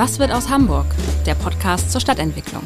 Was 0.00 0.18
wird 0.18 0.32
aus 0.32 0.48
Hamburg? 0.48 0.86
Der 1.26 1.34
Podcast 1.34 1.92
zur 1.92 2.00
Stadtentwicklung. 2.00 2.62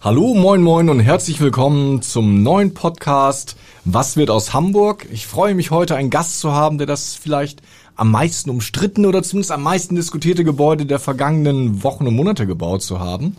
Hallo, 0.00 0.32
moin, 0.32 0.62
moin 0.62 0.88
und 0.88 1.00
herzlich 1.00 1.42
willkommen 1.42 2.00
zum 2.00 2.42
neuen 2.42 2.72
Podcast 2.72 3.58
Was 3.84 4.16
wird 4.16 4.30
aus 4.30 4.54
Hamburg? 4.54 5.06
Ich 5.12 5.26
freue 5.26 5.54
mich 5.54 5.70
heute 5.70 5.94
einen 5.94 6.08
Gast 6.08 6.40
zu 6.40 6.52
haben, 6.52 6.78
der 6.78 6.86
das 6.86 7.14
vielleicht 7.16 7.60
am 7.96 8.10
meisten 8.10 8.48
umstritten 8.48 9.04
oder 9.04 9.22
zumindest 9.22 9.52
am 9.52 9.62
meisten 9.62 9.94
diskutierte 9.94 10.42
Gebäude 10.42 10.86
der 10.86 11.00
vergangenen 11.00 11.82
Wochen 11.82 12.06
und 12.06 12.16
Monate 12.16 12.46
gebaut 12.46 12.80
zu 12.80 12.98
haben. 12.98 13.36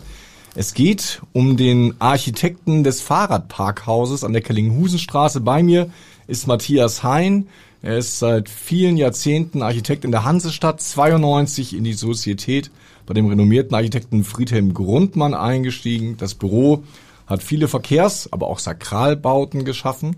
Es 0.53 0.75
geht 0.75 1.23
um 1.33 1.57
den 1.57 1.95
Architekten 1.97 2.83
des 2.83 3.01
Fahrradparkhauses 3.01 4.23
an 4.23 4.33
der 4.33 4.43
Kellinghusenstraße. 4.43 5.41
Bei 5.41 5.63
mir 5.63 5.89
ist 6.27 6.45
Matthias 6.45 7.01
Hein. 7.01 7.47
Er 7.81 7.97
ist 7.97 8.19
seit 8.19 8.49
vielen 8.49 8.97
Jahrzehnten 8.97 9.61
Architekt 9.61 10.03
in 10.03 10.11
der 10.11 10.25
Hansestadt, 10.25 10.81
92 10.81 11.73
in 11.73 11.85
die 11.85 11.93
Sozietät 11.93 12.71
bei 13.05 13.13
dem 13.13 13.27
renommierten 13.27 13.73
Architekten 13.73 14.25
Friedhelm 14.25 14.73
Grundmann 14.73 15.33
eingestiegen. 15.33 16.17
Das 16.17 16.35
Büro 16.35 16.83
hat 17.25 17.41
viele 17.41 17.69
Verkehrs-, 17.69 18.31
aber 18.33 18.47
auch 18.47 18.59
Sakralbauten 18.59 19.63
geschaffen. 19.63 20.17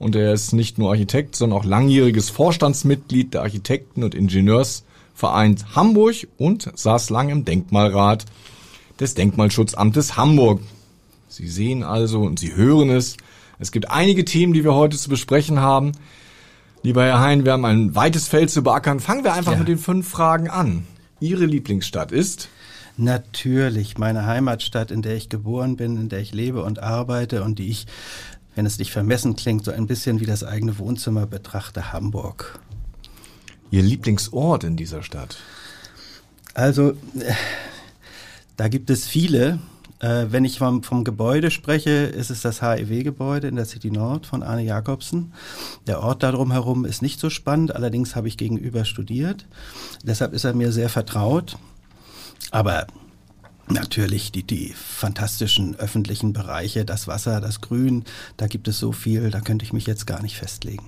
Und 0.00 0.16
er 0.16 0.32
ist 0.32 0.52
nicht 0.52 0.78
nur 0.78 0.90
Architekt, 0.90 1.36
sondern 1.36 1.60
auch 1.60 1.64
langjähriges 1.64 2.28
Vorstandsmitglied 2.28 3.34
der 3.34 3.42
Architekten- 3.42 4.02
und 4.02 4.14
Ingenieursvereins 4.14 5.76
Hamburg 5.76 6.26
und 6.36 6.70
saß 6.74 7.10
lang 7.10 7.28
im 7.28 7.44
Denkmalrat 7.44 8.26
des 8.98 9.14
Denkmalschutzamtes 9.14 10.16
Hamburg. 10.16 10.60
Sie 11.28 11.48
sehen 11.48 11.84
also 11.84 12.22
und 12.22 12.40
Sie 12.40 12.56
hören 12.56 12.90
es. 12.90 13.16
Es 13.58 13.70
gibt 13.70 13.90
einige 13.90 14.24
Themen, 14.24 14.52
die 14.52 14.64
wir 14.64 14.74
heute 14.74 14.96
zu 14.96 15.08
besprechen 15.08 15.60
haben. 15.60 15.92
Lieber 16.86 17.02
Herr 17.02 17.18
Hein, 17.18 17.44
wir 17.44 17.50
haben 17.50 17.64
ein 17.64 17.96
weites 17.96 18.28
Feld 18.28 18.48
zu 18.48 18.62
beackern. 18.62 19.00
Fangen 19.00 19.24
wir 19.24 19.32
einfach 19.32 19.54
ja. 19.54 19.58
mit 19.58 19.66
den 19.66 19.76
fünf 19.76 20.08
Fragen 20.08 20.48
an. 20.48 20.86
Ihre 21.18 21.44
Lieblingsstadt 21.44 22.12
ist? 22.12 22.48
Natürlich, 22.96 23.98
meine 23.98 24.24
Heimatstadt, 24.24 24.92
in 24.92 25.02
der 25.02 25.16
ich 25.16 25.28
geboren 25.28 25.76
bin, 25.76 25.96
in 25.96 26.08
der 26.08 26.20
ich 26.20 26.32
lebe 26.32 26.62
und 26.62 26.78
arbeite 26.78 27.42
und 27.42 27.58
die 27.58 27.70
ich, 27.70 27.88
wenn 28.54 28.66
es 28.66 28.78
nicht 28.78 28.92
vermessen 28.92 29.34
klingt, 29.34 29.64
so 29.64 29.72
ein 29.72 29.88
bisschen 29.88 30.20
wie 30.20 30.26
das 30.26 30.44
eigene 30.44 30.78
Wohnzimmer 30.78 31.26
betrachte, 31.26 31.92
Hamburg. 31.92 32.60
Ihr 33.72 33.82
Lieblingsort 33.82 34.62
in 34.62 34.76
dieser 34.76 35.02
Stadt? 35.02 35.38
Also, 36.54 36.90
äh, 37.18 37.32
da 38.56 38.68
gibt 38.68 38.90
es 38.90 39.08
viele. 39.08 39.58
Äh, 40.00 40.26
wenn 40.30 40.44
ich 40.44 40.58
vom, 40.58 40.82
vom 40.82 41.04
Gebäude 41.04 41.50
spreche, 41.50 41.90
ist 41.90 42.30
es 42.30 42.42
das 42.42 42.60
HEW-Gebäude 42.60 43.48
in 43.48 43.56
der 43.56 43.64
City 43.64 43.90
Nord 43.90 44.26
von 44.26 44.42
Arne 44.42 44.62
Jakobsen. 44.62 45.32
Der 45.86 46.02
Ort 46.02 46.22
darum 46.22 46.52
herum 46.52 46.84
ist 46.84 47.02
nicht 47.02 47.18
so 47.18 47.30
spannend, 47.30 47.74
allerdings 47.74 48.14
habe 48.14 48.28
ich 48.28 48.36
gegenüber 48.36 48.84
studiert. 48.84 49.46
Deshalb 50.02 50.32
ist 50.34 50.44
er 50.44 50.54
mir 50.54 50.72
sehr 50.72 50.88
vertraut. 50.88 51.56
Aber 52.50 52.86
Natürlich 53.68 54.30
die, 54.30 54.44
die 54.44 54.72
fantastischen 54.74 55.74
öffentlichen 55.74 56.32
Bereiche, 56.32 56.84
das 56.84 57.08
Wasser, 57.08 57.40
das 57.40 57.60
Grün, 57.60 58.04
da 58.36 58.46
gibt 58.46 58.68
es 58.68 58.78
so 58.78 58.92
viel, 58.92 59.30
da 59.30 59.40
könnte 59.40 59.64
ich 59.64 59.72
mich 59.72 59.86
jetzt 59.86 60.06
gar 60.06 60.22
nicht 60.22 60.36
festlegen. 60.36 60.86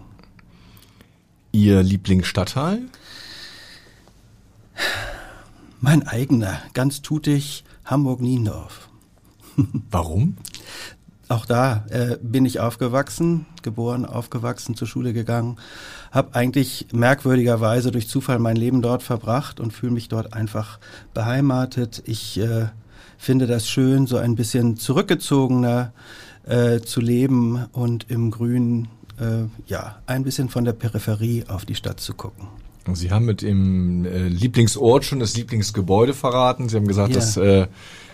Ihr 1.50 1.82
Lieblingsstadtteil? 1.82 2.82
Mein 5.80 6.06
eigener, 6.06 6.62
ganz 6.72 7.02
tutig, 7.02 7.64
Hamburg-Niendorf. 7.84 8.87
Warum? 9.90 10.36
Auch 11.28 11.44
da 11.44 11.84
äh, 11.90 12.16
bin 12.22 12.46
ich 12.46 12.58
aufgewachsen, 12.58 13.44
geboren, 13.62 14.06
aufgewachsen, 14.06 14.76
zur 14.76 14.88
Schule 14.88 15.12
gegangen, 15.12 15.56
habe 16.10 16.34
eigentlich 16.34 16.86
merkwürdigerweise 16.92 17.90
durch 17.90 18.08
Zufall 18.08 18.38
mein 18.38 18.56
Leben 18.56 18.80
dort 18.80 19.02
verbracht 19.02 19.60
und 19.60 19.74
fühle 19.74 19.92
mich 19.92 20.08
dort 20.08 20.32
einfach 20.32 20.78
beheimatet. 21.12 22.02
Ich 22.06 22.40
äh, 22.40 22.68
finde 23.18 23.46
das 23.46 23.68
schön, 23.68 24.06
so 24.06 24.16
ein 24.16 24.36
bisschen 24.36 24.78
zurückgezogener 24.78 25.92
äh, 26.46 26.80
zu 26.80 27.02
leben 27.02 27.66
und 27.72 28.06
im 28.08 28.30
Grünen, 28.30 28.88
äh, 29.20 29.44
ja, 29.66 29.98
ein 30.06 30.24
bisschen 30.24 30.48
von 30.48 30.64
der 30.64 30.72
Peripherie 30.72 31.44
auf 31.48 31.66
die 31.66 31.74
Stadt 31.74 32.00
zu 32.00 32.14
gucken. 32.14 32.48
Sie 32.94 33.10
haben 33.10 33.26
mit 33.26 33.42
dem 33.42 34.06
äh, 34.06 34.28
Lieblingsort 34.28 35.04
schon 35.04 35.20
das 35.20 35.36
Lieblingsgebäude 35.36 36.14
verraten. 36.14 36.70
Sie 36.70 36.76
haben 36.76 36.88
gesagt, 36.88 37.10
ja. 37.10 37.16
das 37.16 37.36
äh, 37.36 37.66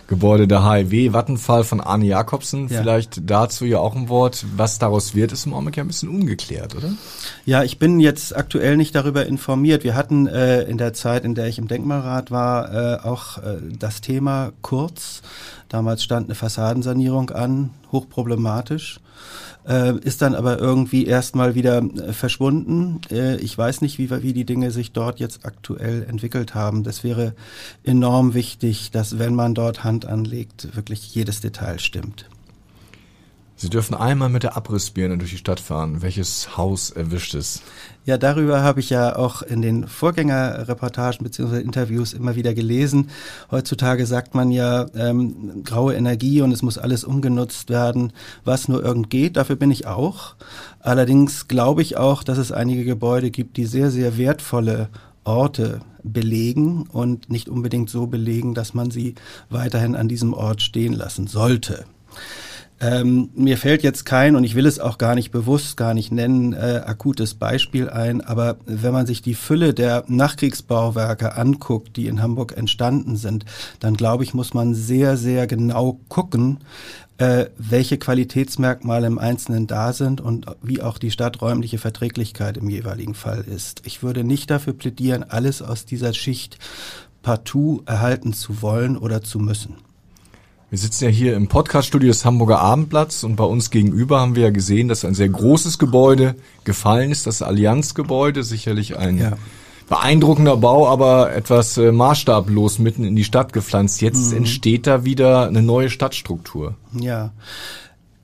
Gebäude 0.07 0.47
der 0.47 0.71
HIW 0.71 1.13
Vattenfall 1.13 1.65
von 1.65 1.81
Arne 1.81 2.07
Jakobsen. 2.07 2.69
Ja. 2.69 2.81
Vielleicht 2.81 3.29
dazu 3.29 3.65
ja 3.65 3.79
auch 3.79 3.97
ein 3.97 4.09
Wort. 4.09 4.45
Was 4.57 4.79
daraus 4.79 5.15
wird, 5.15 5.33
ist 5.33 5.47
im 5.47 5.55
Augenblick 5.55 5.77
ja 5.77 5.85
ein 5.85 5.89
bisschen 5.89 6.09
ungeklärt, 6.09 6.75
oder? 6.75 6.91
Ja, 7.47 7.63
ich 7.63 7.79
bin 7.79 8.01
jetzt 8.01 8.37
aktuell 8.37 8.77
nicht 8.77 8.95
darüber 8.95 9.27
informiert. 9.27 9.85
Wir 9.85 9.95
hatten 9.95 10.27
äh, 10.27 10.63
in 10.63 10.79
der 10.79 10.93
Zeit, 10.93 11.25
in 11.25 11.35
der 11.35 11.47
ich 11.47 11.59
im 11.59 11.69
Denkmalrat 11.69 12.31
war, 12.31 12.73
äh, 12.73 12.99
auch 13.03 13.39
äh, 13.39 13.57
das 13.79 14.01
Thema 14.01 14.53
kurz. 14.63 15.23
Damals 15.69 16.05
stand 16.05 16.27
eine 16.27 16.35
Fassadensanierung 16.35 17.31
an, 17.31 17.71
hochproblematisch 17.95 19.01
äh, 19.67 19.97
ist 19.99 20.23
dann 20.23 20.35
aber 20.35 20.59
irgendwie 20.59 21.07
erstmal 21.07 21.55
wieder 21.55 21.79
äh, 21.79 22.13
verschwunden. 22.13 23.01
Äh, 23.11 23.37
ich 23.37 23.57
weiß 23.57 23.81
nicht, 23.81 23.99
wie, 23.99 24.11
wie 24.11 24.33
die 24.33 24.45
Dinge 24.45 24.71
sich 24.71 24.93
dort 24.93 25.21
jetzt 25.21 25.47
aktuell 25.47 26.05
entwickelt 26.05 26.55
haben. 26.55 26.83
Das 26.83 27.05
wäre 27.05 27.35
enorm 27.83 28.35
wichtig, 28.35 28.91
dass 28.91 29.19
wenn 29.19 29.35
man 29.35 29.55
dort 29.55 29.85
Hand 29.85 30.07
anlegt, 30.07 30.77
wirklich 30.77 31.15
jedes 31.15 31.41
Detail 31.41 31.79
stimmt. 31.79 32.27
Sie 33.57 33.71
dürfen 33.71 33.95
einmal 33.95 34.29
mit 34.31 34.43
der 34.43 34.57
Abrissbirne 34.57 35.17
durch 35.17 35.31
die 35.31 35.39
Stadt 35.39 35.61
fahren. 35.61 36.03
Welches 36.03 36.57
Haus 36.57 36.91
erwischt 36.91 37.35
es? 37.35 37.63
Ja, 38.05 38.19
darüber 38.19 38.63
habe 38.63 38.81
ich 38.81 38.91
ja 38.91 39.15
auch 39.15 39.43
in 39.43 39.63
den 39.63 39.87
Vorgängerreportagen 39.87 41.23
bzw. 41.23 41.61
Interviews 41.61 42.13
immer 42.15 42.35
wieder 42.35 42.53
gelesen. 42.53 43.11
Heutzutage 43.53 44.07
sagt 44.07 44.35
man 44.35 44.51
ja 44.51 44.87
ähm, 44.97 45.63
graue 45.63 45.95
Energie 45.95 46.43
und 46.43 46.51
es 46.51 46.63
muss 46.63 46.79
alles 46.79 47.05
umgenutzt 47.05 47.71
werden, 47.71 48.13
was 48.45 48.67
nur 48.67 48.85
irgend 48.85 49.09
geht. 49.09 49.37
Dafür 49.37 49.57
bin 49.57 49.71
ich 49.71 49.87
auch. 49.87 50.35
Allerdings 50.81 51.47
glaube 51.47 51.83
ich 51.83 51.97
auch, 51.97 52.25
dass 52.25 52.39
es 52.39 52.51
einige 52.51 52.85
Gebäude 52.85 53.31
gibt, 53.31 53.57
die 53.57 53.67
sehr, 53.67 53.93
sehr 53.93 54.19
wertvolle 54.19 54.89
Orte 55.23 55.81
belegen 56.03 56.89
und 56.93 57.31
nicht 57.31 57.49
unbedingt 57.49 57.89
so 57.89 58.09
belegen, 58.09 58.53
dass 58.53 58.75
man 58.75 58.91
sie 58.91 59.15
weiterhin 59.49 59.95
an 59.95 60.09
diesem 60.09 60.35
Ort 60.35 60.61
stehen 60.61 60.93
lassen 60.93 61.29
sollte. 61.29 61.87
Ähm, 62.85 63.31
mir 63.35 63.57
fällt 63.57 63.83
jetzt 63.83 64.05
kein, 64.05 64.37
und 64.37 64.45
ich 64.45 64.55
will 64.55 64.67
es 64.67 64.79
auch 64.79 64.99
gar 64.99 65.15
nicht 65.15 65.31
bewusst, 65.31 65.79
gar 65.79 65.95
nicht 65.95 66.13
nennen, 66.13 66.53
äh, 66.53 66.83
akutes 66.85 67.33
Beispiel 67.33 67.89
ein, 67.89 68.21
aber 68.21 68.59
wenn 68.67 68.93
man 68.93 69.07
sich 69.07 69.23
die 69.23 69.33
Fülle 69.33 69.73
der 69.73 70.05
Nachkriegsbauwerke 70.07 71.35
anguckt, 71.35 71.97
die 71.97 72.09
in 72.09 72.21
Hamburg 72.21 72.55
entstanden 72.59 73.17
sind, 73.17 73.47
dann 73.81 73.95
glaube 73.97 74.23
ich, 74.23 74.35
muss 74.35 74.53
man 74.53 74.75
sehr, 74.75 75.17
sehr 75.17 75.47
genau 75.47 75.99
gucken, 76.11 76.59
äh, 77.17 77.47
welche 77.57 77.97
Qualitätsmerkmale 77.97 79.07
im 79.07 79.19
Einzelnen 79.19 79.67
da 79.67 79.95
sind 79.95 80.21
und 80.21 80.45
wie 80.61 80.83
auch 80.83 80.99
die 80.99 81.11
stadträumliche 81.11 81.79
Verträglichkeit 81.79 82.59
im 82.59 82.69
jeweiligen 82.69 83.15
Fall 83.15 83.45
ist. 83.45 83.81
Ich 83.87 84.03
würde 84.03 84.25
nicht 84.25 84.51
dafür 84.51 84.75
plädieren, 84.75 85.25
alles 85.27 85.63
aus 85.63 85.87
dieser 85.87 86.13
Schicht 86.13 86.59
partout 87.23 87.83
erhalten 87.87 88.35
zu 88.35 88.61
wollen 88.61 88.99
oder 88.99 89.23
zu 89.23 89.39
müssen. 89.39 89.77
Wir 90.75 90.79
sitzen 90.79 91.05
ja 91.05 91.11
hier 91.11 91.37
im 91.37 91.47
Podcaststudio 91.47 92.09
des 92.09 92.25
Hamburger 92.25 92.59
Abendblatts 92.59 93.23
und 93.23 93.37
bei 93.37 93.45
uns 93.45 93.71
gegenüber 93.71 94.19
haben 94.19 94.35
wir 94.35 94.43
ja 94.43 94.51
gesehen, 94.51 94.89
dass 94.89 95.05
ein 95.05 95.15
sehr 95.15 95.29
großes 95.29 95.79
Gebäude 95.79 96.35
gefallen 96.65 97.13
ist, 97.13 97.29
das 97.29 97.43
Allianzgebäude, 97.43 98.43
sicherlich 98.43 98.99
ein 98.99 99.19
ja. 99.19 99.33
beeindruckender 99.89 100.57
Bau, 100.57 100.89
aber 100.89 101.33
etwas 101.33 101.79
äh, 101.79 101.93
maßstablos 101.93 102.81
mitten 102.81 103.05
in 103.05 103.15
die 103.15 103.23
Stadt 103.23 103.53
gepflanzt. 103.53 104.01
Jetzt 104.03 104.33
mhm. 104.33 104.39
entsteht 104.39 104.89
da 104.89 105.05
wieder 105.05 105.47
eine 105.47 105.63
neue 105.63 105.91
Stadtstruktur. 105.91 106.75
Ja. 106.93 107.31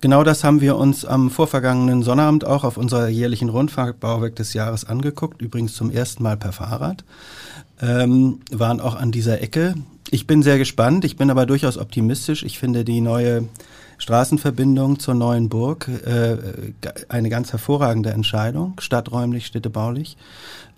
Genau 0.00 0.24
das 0.24 0.42
haben 0.42 0.60
wir 0.60 0.76
uns 0.76 1.04
am 1.04 1.30
vorvergangenen 1.30 2.02
Sonnabend 2.02 2.44
auch 2.44 2.64
auf 2.64 2.78
unserer 2.78 3.06
jährlichen 3.06 3.48
Rundfahrt 3.48 4.00
Bauwerk 4.00 4.34
des 4.34 4.54
Jahres 4.54 4.84
angeguckt, 4.84 5.40
übrigens 5.40 5.74
zum 5.74 5.88
ersten 5.88 6.24
Mal 6.24 6.36
per 6.36 6.50
Fahrrad. 6.50 7.04
Ähm, 7.80 8.40
waren 8.50 8.80
auch 8.80 8.96
an 8.96 9.12
dieser 9.12 9.40
Ecke 9.40 9.74
ich 10.10 10.26
bin 10.26 10.42
sehr 10.42 10.58
gespannt, 10.58 11.04
ich 11.04 11.16
bin 11.16 11.30
aber 11.30 11.46
durchaus 11.46 11.78
optimistisch. 11.78 12.42
Ich 12.42 12.58
finde 12.58 12.84
die 12.84 13.00
neue 13.00 13.48
Straßenverbindung 13.98 14.98
zur 14.98 15.14
neuen 15.14 15.48
Burg 15.48 15.88
äh, 15.88 16.36
eine 17.08 17.28
ganz 17.28 17.52
hervorragende 17.52 18.10
Entscheidung, 18.10 18.80
stadträumlich, 18.80 19.46
städtebaulich. 19.46 20.16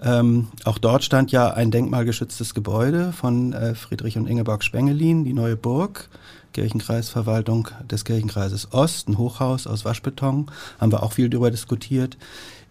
Ähm, 0.02 0.48
auch 0.64 0.78
dort 0.78 1.04
stand 1.04 1.30
ja 1.30 1.52
ein 1.52 1.70
denkmalgeschütztes 1.70 2.54
Gebäude 2.54 3.12
von 3.12 3.52
äh, 3.52 3.74
Friedrich 3.74 4.18
und 4.18 4.26
Ingeborg 4.26 4.64
Spengelin, 4.64 5.24
die 5.24 5.32
neue 5.32 5.56
Burg. 5.56 6.08
Kirchenkreisverwaltung 6.52 7.68
des 7.90 8.04
Kirchenkreises 8.04 8.72
Ost, 8.72 9.08
ein 9.08 9.16
Hochhaus 9.16 9.66
aus 9.66 9.86
Waschbeton, 9.86 10.50
haben 10.78 10.92
wir 10.92 11.02
auch 11.02 11.12
viel 11.12 11.30
darüber 11.30 11.50
diskutiert, 11.50 12.18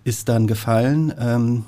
ist 0.03 0.29
dann 0.29 0.45
gefallen. 0.45 1.11
Ähm, 1.19 1.65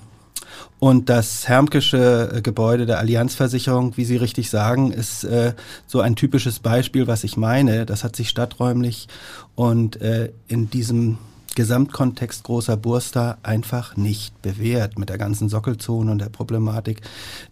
und 0.83 1.07
das 1.07 1.47
Hermkische 1.47 2.30
äh, 2.33 2.41
Gebäude 2.41 2.85
der 2.85 3.00
Allianzversicherung, 3.00 3.95
wie 3.95 4.03
Sie 4.03 4.18
richtig 4.18 4.50
sagen, 4.50 4.91
ist 4.91 5.24
äh, 5.24 5.53
so 5.88 6.01
ein 6.01 6.18
typisches 6.18 6.59
Beispiel, 6.59 7.07
was 7.07 7.24
ich 7.24 7.38
meine. 7.38 7.85
Das 7.85 8.03
hat 8.03 8.18
sich 8.18 8.27
stadträumlich 8.27 9.07
und 9.56 10.01
äh, 10.01 10.33
in 10.50 10.69
diesem 10.69 11.19
Gesamtkontext 11.56 12.44
großer 12.44 12.75
Burster 12.75 13.38
einfach 13.44 13.95
nicht 13.95 14.41
bewährt 14.41 15.00
mit 15.00 15.07
der 15.07 15.18
ganzen 15.18 15.47
Sockelzone 15.47 16.12
und 16.12 16.19
der 16.19 16.27
Problematik, 16.27 17.00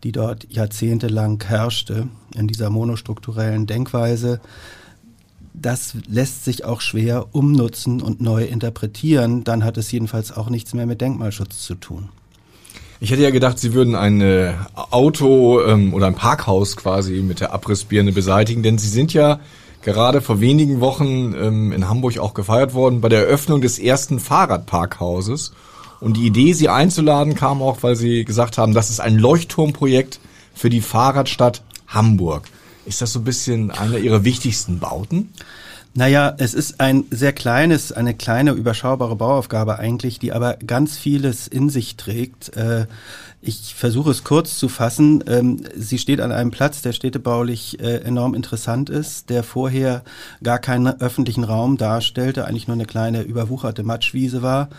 die 0.03 0.11
dort 0.11 0.51
jahrzehntelang 0.51 1.41
herrschte 1.41 2.09
in 2.35 2.49
dieser 2.49 2.69
monostrukturellen 2.69 3.65
Denkweise. 3.65 4.41
Das 5.53 5.95
lässt 6.05 6.43
sich 6.43 6.65
auch 6.65 6.81
schwer 6.81 7.33
umnutzen 7.33 8.01
und 8.01 8.19
neu 8.19 8.43
interpretieren. 8.43 9.45
Dann 9.45 9.63
hat 9.63 9.77
es 9.77 9.89
jedenfalls 9.89 10.33
auch 10.33 10.49
nichts 10.49 10.73
mehr 10.73 10.85
mit 10.85 10.99
Denkmalschutz 10.99 11.59
zu 11.59 11.75
tun. 11.75 12.09
Ich 13.03 13.09
hätte 13.09 13.23
ja 13.23 13.31
gedacht, 13.31 13.57
Sie 13.57 13.73
würden 13.73 13.95
ein 13.95 14.21
äh, 14.21 14.53
Auto 14.75 15.59
ähm, 15.63 15.95
oder 15.95 16.05
ein 16.05 16.13
Parkhaus 16.13 16.77
quasi 16.77 17.23
mit 17.23 17.39
der 17.39 17.51
Abrissbirne 17.51 18.11
beseitigen, 18.11 18.61
denn 18.61 18.77
Sie 18.77 18.89
sind 18.89 19.11
ja 19.11 19.39
gerade 19.81 20.21
vor 20.21 20.39
wenigen 20.39 20.81
Wochen 20.81 21.33
ähm, 21.33 21.71
in 21.71 21.89
Hamburg 21.89 22.19
auch 22.19 22.35
gefeiert 22.35 22.75
worden 22.75 23.01
bei 23.01 23.09
der 23.09 23.21
Eröffnung 23.21 23.59
des 23.59 23.79
ersten 23.79 24.19
Fahrradparkhauses. 24.19 25.51
Und 25.99 26.15
die 26.15 26.27
Idee, 26.27 26.53
Sie 26.53 26.69
einzuladen, 26.69 27.33
kam 27.33 27.63
auch, 27.63 27.81
weil 27.81 27.95
Sie 27.95 28.23
gesagt 28.23 28.59
haben, 28.59 28.75
das 28.75 28.91
ist 28.91 29.01
ein 29.01 29.17
Leuchtturmprojekt 29.17 30.19
für 30.53 30.69
die 30.69 30.81
Fahrradstadt 30.81 31.63
Hamburg. 31.87 32.43
Ist 32.85 33.01
das 33.01 33.13
so 33.13 33.19
ein 33.21 33.25
bisschen 33.25 33.71
einer 33.71 33.97
Ihrer 33.97 34.23
wichtigsten 34.25 34.77
Bauten? 34.77 35.33
Naja, 35.93 36.33
es 36.37 36.53
ist 36.53 36.79
ein 36.79 37.03
sehr 37.11 37.33
kleines, 37.33 37.91
eine 37.91 38.13
kleine, 38.13 38.51
überschaubare 38.51 39.17
Bauaufgabe 39.17 39.77
eigentlich, 39.77 40.19
die 40.19 40.31
aber 40.31 40.55
ganz 40.55 40.97
vieles 40.97 41.47
in 41.49 41.69
sich 41.69 41.97
trägt. 41.97 42.55
Äh, 42.55 42.85
ich 43.41 43.75
versuche 43.75 44.11
es 44.11 44.23
kurz 44.23 44.57
zu 44.57 44.69
fassen. 44.69 45.21
Ähm, 45.27 45.63
sie 45.75 45.97
steht 45.97 46.21
an 46.21 46.31
einem 46.31 46.51
Platz, 46.51 46.81
der 46.81 46.93
städtebaulich 46.93 47.81
äh, 47.81 47.97
enorm 48.03 48.35
interessant 48.35 48.89
ist, 48.89 49.29
der 49.29 49.43
vorher 49.43 50.03
gar 50.41 50.59
keinen 50.59 51.01
öffentlichen 51.01 51.43
Raum 51.43 51.75
darstellte, 51.75 52.45
eigentlich 52.45 52.67
nur 52.67 52.75
eine 52.75 52.85
kleine 52.85 53.23
überwucherte 53.23 53.83
Matschwiese 53.83 54.41
war. 54.41 54.69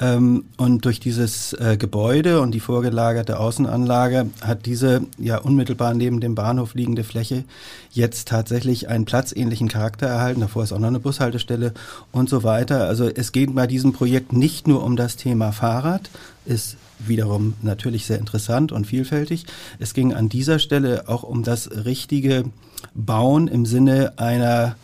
Ähm, 0.00 0.44
und 0.56 0.86
durch 0.86 0.98
dieses 0.98 1.52
äh, 1.52 1.76
Gebäude 1.76 2.40
und 2.40 2.52
die 2.52 2.60
vorgelagerte 2.60 3.38
Außenanlage 3.38 4.30
hat 4.40 4.64
diese 4.64 5.02
ja 5.18 5.36
unmittelbar 5.36 5.92
neben 5.92 6.20
dem 6.20 6.34
Bahnhof 6.34 6.74
liegende 6.74 7.04
Fläche 7.04 7.44
jetzt 7.92 8.28
tatsächlich 8.28 8.88
einen 8.88 9.04
platzähnlichen 9.04 9.68
Charakter 9.68 10.06
erhalten. 10.06 10.40
Davor 10.40 10.64
ist 10.64 10.72
auch 10.72 10.78
noch 10.78 10.88
eine 10.88 11.00
Bushaltestelle 11.00 11.74
und 12.12 12.30
so 12.30 12.42
weiter. 12.42 12.86
Also 12.86 13.08
es 13.08 13.32
geht 13.32 13.54
bei 13.54 13.66
diesem 13.66 13.92
Projekt 13.92 14.32
nicht 14.32 14.66
nur 14.66 14.82
um 14.82 14.96
das 14.96 15.16
Thema 15.16 15.52
Fahrrad, 15.52 16.08
ist 16.46 16.78
wiederum 16.98 17.54
natürlich 17.60 18.06
sehr 18.06 18.18
interessant 18.18 18.72
und 18.72 18.86
vielfältig. 18.86 19.44
Es 19.78 19.92
ging 19.92 20.14
an 20.14 20.30
dieser 20.30 20.58
Stelle 20.58 21.08
auch 21.08 21.24
um 21.24 21.42
das 21.42 21.70
richtige 21.84 22.44
Bauen 22.94 23.48
im 23.48 23.66
Sinne 23.66 24.14
einer 24.16 24.76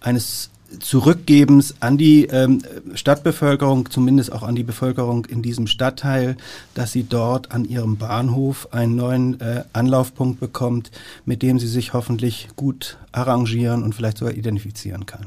eines 0.00 0.50
Zurückgebens 0.78 1.74
an 1.80 1.98
die 1.98 2.26
ähm, 2.26 2.62
Stadtbevölkerung, 2.94 3.90
zumindest 3.90 4.32
auch 4.32 4.42
an 4.42 4.54
die 4.54 4.62
Bevölkerung 4.62 5.24
in 5.24 5.42
diesem 5.42 5.66
Stadtteil, 5.66 6.36
dass 6.74 6.92
sie 6.92 7.02
dort 7.02 7.50
an 7.50 7.64
ihrem 7.64 7.96
Bahnhof 7.96 8.72
einen 8.72 8.94
neuen 8.94 9.40
äh, 9.40 9.64
Anlaufpunkt 9.72 10.38
bekommt, 10.38 10.90
mit 11.24 11.42
dem 11.42 11.58
sie 11.58 11.68
sich 11.68 11.92
hoffentlich 11.92 12.48
gut 12.56 12.98
arrangieren 13.12 13.82
und 13.82 13.94
vielleicht 13.94 14.18
sogar 14.18 14.34
identifizieren 14.34 15.06
kann. 15.06 15.26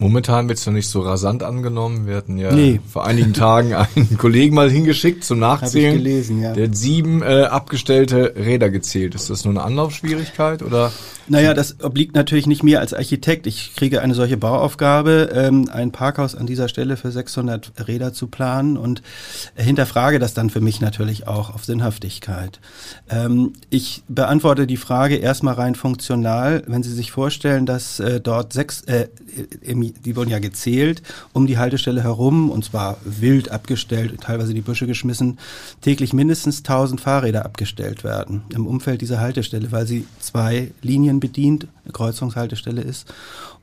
Momentan 0.00 0.48
wird 0.48 0.58
es 0.58 0.66
noch 0.66 0.72
nicht 0.72 0.88
so 0.88 1.00
rasant 1.00 1.42
angenommen. 1.42 2.06
Wir 2.06 2.14
hatten 2.14 2.38
ja 2.38 2.52
nee. 2.52 2.78
vor 2.88 3.04
einigen 3.04 3.34
Tagen 3.34 3.74
einen 3.96 4.16
Kollegen 4.16 4.54
mal 4.54 4.70
hingeschickt 4.70 5.24
zum 5.24 5.40
Nachzählen. 5.40 5.94
Hab 5.94 5.98
ich 5.98 6.04
gelesen, 6.04 6.40
ja. 6.40 6.52
Der 6.52 6.68
hat 6.68 6.76
sieben 6.76 7.22
äh, 7.22 7.42
abgestellte 7.42 8.34
Räder 8.36 8.70
gezählt. 8.70 9.16
Ist 9.16 9.28
das 9.28 9.44
nur 9.44 9.54
eine 9.54 9.64
Anlaufschwierigkeit 9.64 10.62
oder? 10.62 10.92
Naja, 11.26 11.52
das 11.52 11.82
obliegt 11.82 12.14
natürlich 12.14 12.46
nicht 12.46 12.62
mir 12.62 12.80
als 12.80 12.94
Architekt. 12.94 13.48
Ich 13.48 13.74
kriege 13.74 14.00
eine 14.00 14.14
solche 14.14 14.36
Bauaufgabe, 14.36 15.30
ähm, 15.34 15.68
ein 15.70 15.90
Parkhaus 15.90 16.36
an 16.36 16.46
dieser 16.46 16.68
Stelle 16.68 16.96
für 16.96 17.10
600 17.10 17.72
Räder 17.86 18.12
zu 18.12 18.28
planen 18.28 18.76
und 18.76 19.02
hinterfrage 19.56 20.20
das 20.20 20.32
dann 20.32 20.48
für 20.48 20.60
mich 20.60 20.80
natürlich 20.80 21.26
auch 21.26 21.52
auf 21.52 21.64
Sinnhaftigkeit. 21.64 22.60
Ähm, 23.10 23.52
ich 23.68 24.04
beantworte 24.08 24.68
die 24.68 24.76
Frage 24.76 25.16
erstmal 25.16 25.54
rein 25.54 25.74
funktional. 25.74 26.62
Wenn 26.66 26.84
Sie 26.84 26.94
sich 26.94 27.10
vorstellen, 27.10 27.66
dass 27.66 28.00
äh, 28.00 28.20
dort 28.20 28.52
sechs, 28.52 28.82
äh, 28.82 29.08
im, 29.60 29.87
die 29.92 30.16
wurden 30.16 30.30
ja 30.30 30.38
gezählt, 30.38 31.02
um 31.32 31.46
die 31.46 31.58
Haltestelle 31.58 32.02
herum 32.02 32.50
und 32.50 32.64
zwar 32.64 32.98
wild 33.04 33.50
abgestellt, 33.50 34.20
teilweise 34.20 34.54
die 34.54 34.60
Büsche 34.60 34.86
geschmissen, 34.86 35.38
täglich 35.80 36.12
mindestens 36.12 36.58
1000 36.58 37.00
Fahrräder 37.00 37.44
abgestellt 37.44 38.04
werden 38.04 38.42
im 38.54 38.66
Umfeld 38.66 39.00
dieser 39.00 39.20
Haltestelle, 39.20 39.72
weil 39.72 39.86
sie 39.86 40.06
zwei 40.20 40.72
Linien 40.82 41.20
bedient, 41.20 41.66
eine 41.84 41.92
Kreuzungshaltestelle 41.92 42.82
ist 42.82 43.12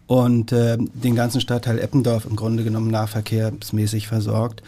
und 0.07 0.51
äh, 0.51 0.77
den 0.77 1.15
ganzen 1.15 1.41
Stadtteil 1.41 1.79
Eppendorf 1.79 2.25
im 2.25 2.35
Grunde 2.35 2.63
genommen 2.63 2.91
nahverkehrsmäßig 2.91 4.07
versorgt 4.07 4.61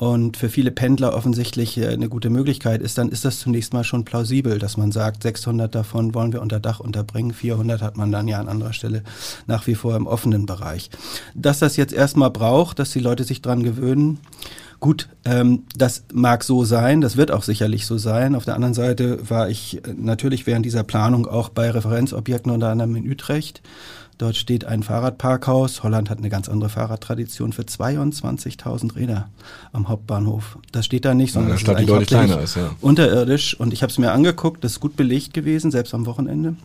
und 0.00 0.38
für 0.38 0.48
viele 0.48 0.70
Pendler 0.70 1.14
offensichtlich 1.14 1.76
äh, 1.76 1.88
eine 1.88 2.08
gute 2.08 2.30
Möglichkeit 2.30 2.80
ist, 2.80 2.96
dann 2.96 3.10
ist 3.10 3.26
das 3.26 3.38
zunächst 3.38 3.74
mal 3.74 3.84
schon 3.84 4.06
plausibel, 4.06 4.58
dass 4.58 4.78
man 4.78 4.92
sagt, 4.92 5.22
600 5.24 5.74
davon 5.74 6.14
wollen 6.14 6.32
wir 6.32 6.40
unter 6.40 6.58
Dach 6.58 6.80
unterbringen, 6.80 7.34
400 7.34 7.82
hat 7.82 7.98
man 7.98 8.10
dann 8.10 8.26
ja 8.26 8.40
an 8.40 8.48
anderer 8.48 8.72
Stelle 8.72 9.02
nach 9.46 9.66
wie 9.66 9.74
vor 9.74 9.94
im 9.96 10.06
offenen 10.06 10.46
Bereich. 10.46 10.88
Dass 11.34 11.58
das 11.58 11.76
jetzt 11.76 11.92
erstmal 11.92 12.30
braucht, 12.30 12.78
dass 12.78 12.92
die 12.92 12.98
Leute 12.98 13.24
sich 13.24 13.42
dran 13.42 13.62
gewöhnen, 13.62 14.20
Gut, 14.80 15.10
ähm, 15.26 15.64
das 15.76 16.04
mag 16.12 16.42
so 16.42 16.64
sein, 16.64 17.02
das 17.02 17.18
wird 17.18 17.30
auch 17.30 17.42
sicherlich 17.42 17.86
so 17.86 17.98
sein. 17.98 18.34
Auf 18.34 18.46
der 18.46 18.54
anderen 18.54 18.72
Seite 18.72 19.28
war 19.28 19.50
ich 19.50 19.84
äh, 19.84 19.94
natürlich 19.94 20.46
während 20.46 20.64
dieser 20.64 20.84
Planung 20.84 21.26
auch 21.26 21.50
bei 21.50 21.70
Referenzobjekten 21.70 22.50
unter 22.50 22.70
anderem 22.70 22.96
in 22.96 23.08
Utrecht. 23.08 23.60
Dort 24.16 24.36
steht 24.36 24.64
ein 24.64 24.82
Fahrradparkhaus. 24.82 25.82
Holland 25.82 26.08
hat 26.08 26.18
eine 26.18 26.30
ganz 26.30 26.48
andere 26.48 26.70
Fahrradtradition 26.70 27.52
für 27.52 27.62
22.000 27.62 28.96
Räder 28.96 29.28
am 29.72 29.88
Hauptbahnhof. 29.88 30.58
Das 30.72 30.86
steht 30.86 31.04
da 31.04 31.14
nicht, 31.14 31.32
sondern 31.32 31.52
ja, 31.52 31.58
Stadt, 31.58 31.78
die 31.78 31.86
deutlich 31.86 32.08
kleiner 32.08 32.40
ist, 32.40 32.56
ja. 32.56 32.70
unterirdisch. 32.80 33.58
Und 33.58 33.72
ich 33.72 33.82
habe 33.82 33.90
es 33.90 33.98
mir 33.98 34.12
angeguckt, 34.12 34.64
das 34.64 34.72
ist 34.72 34.80
gut 34.80 34.96
belegt 34.96 35.32
gewesen, 35.34 35.70
selbst 35.70 35.94
am 35.94 36.06
Wochenende. 36.06 36.56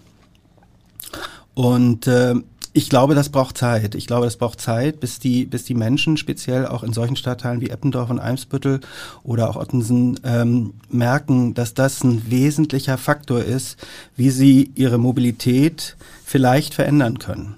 Und 1.53 2.07
äh, 2.07 2.35
ich 2.75 2.89
glaube, 2.89 3.15
das 3.15 3.29
braucht 3.29 3.57
Zeit. 3.57 3.95
Ich 3.95 4.05
glaube, 4.05 4.25
das 4.25 4.35
braucht 4.35 4.59
Zeit, 4.59 4.99
bis 4.99 5.17
die, 5.17 5.45
bis 5.45 5.63
die 5.63 5.73
Menschen, 5.73 6.17
speziell 6.17 6.67
auch 6.67 6.83
in 6.83 6.91
solchen 6.91 7.15
Stadtteilen 7.15 7.61
wie 7.61 7.69
Eppendorf 7.69 8.09
und 8.09 8.19
Eimsbüttel 8.19 8.81
oder 9.23 9.49
auch 9.49 9.55
Ottensen, 9.55 10.19
ähm, 10.25 10.73
merken, 10.89 11.53
dass 11.53 11.73
das 11.73 12.03
ein 12.03 12.29
wesentlicher 12.29 12.97
Faktor 12.97 13.41
ist, 13.41 13.77
wie 14.17 14.29
sie 14.29 14.71
ihre 14.75 14.97
Mobilität 14.97 15.95
vielleicht 16.25 16.73
verändern 16.73 17.17
können. 17.17 17.55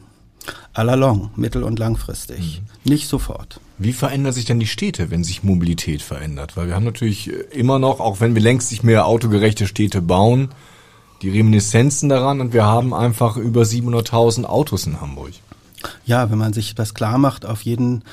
Allalong, 0.74 1.32
mittel- 1.36 1.64
und 1.64 1.80
langfristig. 1.80 2.62
Mhm. 2.86 2.92
Nicht 2.92 3.08
sofort. 3.08 3.60
Wie 3.80 3.94
verändern 3.94 4.34
sich 4.34 4.46
denn 4.46 4.60
die 4.60 4.68
Städte, 4.68 5.10
wenn 5.10 5.24
sich 5.24 5.42
Mobilität 5.42 6.04
verändert? 6.04 6.56
Weil 6.56 6.68
wir 6.68 6.76
haben 6.76 6.86
natürlich 6.86 7.32
immer 7.52 7.80
noch, 7.80 8.00
auch 8.00 8.20
wenn 8.20 8.36
wir 8.36 8.42
längst 8.44 8.70
nicht 8.70 8.84
mehr 8.84 9.08
autogerechte 9.08 9.66
Städte 9.66 10.04
bauen, 10.04 10.50
die 11.22 11.30
Reminiszenzen 11.30 12.10
daran 12.10 12.42
und 12.42 12.54
wir 12.54 12.66
haben 12.66 12.94
einfach 12.94 13.38
über 13.38 13.62
700.000 13.62 14.46
Autos 14.46 14.86
in 14.86 15.02
Hamburg. 15.02 15.34
Ja, 16.06 16.32
wenn 16.32 16.38
man 16.38 16.54
sich 16.54 16.76
das 16.76 16.94
klar 16.94 17.18
macht, 17.18 17.46
auf 17.46 17.62
jeden 17.62 18.04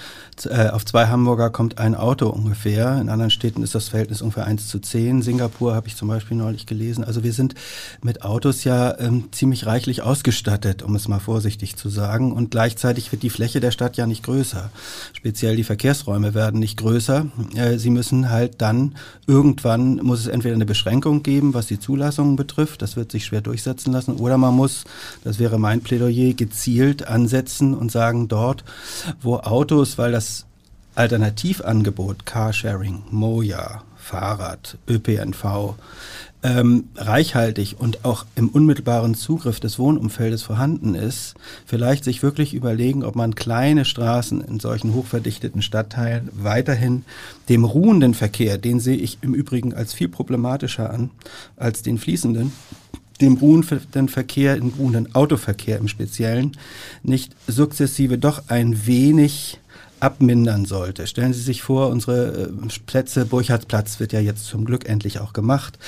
auf 0.72 0.84
zwei 0.84 1.06
Hamburger 1.06 1.50
kommt 1.50 1.78
ein 1.78 1.94
Auto 1.94 2.28
ungefähr. 2.28 3.00
In 3.00 3.08
anderen 3.08 3.30
Städten 3.30 3.62
ist 3.62 3.74
das 3.74 3.88
Verhältnis 3.88 4.22
ungefähr 4.22 4.46
eins 4.46 4.68
zu 4.68 4.78
zehn. 4.78 5.22
Singapur 5.22 5.74
habe 5.74 5.88
ich 5.88 5.96
zum 5.96 6.08
Beispiel 6.08 6.36
neulich 6.36 6.66
gelesen. 6.66 7.04
Also 7.04 7.22
wir 7.22 7.32
sind 7.32 7.54
mit 8.02 8.22
Autos 8.22 8.64
ja 8.64 8.98
ähm, 8.98 9.28
ziemlich 9.32 9.66
reichlich 9.66 10.02
ausgestattet, 10.02 10.82
um 10.82 10.94
es 10.94 11.08
mal 11.08 11.20
vorsichtig 11.20 11.76
zu 11.76 11.88
sagen. 11.88 12.32
Und 12.32 12.50
gleichzeitig 12.50 13.12
wird 13.12 13.22
die 13.22 13.30
Fläche 13.30 13.60
der 13.60 13.70
Stadt 13.70 13.96
ja 13.96 14.06
nicht 14.06 14.22
größer. 14.24 14.70
Speziell 15.12 15.56
die 15.56 15.64
Verkehrsräume 15.64 16.34
werden 16.34 16.60
nicht 16.60 16.76
größer. 16.78 17.26
Äh, 17.54 17.78
sie 17.78 17.90
müssen 17.90 18.30
halt 18.30 18.60
dann 18.60 18.94
irgendwann 19.26 19.96
muss 19.96 20.20
es 20.20 20.26
entweder 20.26 20.54
eine 20.54 20.66
Beschränkung 20.66 21.22
geben, 21.22 21.54
was 21.54 21.66
die 21.66 21.78
Zulassungen 21.78 22.36
betrifft. 22.36 22.82
Das 22.82 22.96
wird 22.96 23.12
sich 23.12 23.24
schwer 23.24 23.40
durchsetzen 23.40 23.92
lassen. 23.92 24.16
Oder 24.16 24.38
man 24.38 24.54
muss, 24.54 24.84
das 25.22 25.38
wäre 25.38 25.58
mein 25.58 25.80
Plädoyer, 25.80 26.34
gezielt 26.34 27.06
ansetzen 27.06 27.74
und 27.74 27.90
sagen, 27.90 28.28
dort, 28.28 28.64
wo 29.20 29.36
Autos, 29.36 29.98
weil 29.98 30.12
das 30.12 30.33
Alternativangebot 30.94 32.26
Carsharing, 32.26 33.02
Moja, 33.10 33.82
Fahrrad, 33.96 34.78
ÖPNV 34.88 35.74
ähm, 36.44 36.90
reichhaltig 36.94 37.76
und 37.78 38.04
auch 38.04 38.26
im 38.36 38.50
unmittelbaren 38.50 39.14
Zugriff 39.14 39.60
des 39.60 39.78
Wohnumfeldes 39.78 40.42
vorhanden 40.42 40.94
ist, 40.94 41.34
vielleicht 41.64 42.04
sich 42.04 42.22
wirklich 42.22 42.52
überlegen, 42.52 43.02
ob 43.02 43.16
man 43.16 43.34
kleine 43.34 43.86
Straßen 43.86 44.42
in 44.42 44.60
solchen 44.60 44.92
hochverdichteten 44.92 45.62
Stadtteilen 45.62 46.28
weiterhin 46.34 47.04
dem 47.48 47.64
ruhenden 47.64 48.12
Verkehr, 48.12 48.58
den 48.58 48.78
sehe 48.78 48.98
ich 48.98 49.18
im 49.22 49.32
Übrigen 49.32 49.72
als 49.72 49.94
viel 49.94 50.08
problematischer 50.08 50.90
an 50.90 51.10
als 51.56 51.80
den 51.80 51.96
fließenden, 51.96 52.52
dem 53.22 53.34
ruhenden 53.38 54.08
Verkehr, 54.08 54.56
dem 54.56 54.74
ruhenden 54.78 55.14
Autoverkehr 55.14 55.78
im 55.78 55.88
Speziellen, 55.88 56.52
nicht 57.02 57.34
sukzessive 57.46 58.18
doch 58.18 58.42
ein 58.48 58.86
wenig 58.86 59.58
abmindern 60.00 60.64
sollte. 60.64 61.06
Stellen 61.06 61.32
Sie 61.32 61.40
sich 61.40 61.62
vor, 61.62 61.88
unsere 61.88 62.48
äh, 62.48 62.78
Plätze, 62.86 63.24
Burchardsplatz 63.24 64.00
wird 64.00 64.12
ja 64.12 64.20
jetzt 64.20 64.46
zum 64.46 64.64
Glück 64.64 64.88
endlich 64.88 65.20
auch 65.20 65.32
gemacht, 65.32 65.78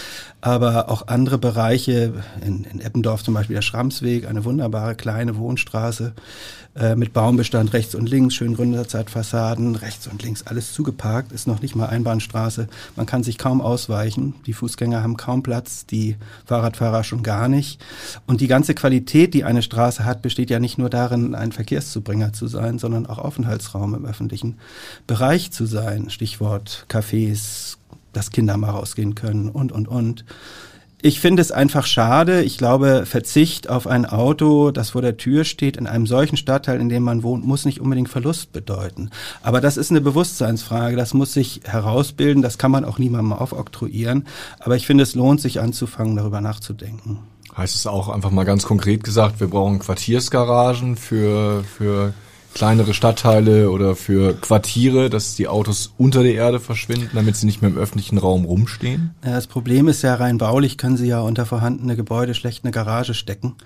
aber 0.41 0.91
auch 0.91 1.09
andere 1.09 1.39
Bereiche, 1.39 2.13
in, 2.45 2.65
in 2.65 2.81
Eppendorf 2.81 3.23
zum 3.23 3.35
Beispiel 3.35 3.55
der 3.55 3.63
Schramsweg, 3.63 4.27
eine 4.27 4.45
wunderbare 4.45 4.95
kleine 4.95 5.37
Wohnstraße, 5.37 6.15
äh, 6.79 6.95
mit 6.95 7.13
Baumbestand 7.13 7.73
rechts 7.73 7.95
und 7.95 8.09
links, 8.09 8.35
schön 8.35 8.55
Gründerzeitfassaden, 8.55 9.77
rechts 9.77 10.07
und 10.07 10.23
links 10.23 10.43
alles 10.47 10.75
zugeparkt, 10.75 11.33
ist 11.33 11.47
noch 11.47 11.63
nicht 11.63 11.75
mal 11.75 11.87
Einbahnstraße. 11.87 12.69
Man 12.97 13.07
kann 13.07 13.23
sich 13.23 13.39
kaum 13.39 13.63
ausweichen. 13.63 14.35
Die 14.47 14.53
Fußgänger 14.53 15.03
haben 15.03 15.17
kaum 15.17 15.43
Platz, 15.43 15.87
die 15.87 16.17
Fahrradfahrer 16.45 17.03
schon 17.03 17.23
gar 17.23 17.49
nicht. 17.49 17.83
Und 18.27 18.43
die 18.43 18.47
ganze 18.47 18.75
Qualität, 18.75 19.33
die 19.33 19.45
eine 19.45 19.63
Straße 19.63 20.05
hat, 20.05 20.21
besteht 20.21 20.51
ja 20.51 20.59
nicht 20.59 20.77
nur 20.77 20.91
darin, 20.91 21.35
ein 21.35 21.53
Verkehrszubringer 21.53 22.35
zu 22.35 22.47
sein, 22.47 22.79
sondern 22.79 23.07
auch 23.07 23.19
Aufenthaltsraum 23.19 23.95
im 23.95 24.05
öffentlichen 24.05 24.59
Bereich 25.07 25.53
zu 25.53 25.65
sein. 25.65 26.11
Stichwort 26.11 26.87
Cafés, 26.91 27.79
dass 28.13 28.31
Kinder 28.31 28.57
mal 28.59 28.71
rausgehen 28.71 29.15
können 29.15 29.49
und, 29.49 29.73
und, 29.73 29.89
und. 29.89 30.25
Ich 31.03 31.21
finde 31.21 31.43
es 31.43 31.53
einfach 31.53 31.85
schade. 31.85 32.43
Ich 32.43 32.57
glaube, 32.57 33.05
Verzicht 33.05 33.69
auf 33.69 33.87
ein 33.87 34.07
Auto, 34.07 34.71
das 34.71 34.91
vor 34.91 35.03
der 35.03 35.19
Tür 35.19 35.45
steht, 35.45 35.77
in 35.77 35.87
einem 35.87 36.07
solchen 36.07 36.39
Stadtteil, 36.39 36.81
in 36.81 36.89
dem 36.89 37.03
man 37.03 37.23
wohnt, 37.23 37.45
muss 37.47 37.67
nicht 37.67 37.81
unbedingt 37.81 38.09
Verlust 38.09 38.53
bedeuten. 38.53 39.11
Aber 39.43 39.61
das 39.61 39.77
ist 39.77 39.91
eine 39.91 40.01
Bewusstseinsfrage. 40.01 40.97
Das 40.97 41.13
muss 41.13 41.35
sich 41.35 41.61
herausbilden. 41.65 42.43
Das 42.43 42.57
kann 42.57 42.71
man 42.71 42.87
auch 42.87 42.99
niemandem 42.99 43.35
aufoktroyieren. 43.35 44.27
Aber 44.59 44.77
ich 44.77 44.87
finde, 44.87 45.05
es 45.05 45.15
lohnt 45.15 45.41
sich 45.41 45.61
anzufangen, 45.61 46.17
darüber 46.17 46.41
nachzudenken. 46.41 47.19
Heißt 47.57 47.75
es 47.75 47.87
auch 47.87 48.09
einfach 48.09 48.31
mal 48.31 48.45
ganz 48.45 48.65
konkret 48.65 49.05
gesagt, 49.05 49.39
wir 49.39 49.49
brauchen 49.49 49.79
Quartiersgaragen 49.79 50.97
für, 50.97 51.63
für 51.65 52.15
kleinere 52.57 52.95
Stadtteile 52.95 53.71
oder 53.71 53.95
für 53.95 54.33
Quartiere, 54.33 55.11
dass 55.11 55.35
die 55.35 55.47
Autos 55.47 55.93
unter 55.99 56.23
der 56.23 56.33
Erde 56.33 56.59
verschwinden, 56.59 57.11
damit 57.13 57.37
sie 57.37 57.45
nicht 57.45 57.61
mehr 57.61 57.71
im 57.71 57.77
öffentlichen 57.77 58.17
Raum 58.17 58.47
rumstehen? 58.47 59.15
Das 59.21 59.47
Problem 59.47 59.89
ist 59.89 60.01
ja 60.01 60.15
rein 60.15 60.39
baulich, 60.39 60.79
können 60.79 60.97
sie 60.97 61.07
ja 61.07 61.21
unter 61.21 61.45
vorhandene 61.45 61.97
Gebäude 61.97 62.33
schlecht 62.33 62.65
eine 62.65 62.71
Garage 62.71 63.13
stecken. 63.13 63.57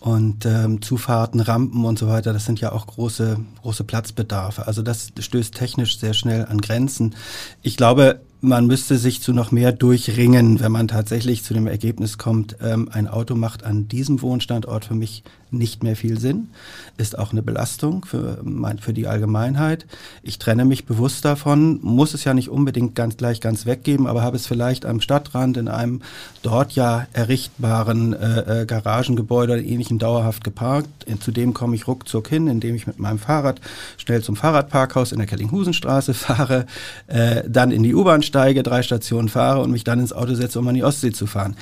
Und 0.00 0.44
ähm, 0.44 0.82
Zufahrten, 0.82 1.38
Rampen 1.38 1.84
und 1.84 2.00
so 2.00 2.08
weiter, 2.08 2.32
das 2.32 2.46
sind 2.46 2.60
ja 2.60 2.72
auch 2.72 2.88
große, 2.88 3.38
große 3.62 3.84
Platzbedarfe. 3.84 4.66
Also 4.66 4.82
das 4.82 5.12
stößt 5.18 5.54
technisch 5.54 5.98
sehr 6.00 6.12
schnell 6.12 6.46
an 6.46 6.60
Grenzen. 6.60 7.14
Ich 7.62 7.76
glaube, 7.76 8.20
man 8.40 8.66
müsste 8.66 8.98
sich 8.98 9.22
zu 9.22 9.32
noch 9.32 9.52
mehr 9.52 9.72
durchringen, 9.72 10.60
wenn 10.60 10.72
man 10.72 10.88
tatsächlich 10.88 11.44
zu 11.44 11.54
dem 11.54 11.66
Ergebnis 11.66 12.18
kommt, 12.18 12.56
ähm, 12.60 12.88
ein 12.92 13.06
Auto 13.06 13.34
macht 13.34 13.64
an 13.64 13.88
diesem 13.88 14.20
Wohnstandort 14.20 14.84
für 14.84 14.94
mich 14.94 15.22
nicht 15.50 15.82
mehr 15.82 15.96
viel 15.96 16.18
Sinn, 16.18 16.48
ist 16.96 17.18
auch 17.18 17.32
eine 17.32 17.42
Belastung 17.42 18.04
für, 18.04 18.38
mein, 18.42 18.78
für 18.78 18.92
die 18.92 19.06
Allgemeinheit. 19.06 19.86
Ich 20.22 20.38
trenne 20.38 20.64
mich 20.64 20.86
bewusst 20.86 21.24
davon, 21.24 21.78
muss 21.82 22.14
es 22.14 22.24
ja 22.24 22.34
nicht 22.34 22.48
unbedingt 22.48 22.94
ganz 22.94 23.16
gleich 23.16 23.40
ganz 23.40 23.66
weggeben, 23.66 24.06
aber 24.06 24.22
habe 24.22 24.36
es 24.36 24.46
vielleicht 24.46 24.84
am 24.84 25.00
Stadtrand 25.00 25.56
in 25.56 25.68
einem 25.68 26.02
dort 26.42 26.72
ja 26.72 27.06
errichtbaren 27.12 28.12
äh, 28.12 28.62
äh, 28.62 28.66
Garagengebäude 28.66 29.54
oder 29.54 29.62
ähnlichem 29.62 29.98
dauerhaft 29.98 30.44
geparkt. 30.44 30.88
Zudem 31.20 31.54
komme 31.54 31.76
ich 31.76 31.86
ruckzuck 31.86 32.28
hin, 32.28 32.48
indem 32.48 32.74
ich 32.74 32.86
mit 32.86 32.98
meinem 32.98 33.18
Fahrrad 33.18 33.60
schnell 33.96 34.22
zum 34.22 34.36
Fahrradparkhaus 34.36 35.12
in 35.12 35.18
der 35.18 35.26
Kellinghusenstraße 35.26 36.14
fahre, 36.14 36.66
äh, 37.06 37.42
dann 37.48 37.70
in 37.70 37.82
die 37.82 37.94
U-Bahn 37.94 38.22
steige, 38.22 38.62
drei 38.62 38.82
Stationen 38.82 39.28
fahre 39.28 39.60
und 39.60 39.70
mich 39.70 39.84
dann 39.84 40.00
ins 40.00 40.12
Auto 40.12 40.34
setze, 40.34 40.58
um 40.58 40.68
an 40.68 40.74
die 40.74 40.84
Ostsee 40.84 41.12
zu 41.12 41.26
fahren. 41.26 41.56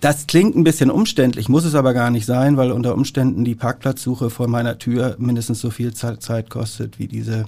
Das 0.00 0.26
klingt 0.26 0.54
ein 0.54 0.64
bisschen 0.64 0.90
umständlich, 0.90 1.48
muss 1.48 1.64
es 1.64 1.74
aber 1.74 1.92
gar 1.92 2.10
nicht 2.10 2.24
sein, 2.24 2.56
weil 2.56 2.70
unter 2.70 2.94
Umständen 2.94 3.44
die 3.44 3.54
Parkplatzsuche 3.54 4.30
vor 4.30 4.46
meiner 4.46 4.78
Tür 4.78 5.16
mindestens 5.18 5.60
so 5.60 5.70
viel 5.70 5.92
Zeit 5.92 6.50
kostet 6.50 6.98
wie, 6.98 7.08
diese, 7.08 7.46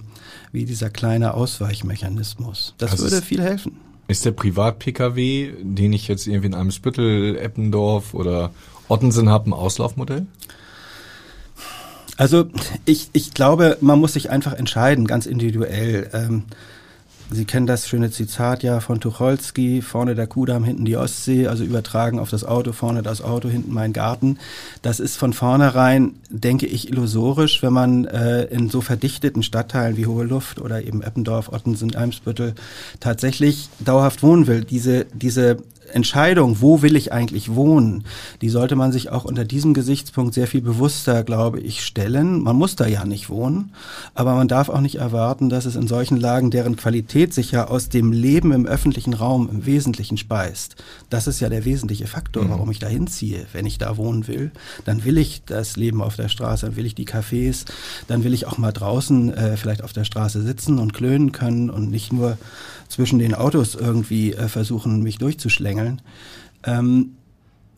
wie 0.51 0.65
dieser 0.65 0.91
kleine 0.91 1.35
Ausweichmechanismus. 1.35 2.75
Das 2.79 2.93
also 2.93 3.05
würde 3.05 3.23
viel 3.23 3.41
helfen. 3.41 3.77
Ist 4.09 4.25
der 4.25 4.33
Privat-Pkw, 4.33 5.53
den 5.63 5.93
ich 5.93 6.09
jetzt 6.09 6.27
irgendwie 6.27 6.49
in 6.49 6.55
einem 6.55 6.73
Spüttel, 6.73 7.37
Eppendorf 7.37 8.15
oder 8.15 8.51
Ottensen 8.89 9.29
habe, 9.29 9.51
ein 9.51 9.53
Auslaufmodell? 9.53 10.27
Also 12.17 12.47
ich, 12.85 13.09
ich 13.13 13.33
glaube, 13.33 13.79
man 13.81 14.01
muss 14.01 14.15
sich 14.15 14.29
einfach 14.29 14.55
entscheiden, 14.55 15.07
ganz 15.07 15.27
individuell. 15.27 16.11
Ähm, 16.13 16.43
Sie 17.33 17.45
kennen 17.45 17.67
das 17.67 17.89
schöne 17.89 18.11
Zitat 18.11 18.65
ja 18.65 18.81
von 18.81 19.01
Tucholsky, 19.01 19.83
vorne 19.83 20.17
der 20.17 20.27
Kudamm, 20.27 20.65
hinten 20.65 20.85
die 20.85 20.97
Ostsee, 20.97 21.47
also 21.47 21.63
übertragen 21.63 22.19
auf 22.19 22.29
das 22.29 22.45
Auto, 22.45 22.73
vorne 22.73 23.03
das 23.03 23.23
Auto, 23.23 23.49
hinten 23.49 23.73
mein 23.73 23.93
Garten. 23.93 24.39
Das 24.83 24.99
ist 24.99 25.17
von 25.17 25.33
vornherein, 25.33 26.17
denke 26.29 26.67
ich, 26.67 26.89
illusorisch, 26.89 27.63
wenn 27.63 27.73
man 27.73 28.05
äh, 28.07 28.45
in 28.47 28.69
so 28.69 28.81
verdichteten 28.81 29.45
Stadtteilen 29.45 29.97
wie 29.97 30.07
Hohe 30.07 30.25
Luft 30.25 30.61
oder 30.61 30.83
eben 30.83 31.03
Eppendorf, 31.03 31.53
Ottensen, 31.53 31.95
Eimsbüttel 31.95 32.55
tatsächlich 32.99 33.69
dauerhaft 33.79 34.25
wohnen 34.25 34.49
will. 34.49 34.65
Diese, 34.65 35.05
diese 35.13 35.59
Entscheidung, 35.95 36.61
wo 36.61 36.83
will 36.83 36.97
ich 36.97 37.13
eigentlich 37.13 37.55
wohnen, 37.55 38.05
die 38.41 38.49
sollte 38.49 38.77
man 38.77 38.93
sich 38.93 39.11
auch 39.11 39.25
unter 39.25 39.45
diesem 39.45 39.75
Gesichtspunkt 39.75 40.35
sehr 40.35 40.47
viel 40.47 40.61
bewusster, 40.61 41.25
glaube 41.25 41.61
ich, 41.61 41.85
stellen. 41.85 42.43
Man 42.43 42.57
muss 42.57 42.77
da 42.77 42.87
ja 42.87 43.05
nicht 43.05 43.29
wohnen, 43.29 43.73
aber 44.15 44.35
man 44.35 44.49
darf 44.49 44.69
auch 44.69 44.81
nicht 44.81 44.97
erwarten, 44.97 45.49
dass 45.49 45.67
es 45.67 45.77
in 45.77 45.89
solchen 45.89 46.17
Lagen, 46.17 46.51
deren 46.51 46.77
Qualität 46.77 47.35
sich 47.35 47.51
ja 47.53 47.69
aus 47.69 47.89
dem 47.89 48.13
Leben 48.13 48.53
im 48.53 48.67
öffentlichen 48.67 49.15
Raum 49.15 49.49
im 49.51 49.67
Wesentlichen 49.67 50.17
speist. 50.17 50.77
Das 51.11 51.27
ist 51.27 51.41
ja 51.41 51.49
der 51.49 51.65
wesentliche 51.65 52.07
Faktor, 52.07 52.45
mhm. 52.45 52.51
warum 52.51 52.71
ich 52.71 52.79
da 52.79 52.89
hinziehe. 52.89 53.47
Wenn 53.53 53.67
ich 53.67 53.79
da 53.79 53.97
wohnen 53.97 54.29
will, 54.29 54.51
dann 54.85 55.05
will 55.05 55.19
ich 55.19 55.43
das 55.45 55.77
Leben 55.77 56.03
auf 56.03 56.17
der 56.17 56.29
Straße, 56.29 56.67
dann 56.67 56.77
will 56.77 56.87
ich 56.87 56.95
die 56.95 57.07
Cafés, 57.07 57.65
dann 58.07 58.25
will 58.25 58.35
ich 58.35 58.47
auch 58.47 58.59
mal 58.59 58.73
draußen 58.73 59.35
äh, 59.35 59.57
vielleicht 59.57 59.83
auf 59.85 59.93
der 59.93 60.05
Straße 60.05 60.43
sitzen 60.43 60.79
und 60.79 60.95
klönen 60.95 61.33
können 61.33 61.71
und 61.71 61.91
nicht 61.91 62.13
nur 62.13 62.39
zwischen 62.91 63.19
den 63.19 63.35
Autos 63.35 63.75
irgendwie 63.75 64.35
äh, 64.35 64.49
versuchen, 64.49 65.03
mich 65.03 65.17
durchzuschlängeln. 65.17 66.03
Ähm, 66.65 67.13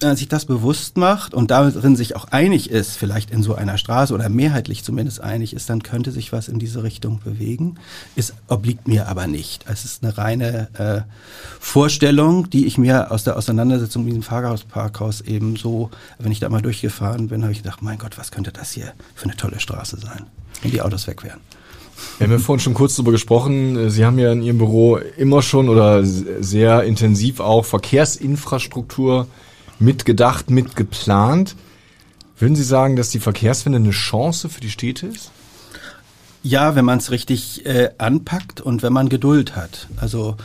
wenn 0.02 0.08
man 0.08 0.16
sich 0.16 0.26
das 0.26 0.46
bewusst 0.46 0.96
macht 0.96 1.32
und 1.32 1.52
darin 1.52 1.94
sich 1.94 2.16
auch 2.16 2.24
einig 2.24 2.70
ist, 2.70 2.96
vielleicht 2.96 3.30
in 3.30 3.44
so 3.44 3.54
einer 3.54 3.78
Straße 3.78 4.12
oder 4.12 4.28
mehrheitlich 4.28 4.82
zumindest 4.82 5.20
einig 5.20 5.54
ist, 5.54 5.70
dann 5.70 5.84
könnte 5.84 6.10
sich 6.10 6.32
was 6.32 6.48
in 6.48 6.58
diese 6.58 6.82
Richtung 6.82 7.20
bewegen. 7.22 7.76
Es 8.16 8.34
obliegt 8.48 8.88
mir 8.88 9.06
aber 9.06 9.28
nicht. 9.28 9.64
Es 9.68 9.84
ist 9.84 10.02
eine 10.02 10.18
reine 10.18 10.68
äh, 10.74 11.02
Vorstellung, 11.60 12.50
die 12.50 12.66
ich 12.66 12.78
mir 12.78 13.12
aus 13.12 13.22
der 13.22 13.36
Auseinandersetzung 13.36 14.02
mit 14.02 14.10
diesem 14.10 14.24
Fahrhausparkhaus 14.24 15.20
eben 15.20 15.54
so, 15.54 15.90
wenn 16.18 16.32
ich 16.32 16.40
da 16.40 16.48
mal 16.48 16.62
durchgefahren 16.62 17.28
bin, 17.28 17.42
habe 17.42 17.52
ich 17.52 17.62
gedacht, 17.62 17.80
mein 17.80 17.98
Gott, 17.98 18.18
was 18.18 18.32
könnte 18.32 18.50
das 18.50 18.72
hier 18.72 18.94
für 19.14 19.26
eine 19.26 19.36
tolle 19.36 19.60
Straße 19.60 19.98
sein, 19.98 20.26
wenn 20.62 20.72
die 20.72 20.82
Autos 20.82 21.06
weg 21.06 21.22
wären. 21.22 21.38
Wir 22.18 22.26
haben 22.26 22.32
ja 22.32 22.38
vorhin 22.38 22.60
schon 22.60 22.74
kurz 22.74 22.96
darüber 22.96 23.12
gesprochen. 23.12 23.90
Sie 23.90 24.04
haben 24.04 24.18
ja 24.18 24.32
in 24.32 24.42
Ihrem 24.42 24.58
Büro 24.58 24.96
immer 24.96 25.42
schon 25.42 25.68
oder 25.68 26.04
sehr 26.04 26.84
intensiv 26.84 27.40
auch 27.40 27.64
Verkehrsinfrastruktur 27.64 29.26
mitgedacht, 29.78 30.50
mitgeplant. 30.50 31.56
Würden 32.38 32.56
Sie 32.56 32.62
sagen, 32.62 32.96
dass 32.96 33.10
die 33.10 33.20
Verkehrswende 33.20 33.78
eine 33.78 33.90
Chance 33.90 34.48
für 34.48 34.60
die 34.60 34.70
Städte 34.70 35.06
ist? 35.06 35.30
Ja, 36.42 36.74
wenn 36.74 36.84
man 36.84 36.98
es 36.98 37.10
richtig 37.10 37.66
äh, 37.66 37.90
anpackt 37.98 38.60
und 38.60 38.82
wenn 38.82 38.92
man 38.92 39.08
Geduld 39.08 39.54
hat. 39.54 39.88
Also 39.96 40.36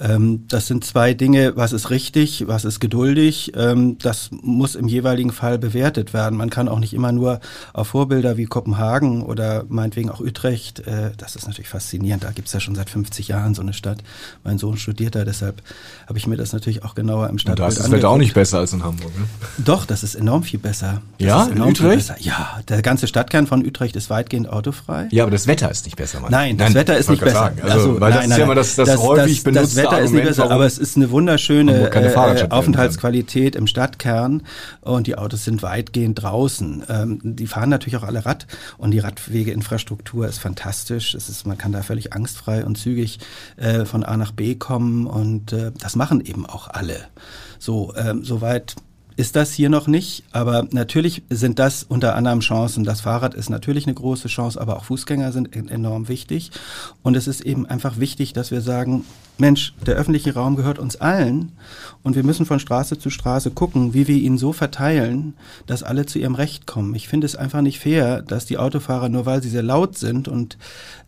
ähm, 0.00 0.46
das 0.48 0.66
sind 0.66 0.84
zwei 0.84 1.14
Dinge, 1.14 1.52
was 1.56 1.72
ist 1.72 1.90
richtig, 1.90 2.44
was 2.46 2.64
ist 2.64 2.80
geduldig. 2.80 3.52
Ähm, 3.54 3.98
das 3.98 4.30
muss 4.30 4.74
im 4.74 4.88
jeweiligen 4.88 5.30
Fall 5.30 5.58
bewertet 5.58 6.14
werden. 6.14 6.38
Man 6.38 6.48
kann 6.48 6.68
auch 6.68 6.78
nicht 6.78 6.94
immer 6.94 7.12
nur 7.12 7.40
auf 7.74 7.88
Vorbilder 7.88 8.36
wie 8.36 8.46
Kopenhagen 8.46 9.22
oder 9.22 9.64
meinetwegen 9.68 10.10
auch 10.10 10.20
Utrecht, 10.20 10.80
äh, 10.80 11.10
das 11.16 11.36
ist 11.36 11.46
natürlich 11.46 11.68
faszinierend, 11.68 12.24
da 12.24 12.30
gibt's 12.30 12.52
ja 12.52 12.60
schon 12.60 12.74
seit 12.74 12.88
50 12.88 13.28
Jahren 13.28 13.54
so 13.54 13.62
eine 13.62 13.74
Stadt. 13.74 14.02
Mein 14.42 14.58
Sohn 14.58 14.78
studiert 14.78 15.14
da, 15.14 15.24
deshalb 15.24 15.62
habe 16.06 16.18
ich 16.18 16.26
mir 16.26 16.36
das 16.36 16.52
natürlich 16.52 16.82
auch 16.82 16.94
genauer 16.94 17.28
im 17.28 17.38
Stadtbild 17.38 17.60
angeguckt. 17.60 17.78
Da 17.78 17.84
ist 17.84 17.92
das 17.92 17.96
Wetter 17.98 18.08
auch 18.08 18.18
nicht 18.18 18.34
besser 18.34 18.58
als 18.58 18.72
in 18.72 18.82
Hamburg, 18.82 19.16
ne? 19.18 19.26
Doch, 19.58 19.84
das 19.84 20.02
ist 20.02 20.14
enorm 20.14 20.42
viel 20.42 20.58
besser. 20.58 21.02
Das 21.18 21.26
ja, 21.26 21.44
in 21.44 21.60
Utrecht? 21.60 22.14
Ja, 22.20 22.60
der 22.68 22.80
ganze 22.82 23.06
Stadtkern 23.06 23.46
von 23.46 23.64
Utrecht 23.64 23.96
ist 23.96 24.08
weitgehend 24.08 24.48
autofrei. 24.48 25.08
Ja, 25.10 25.24
aber 25.24 25.30
das 25.30 25.46
Wetter 25.46 25.70
ist 25.70 25.84
nicht 25.84 25.96
besser, 25.96 26.20
Mann. 26.20 26.30
Nein, 26.30 26.56
das 26.56 26.68
nein, 26.68 26.74
Wetter 26.74 26.96
ist 26.96 27.10
nicht 27.10 27.22
besser. 27.22 27.52
Also, 27.62 27.74
also, 27.74 28.00
weil 28.00 28.10
nein, 28.10 28.20
das 28.20 28.20
nein, 28.20 28.30
ist 28.30 28.38
ja 28.38 28.44
immer 28.44 28.54
das, 28.54 28.76
das, 28.76 28.88
das 28.88 29.00
häufig 29.00 29.42
das, 29.42 29.44
benutzte 29.44 29.89
Wetter 29.90 30.02
ist 30.02 30.12
nicht 30.12 30.24
besser, 30.24 30.50
aber 30.50 30.66
es 30.66 30.78
ist 30.78 30.96
eine 30.96 31.10
wunderschöne 31.10 31.90
äh, 31.90 32.46
Aufenthaltsqualität 32.50 33.56
im 33.56 33.66
Stadtkern 33.66 34.42
und 34.80 35.06
die 35.06 35.16
Autos 35.16 35.44
sind 35.44 35.62
weitgehend 35.62 36.22
draußen. 36.22 36.84
Ähm, 36.88 37.20
die 37.22 37.46
fahren 37.46 37.70
natürlich 37.70 37.96
auch 37.96 38.04
alle 38.04 38.24
Rad 38.24 38.46
und 38.78 38.92
die 38.92 38.98
Radwegeinfrastruktur 38.98 40.26
ist 40.26 40.38
fantastisch. 40.38 41.14
Es 41.14 41.28
ist, 41.28 41.46
man 41.46 41.58
kann 41.58 41.72
da 41.72 41.82
völlig 41.82 42.12
angstfrei 42.12 42.64
und 42.64 42.76
zügig 42.76 43.18
äh, 43.56 43.84
von 43.84 44.04
A 44.04 44.16
nach 44.16 44.32
B 44.32 44.54
kommen 44.54 45.06
und 45.06 45.52
äh, 45.52 45.72
das 45.78 45.96
machen 45.96 46.24
eben 46.24 46.46
auch 46.46 46.68
alle. 46.68 47.06
So, 47.58 47.94
ähm, 47.96 48.24
soweit 48.24 48.76
ist 49.20 49.36
das 49.36 49.52
hier 49.52 49.68
noch 49.68 49.86
nicht, 49.86 50.24
aber 50.32 50.66
natürlich 50.70 51.22
sind 51.28 51.58
das 51.58 51.82
unter 51.82 52.14
anderem 52.14 52.40
Chancen. 52.40 52.84
Das 52.84 53.02
Fahrrad 53.02 53.34
ist 53.34 53.50
natürlich 53.50 53.86
eine 53.86 53.92
große 53.92 54.28
Chance, 54.28 54.58
aber 54.58 54.78
auch 54.78 54.84
Fußgänger 54.84 55.32
sind 55.32 55.54
enorm 55.54 56.08
wichtig. 56.08 56.52
Und 57.02 57.18
es 57.18 57.28
ist 57.28 57.42
eben 57.42 57.66
einfach 57.66 57.98
wichtig, 57.98 58.32
dass 58.32 58.50
wir 58.50 58.62
sagen, 58.62 59.04
Mensch, 59.40 59.74
der 59.86 59.96
öffentliche 59.96 60.34
Raum 60.34 60.56
gehört 60.56 60.78
uns 60.78 60.96
allen 60.96 61.52
und 62.02 62.14
wir 62.14 62.22
müssen 62.22 62.46
von 62.46 62.60
Straße 62.60 62.98
zu 62.98 63.10
Straße 63.10 63.50
gucken, 63.50 63.94
wie 63.94 64.06
wir 64.06 64.16
ihn 64.16 64.38
so 64.38 64.52
verteilen, 64.52 65.34
dass 65.66 65.82
alle 65.82 66.06
zu 66.06 66.18
ihrem 66.18 66.34
Recht 66.34 66.66
kommen. 66.66 66.94
Ich 66.94 67.08
finde 67.08 67.26
es 67.26 67.36
einfach 67.36 67.62
nicht 67.62 67.80
fair, 67.80 68.22
dass 68.22 68.46
die 68.46 68.58
Autofahrer, 68.58 69.08
nur 69.08 69.26
weil 69.26 69.42
sie 69.42 69.48
sehr 69.48 69.62
laut 69.62 69.98
sind 69.98 70.28
und 70.28 70.58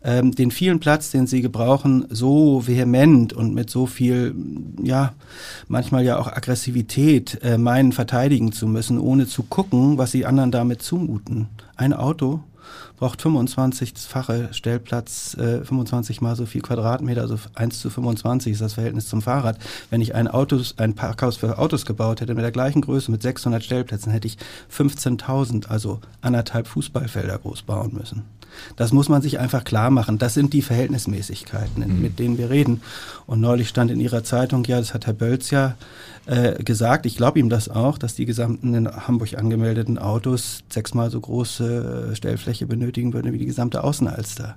ähm, 0.03 0.33
den 0.33 0.51
vielen 0.51 0.79
Platz, 0.79 1.11
den 1.11 1.27
sie 1.27 1.41
gebrauchen, 1.41 2.05
so 2.09 2.67
vehement 2.67 3.33
und 3.33 3.53
mit 3.53 3.69
so 3.69 3.85
viel, 3.85 4.35
ja, 4.81 5.13
manchmal 5.67 6.03
ja 6.03 6.17
auch 6.17 6.27
Aggressivität 6.27 7.39
äh, 7.43 7.57
meinen, 7.57 7.91
verteidigen 7.91 8.51
zu 8.51 8.67
müssen, 8.67 8.99
ohne 8.99 9.27
zu 9.27 9.43
gucken, 9.43 9.97
was 9.97 10.11
sie 10.11 10.25
anderen 10.25 10.51
damit 10.51 10.81
zumuten. 10.81 11.47
Ein 11.75 11.93
Auto 11.93 12.41
braucht 12.97 13.21
25-fache 13.21 14.53
Stellplatz, 14.53 15.35
äh, 15.35 15.63
25 15.63 16.21
mal 16.21 16.35
so 16.35 16.45
viel 16.45 16.61
Quadratmeter, 16.61 17.21
also 17.21 17.37
1 17.55 17.79
zu 17.79 17.89
25 17.89 18.53
ist 18.53 18.61
das 18.61 18.73
Verhältnis 18.73 19.07
zum 19.07 19.21
Fahrrad. 19.21 19.57
Wenn 19.89 20.01
ich 20.01 20.15
ein, 20.15 20.27
Autos, 20.27 20.75
ein 20.77 20.95
Parkhaus 20.95 21.37
für 21.37 21.57
Autos 21.57 21.85
gebaut 21.85 22.21
hätte 22.21 22.35
mit 22.35 22.43
der 22.43 22.51
gleichen 22.51 22.81
Größe, 22.81 23.11
mit 23.11 23.21
600 23.21 23.63
Stellplätzen, 23.63 24.11
hätte 24.11 24.27
ich 24.27 24.37
15.000, 24.71 25.67
also 25.67 25.99
anderthalb 26.21 26.67
Fußballfelder 26.67 27.37
groß 27.39 27.63
bauen 27.63 27.93
müssen. 27.93 28.23
Das 28.75 28.91
muss 28.91 29.09
man 29.09 29.21
sich 29.21 29.39
einfach 29.39 29.63
klar 29.63 29.89
machen. 29.89 30.17
Das 30.17 30.33
sind 30.33 30.53
die 30.53 30.61
Verhältnismäßigkeiten, 30.61 31.87
mhm. 31.87 32.01
mit 32.01 32.19
denen 32.19 32.37
wir 32.37 32.49
reden. 32.49 32.81
Und 33.25 33.41
neulich 33.41 33.69
stand 33.69 33.91
in 33.91 33.99
Ihrer 33.99 34.23
Zeitung, 34.23 34.63
ja, 34.65 34.79
das 34.79 34.93
hat 34.93 35.07
Herr 35.07 35.13
Bölz 35.13 35.49
ja 35.49 35.75
äh, 36.25 36.63
gesagt, 36.63 37.05
ich 37.05 37.17
glaube 37.17 37.39
ihm 37.39 37.49
das 37.49 37.69
auch, 37.69 37.97
dass 37.97 38.15
die 38.15 38.25
gesamten 38.25 38.73
in 38.73 38.87
Hamburg 38.87 39.37
angemeldeten 39.37 39.97
Autos 39.97 40.63
sechsmal 40.69 41.09
so 41.09 41.19
große 41.19 42.11
äh, 42.11 42.15
Stellfläche 42.15 42.65
benötigen 42.65 43.13
würden 43.13 43.33
wie 43.33 43.37
die 43.37 43.45
gesamte 43.45 43.83
Außenalster. 43.83 44.55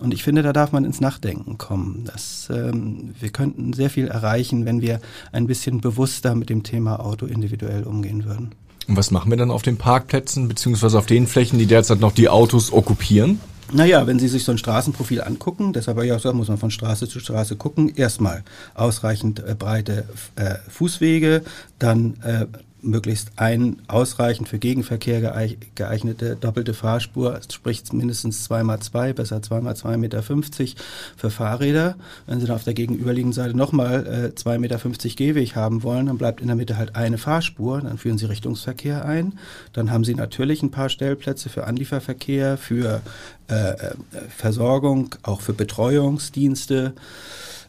Und 0.00 0.14
ich 0.14 0.22
finde, 0.22 0.42
da 0.42 0.52
darf 0.52 0.72
man 0.72 0.84
ins 0.84 1.00
Nachdenken 1.00 1.58
kommen. 1.58 2.04
Dass, 2.04 2.48
ähm, 2.50 3.14
wir 3.18 3.30
könnten 3.30 3.72
sehr 3.72 3.90
viel 3.90 4.08
erreichen, 4.08 4.64
wenn 4.64 4.80
wir 4.80 5.00
ein 5.32 5.46
bisschen 5.46 5.80
bewusster 5.80 6.34
mit 6.34 6.50
dem 6.50 6.62
Thema 6.62 7.00
Auto 7.00 7.26
individuell 7.26 7.82
umgehen 7.82 8.24
würden. 8.24 8.52
Und 8.86 8.96
was 8.96 9.10
machen 9.10 9.30
wir 9.30 9.36
dann 9.36 9.50
auf 9.50 9.62
den 9.62 9.76
Parkplätzen, 9.76 10.48
beziehungsweise 10.48 10.98
auf 10.98 11.06
den 11.06 11.26
Flächen, 11.26 11.58
die 11.58 11.66
derzeit 11.66 12.00
noch 12.00 12.12
die 12.12 12.28
Autos 12.28 12.72
okkupieren? 12.72 13.40
Naja, 13.70 14.06
wenn 14.06 14.18
Sie 14.18 14.28
sich 14.28 14.44
so 14.44 14.52
ein 14.52 14.58
Straßenprofil 14.58 15.20
angucken, 15.20 15.74
deshalb 15.74 15.98
ja 16.02 16.14
gesagt, 16.14 16.34
muss 16.34 16.48
man 16.48 16.56
von 16.56 16.70
Straße 16.70 17.06
zu 17.06 17.20
Straße 17.20 17.56
gucken. 17.56 17.92
Erstmal 17.94 18.42
ausreichend 18.74 19.40
äh, 19.40 19.54
breite 19.54 20.08
äh, 20.36 20.54
Fußwege, 20.70 21.42
dann 21.78 22.16
äh, 22.22 22.46
möglichst 22.80 23.32
ein 23.36 23.82
ausreichend 23.88 24.48
für 24.48 24.58
Gegenverkehr 24.58 25.20
geeignete 25.74 26.36
doppelte 26.36 26.74
Fahrspur, 26.74 27.40
sprich 27.50 27.82
mindestens 27.92 28.44
zweimal 28.44 28.80
zwei, 28.80 29.12
besser 29.12 29.42
zweimal 29.42 29.76
zwei 29.76 29.96
Meter 29.96 30.22
fünfzig 30.22 30.76
für 31.16 31.30
Fahrräder. 31.30 31.96
Wenn 32.26 32.40
Sie 32.40 32.46
dann 32.46 32.56
auf 32.56 32.64
der 32.64 32.74
gegenüberliegenden 32.74 33.32
Seite 33.32 33.56
nochmal 33.56 34.06
äh, 34.06 34.34
zwei 34.34 34.58
Meter 34.58 34.78
fünfzig 34.78 35.16
Gehweg 35.16 35.56
haben 35.56 35.82
wollen, 35.82 36.06
dann 36.06 36.18
bleibt 36.18 36.40
in 36.40 36.46
der 36.46 36.56
Mitte 36.56 36.76
halt 36.76 36.96
eine 36.96 37.18
Fahrspur, 37.18 37.80
dann 37.80 37.98
führen 37.98 38.18
Sie 38.18 38.26
Richtungsverkehr 38.26 39.04
ein. 39.04 39.38
Dann 39.72 39.90
haben 39.90 40.04
Sie 40.04 40.14
natürlich 40.14 40.62
ein 40.62 40.70
paar 40.70 40.88
Stellplätze 40.88 41.48
für 41.48 41.66
Anlieferverkehr, 41.66 42.58
für 42.58 43.00
äh, 43.48 43.70
äh 43.70 43.94
Versorgung, 44.28 45.14
auch 45.22 45.40
für 45.40 45.52
Betreuungsdienste. 45.52 46.94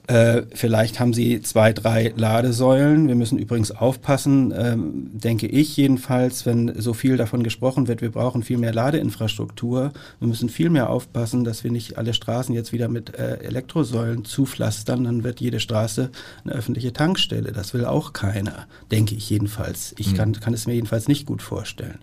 Äh, 0.09 0.47
vielleicht 0.55 0.99
haben 0.99 1.13
sie 1.13 1.39
zwei, 1.43 1.71
drei 1.71 2.11
Ladesäulen. 2.17 3.07
Wir 3.07 3.13
müssen 3.13 3.37
übrigens 3.37 3.69
aufpassen, 3.69 4.51
ähm, 4.57 5.11
denke 5.13 5.45
ich 5.45 5.77
jedenfalls, 5.77 6.47
wenn 6.47 6.81
so 6.81 6.93
viel 6.93 7.15
davon 7.15 7.43
gesprochen 7.43 7.87
wird, 7.87 8.01
wir 8.01 8.11
brauchen 8.11 8.41
viel 8.41 8.57
mehr 8.57 8.73
Ladeinfrastruktur. 8.73 9.91
Wir 10.17 10.27
müssen 10.27 10.49
viel 10.49 10.71
mehr 10.71 10.89
aufpassen, 10.89 11.43
dass 11.43 11.63
wir 11.63 11.71
nicht 11.71 11.99
alle 11.99 12.15
Straßen 12.15 12.55
jetzt 12.55 12.73
wieder 12.73 12.87
mit 12.87 13.19
äh, 13.19 13.35
Elektrosäulen 13.41 14.25
zupflastern. 14.25 15.03
Dann 15.03 15.23
wird 15.23 15.41
jede 15.41 15.59
Straße 15.59 16.09
eine 16.43 16.55
öffentliche 16.55 16.91
Tankstelle. 16.91 17.51
Das 17.51 17.75
will 17.75 17.85
auch 17.85 18.11
keiner, 18.11 18.65
denke 18.89 19.13
ich 19.13 19.29
jedenfalls. 19.29 19.93
Ich 19.99 20.13
mhm. 20.13 20.17
kann, 20.17 20.33
kann 20.39 20.55
es 20.55 20.65
mir 20.65 20.73
jedenfalls 20.73 21.07
nicht 21.07 21.27
gut 21.27 21.43
vorstellen. 21.43 21.99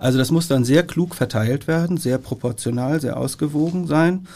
Also 0.00 0.18
das 0.18 0.32
muss 0.32 0.48
dann 0.48 0.64
sehr 0.64 0.82
klug 0.82 1.14
verteilt 1.14 1.68
werden, 1.68 1.98
sehr 1.98 2.18
proportional, 2.18 3.00
sehr 3.00 3.16
ausgewogen 3.16 3.86
sein. 3.86 4.26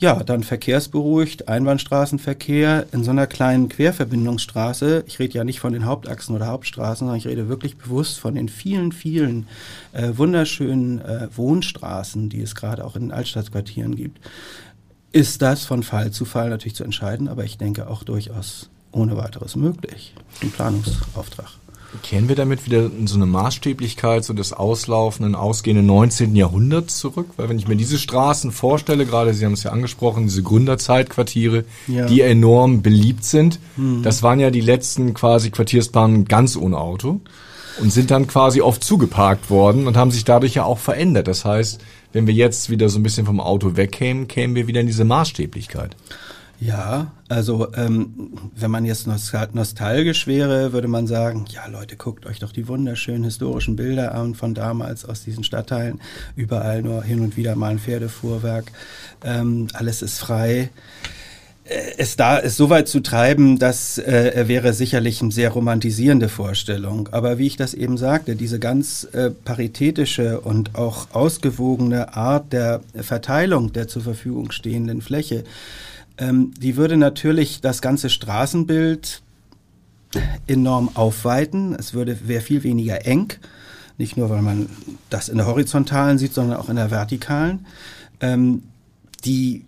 Ja, 0.00 0.22
dann 0.22 0.44
verkehrsberuhigt, 0.44 1.48
Einbahnstraßenverkehr 1.48 2.86
in 2.92 3.02
so 3.02 3.10
einer 3.10 3.26
kleinen 3.26 3.68
Querverbindungsstraße. 3.68 5.02
Ich 5.08 5.18
rede 5.18 5.34
ja 5.34 5.42
nicht 5.42 5.58
von 5.58 5.72
den 5.72 5.86
Hauptachsen 5.86 6.36
oder 6.36 6.46
Hauptstraßen, 6.46 7.00
sondern 7.00 7.16
ich 7.16 7.26
rede 7.26 7.48
wirklich 7.48 7.76
bewusst 7.78 8.20
von 8.20 8.36
den 8.36 8.48
vielen, 8.48 8.92
vielen 8.92 9.48
äh, 9.92 10.10
wunderschönen 10.16 11.00
äh, 11.00 11.26
Wohnstraßen, 11.34 12.28
die 12.28 12.42
es 12.42 12.54
gerade 12.54 12.84
auch 12.84 12.94
in 12.94 13.02
den 13.02 13.12
Altstadtquartieren 13.12 13.96
gibt. 13.96 14.20
Ist 15.10 15.42
das 15.42 15.64
von 15.64 15.82
Fall 15.82 16.12
zu 16.12 16.24
Fall 16.24 16.50
natürlich 16.50 16.76
zu 16.76 16.84
entscheiden, 16.84 17.26
aber 17.26 17.42
ich 17.42 17.58
denke 17.58 17.88
auch 17.88 18.04
durchaus 18.04 18.70
ohne 18.92 19.16
weiteres 19.16 19.56
möglich. 19.56 20.14
Ein 20.42 20.52
Planungsauftrag. 20.52 21.50
Kehren 22.02 22.28
wir 22.28 22.36
damit 22.36 22.66
wieder 22.66 22.84
in 22.84 23.06
so 23.06 23.16
eine 23.16 23.24
Maßstäblichkeit, 23.24 24.22
so 24.22 24.34
des 24.34 24.52
auslaufenden, 24.52 25.34
ausgehenden 25.34 25.86
19. 25.86 26.36
Jahrhunderts 26.36 26.98
zurück? 26.98 27.30
Weil 27.36 27.48
wenn 27.48 27.58
ich 27.58 27.66
mir 27.66 27.76
diese 27.76 27.98
Straßen 27.98 28.52
vorstelle, 28.52 29.06
gerade 29.06 29.32
Sie 29.32 29.44
haben 29.44 29.54
es 29.54 29.62
ja 29.62 29.72
angesprochen, 29.72 30.24
diese 30.24 30.42
Gründerzeitquartiere, 30.42 31.64
ja. 31.86 32.06
die 32.06 32.20
enorm 32.20 32.82
beliebt 32.82 33.24
sind, 33.24 33.58
mhm. 33.76 34.02
das 34.02 34.22
waren 34.22 34.38
ja 34.38 34.50
die 34.50 34.60
letzten 34.60 35.14
quasi 35.14 35.50
Quartiersbahnen 35.50 36.26
ganz 36.26 36.56
ohne 36.56 36.76
Auto 36.76 37.20
und 37.80 37.92
sind 37.92 38.10
dann 38.10 38.26
quasi 38.26 38.60
oft 38.60 38.84
zugeparkt 38.84 39.50
worden 39.50 39.86
und 39.86 39.96
haben 39.96 40.10
sich 40.10 40.24
dadurch 40.24 40.54
ja 40.54 40.64
auch 40.64 40.78
verändert. 40.78 41.26
Das 41.26 41.44
heißt, 41.44 41.80
wenn 42.12 42.26
wir 42.26 42.34
jetzt 42.34 42.70
wieder 42.70 42.88
so 42.88 42.98
ein 42.98 43.02
bisschen 43.02 43.26
vom 43.26 43.40
Auto 43.40 43.76
wegkämen, 43.76 44.28
kämen 44.28 44.54
wir 44.54 44.66
wieder 44.66 44.80
in 44.80 44.86
diese 44.86 45.04
Maßstäblichkeit. 45.04 45.96
Ja, 46.60 47.12
also 47.28 47.72
ähm, 47.74 48.32
wenn 48.56 48.70
man 48.70 48.84
jetzt 48.84 49.06
nostalgisch 49.06 50.26
wäre, 50.26 50.72
würde 50.72 50.88
man 50.88 51.06
sagen, 51.06 51.44
ja 51.50 51.66
Leute, 51.66 51.96
guckt 51.96 52.26
euch 52.26 52.40
doch 52.40 52.50
die 52.50 52.66
wunderschönen 52.66 53.22
historischen 53.22 53.76
Bilder 53.76 54.12
an 54.14 54.34
von 54.34 54.54
damals 54.54 55.04
aus 55.04 55.22
diesen 55.22 55.44
Stadtteilen. 55.44 56.00
Überall 56.34 56.82
nur 56.82 57.04
hin 57.04 57.20
und 57.20 57.36
wieder 57.36 57.54
mal 57.54 57.70
ein 57.70 57.78
Pferdefuhrwerk. 57.78 58.72
Ähm, 59.24 59.68
alles 59.72 60.02
ist 60.02 60.18
frei. 60.18 60.70
Äh, 61.62 61.92
es 61.98 62.16
da 62.16 62.40
es 62.40 62.56
so 62.56 62.70
weit 62.70 62.88
zu 62.88 63.00
treiben, 63.00 63.60
das 63.60 63.98
äh, 63.98 64.48
wäre 64.48 64.72
sicherlich 64.72 65.22
eine 65.22 65.30
sehr 65.30 65.50
romantisierende 65.50 66.28
Vorstellung. 66.28 67.08
Aber 67.12 67.38
wie 67.38 67.46
ich 67.46 67.56
das 67.56 67.72
eben 67.72 67.96
sagte, 67.98 68.34
diese 68.34 68.58
ganz 68.58 69.06
äh, 69.12 69.30
paritätische 69.30 70.40
und 70.40 70.74
auch 70.74 71.08
ausgewogene 71.12 72.16
Art 72.16 72.52
der 72.52 72.80
Verteilung 73.00 73.72
der 73.72 73.86
zur 73.86 74.02
Verfügung 74.02 74.50
stehenden 74.50 75.02
Fläche, 75.02 75.44
ähm, 76.18 76.52
die 76.58 76.76
würde 76.76 76.96
natürlich 76.96 77.60
das 77.60 77.80
ganze 77.80 78.10
Straßenbild 78.10 79.22
enorm 80.46 80.90
aufweiten. 80.94 81.74
Es 81.74 81.94
würde 81.94 82.18
wäre 82.26 82.40
viel 82.40 82.62
weniger 82.62 83.06
eng, 83.06 83.34
nicht 83.98 84.16
nur 84.16 84.30
weil 84.30 84.42
man 84.42 84.68
das 85.10 85.28
in 85.28 85.36
der 85.36 85.46
horizontalen 85.46 86.18
sieht, 86.18 86.34
sondern 86.34 86.58
auch 86.58 86.68
in 86.68 86.76
der 86.76 86.90
vertikalen. 86.90 87.66
Ähm, 88.20 88.62
die 89.24 89.64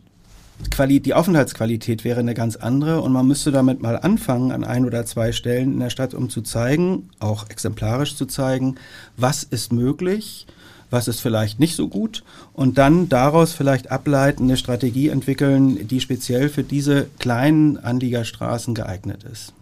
Quali 0.71 1.01
die 1.01 1.15
Aufenthaltsqualität 1.15 2.05
wäre 2.05 2.21
eine 2.21 2.35
ganz 2.35 2.57
andere 2.57 3.01
und 3.01 3.13
man 3.13 3.27
müsste 3.27 3.51
damit 3.51 3.81
mal 3.81 3.97
anfangen 3.97 4.53
an 4.53 4.63
ein 4.63 4.85
oder 4.85 5.07
zwei 5.07 5.33
Stellen 5.33 5.73
in 5.73 5.81
der 5.81 5.89
Stadt, 5.89 6.13
um 6.13 6.29
zu 6.29 6.43
zeigen, 6.43 7.09
auch 7.19 7.49
exemplarisch 7.49 8.15
zu 8.15 8.27
zeigen, 8.27 8.75
was 9.17 9.43
ist 9.43 9.73
möglich, 9.73 10.47
was 10.91 11.09
ist 11.09 11.21
vielleicht 11.21 11.61
nicht 11.61 11.77
so 11.77 11.89
gut 11.89 12.25
und 12.53 12.79
dann 12.79 13.09
daraus 13.09 13.53
vielleicht 13.53 13.91
ableiten, 13.91 14.45
eine 14.45 14.57
Strategie 14.57 15.09
entwickeln, 15.09 15.87
die 15.89 16.01
speziell 16.01 16.49
für 16.49 16.65
diese 16.65 17.07
kleinen 17.19 17.79
Anliegerstraßen 17.79 18.75
geeignet 18.75 19.25
ist. 19.25 19.53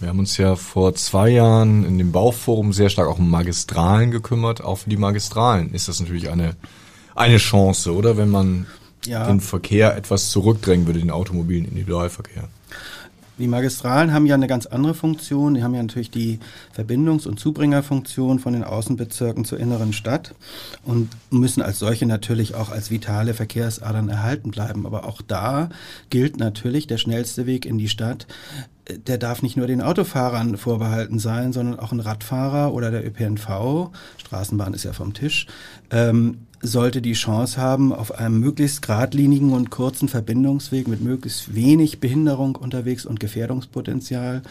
Wir 0.00 0.08
haben 0.08 0.18
uns 0.18 0.38
ja 0.38 0.56
vor 0.56 0.94
zwei 0.94 1.28
Jahren 1.28 1.84
in 1.84 1.98
dem 1.98 2.10
Bauforum 2.10 2.72
sehr 2.72 2.88
stark 2.88 3.08
auch 3.08 3.18
um 3.18 3.28
Magistralen 3.28 4.10
gekümmert. 4.10 4.62
Auch 4.62 4.76
für 4.76 4.90
die 4.90 4.96
Magistralen 4.96 5.74
ist 5.74 5.88
das 5.88 6.00
natürlich 6.00 6.30
eine, 6.30 6.56
eine 7.14 7.36
Chance, 7.36 7.94
oder? 7.94 8.16
Wenn 8.16 8.30
man 8.30 8.66
ja. 9.06 9.26
den 9.26 9.40
Verkehr 9.40 9.94
etwas 9.94 10.30
zurückdrängen 10.30 10.86
würde, 10.86 11.00
den 11.00 11.10
automobilen 11.10 11.66
Individualverkehr. 11.66 12.48
Die 13.40 13.48
Magistralen 13.48 14.12
haben 14.12 14.26
ja 14.26 14.34
eine 14.34 14.46
ganz 14.46 14.66
andere 14.66 14.94
Funktion. 14.94 15.54
Die 15.54 15.62
haben 15.62 15.74
ja 15.74 15.82
natürlich 15.82 16.10
die 16.10 16.38
Verbindungs- 16.76 17.26
und 17.26 17.40
Zubringerfunktion 17.40 18.38
von 18.38 18.52
den 18.52 18.64
Außenbezirken 18.64 19.44
zur 19.44 19.58
inneren 19.58 19.92
Stadt 19.92 20.34
und 20.84 21.08
müssen 21.30 21.62
als 21.62 21.78
solche 21.78 22.06
natürlich 22.06 22.54
auch 22.54 22.70
als 22.70 22.90
vitale 22.90 23.34
Verkehrsadern 23.34 24.08
erhalten 24.08 24.50
bleiben. 24.50 24.86
Aber 24.86 25.06
auch 25.06 25.22
da 25.22 25.70
gilt 26.10 26.38
natürlich 26.38 26.86
der 26.86 26.98
schnellste 26.98 27.46
Weg 27.46 27.64
in 27.66 27.78
die 27.78 27.88
Stadt 27.88 28.26
der 29.06 29.18
darf 29.18 29.42
nicht 29.42 29.56
nur 29.56 29.68
den 29.68 29.82
Autofahrern 29.82 30.56
vorbehalten 30.56 31.20
sein, 31.20 31.52
sondern 31.52 31.78
auch 31.78 31.92
ein 31.92 32.00
Radfahrer 32.00 32.72
oder 32.72 32.90
der 32.90 33.06
ÖPNV, 33.06 33.90
Straßenbahn 34.16 34.74
ist 34.74 34.82
ja 34.82 34.92
vom 34.92 35.14
Tisch, 35.14 35.46
ähm, 35.92 36.38
sollte 36.62 37.00
die 37.00 37.14
Chance 37.14 37.60
haben, 37.60 37.92
auf 37.92 38.12
einem 38.12 38.38
möglichst 38.38 38.82
geradlinigen 38.82 39.52
und 39.52 39.70
kurzen 39.70 40.08
Verbindungsweg 40.08 40.88
mit 40.88 41.00
möglichst 41.00 41.54
wenig 41.54 42.00
Behinderung 42.00 42.56
unterwegs 42.56 43.06
und 43.06 43.18
Gefährdungspotenzial 43.18 44.42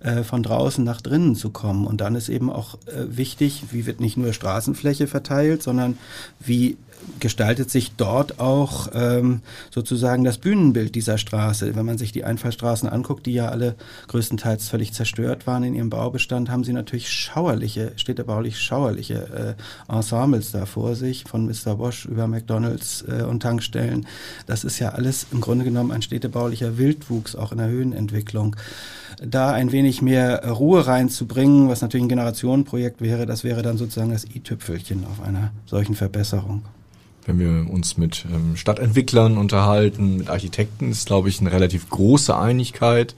äh, 0.00 0.22
von 0.22 0.42
draußen 0.42 0.82
nach 0.82 1.00
drinnen 1.00 1.36
zu 1.36 1.50
kommen. 1.50 1.86
Und 1.86 2.00
dann 2.00 2.14
ist 2.14 2.28
eben 2.28 2.50
auch 2.50 2.76
äh, 2.86 3.16
wichtig, 3.16 3.64
wie 3.70 3.86
wird 3.86 4.00
nicht 4.00 4.16
nur 4.16 4.32
Straßenfläche 4.32 5.06
verteilt, 5.06 5.62
sondern 5.62 5.98
wie 6.40 6.76
gestaltet 7.20 7.70
sich 7.70 7.92
dort 7.96 8.40
auch 8.40 8.88
ähm, 8.92 9.40
sozusagen 9.70 10.24
das 10.24 10.38
Bühnenbild 10.38 10.94
dieser 10.94 11.18
Straße. 11.18 11.74
Wenn 11.74 11.86
man 11.86 11.98
sich 11.98 12.12
die 12.12 12.24
Einfallstraßen 12.24 12.88
anguckt, 12.88 13.26
die 13.26 13.34
ja 13.34 13.48
alle 13.48 13.74
größtenteils 14.08 14.68
völlig 14.68 14.92
zerstört 14.92 15.46
waren 15.46 15.62
in 15.64 15.74
ihrem 15.74 15.90
Baubestand, 15.90 16.50
haben 16.50 16.64
sie 16.64 16.72
natürlich 16.72 17.10
schauerliche, 17.10 17.92
städtebaulich 17.96 18.58
schauerliche 18.58 19.56
äh, 19.88 19.92
Ensembles 19.92 20.52
da 20.52 20.66
vor 20.66 20.94
sich, 20.94 21.24
von 21.24 21.46
Mr. 21.66 21.76
Bosch 21.76 22.04
über 22.06 22.26
McDonalds 22.26 23.04
äh, 23.08 23.22
und 23.22 23.40
Tankstellen. 23.42 24.06
Das 24.46 24.64
ist 24.64 24.78
ja 24.78 24.90
alles 24.90 25.26
im 25.32 25.40
Grunde 25.40 25.64
genommen 25.64 25.90
ein 25.90 26.02
städtebaulicher 26.02 26.78
Wildwuchs, 26.78 27.36
auch 27.36 27.52
in 27.52 27.58
der 27.58 27.68
Höhenentwicklung. 27.68 28.56
Da 29.24 29.52
ein 29.52 29.72
wenig 29.72 30.02
mehr 30.02 30.48
Ruhe 30.48 30.86
reinzubringen, 30.86 31.68
was 31.68 31.82
natürlich 31.82 32.04
ein 32.04 32.10
Generationenprojekt 32.10 33.00
wäre, 33.00 33.26
das 33.26 33.44
wäre 33.44 33.62
dann 33.62 33.78
sozusagen 33.78 34.12
das 34.12 34.24
i-Tüpfelchen 34.24 35.04
auf 35.04 35.20
einer 35.26 35.52
solchen 35.66 35.94
Verbesserung 35.94 36.62
wenn 37.28 37.38
wir 37.38 37.70
uns 37.70 37.98
mit 37.98 38.24
ähm, 38.32 38.56
Stadtentwicklern 38.56 39.36
unterhalten, 39.36 40.16
mit 40.16 40.30
Architekten, 40.30 40.90
ist, 40.90 41.06
glaube 41.06 41.28
ich, 41.28 41.40
eine 41.40 41.52
relativ 41.52 41.90
große 41.90 42.34
Einigkeit, 42.36 43.14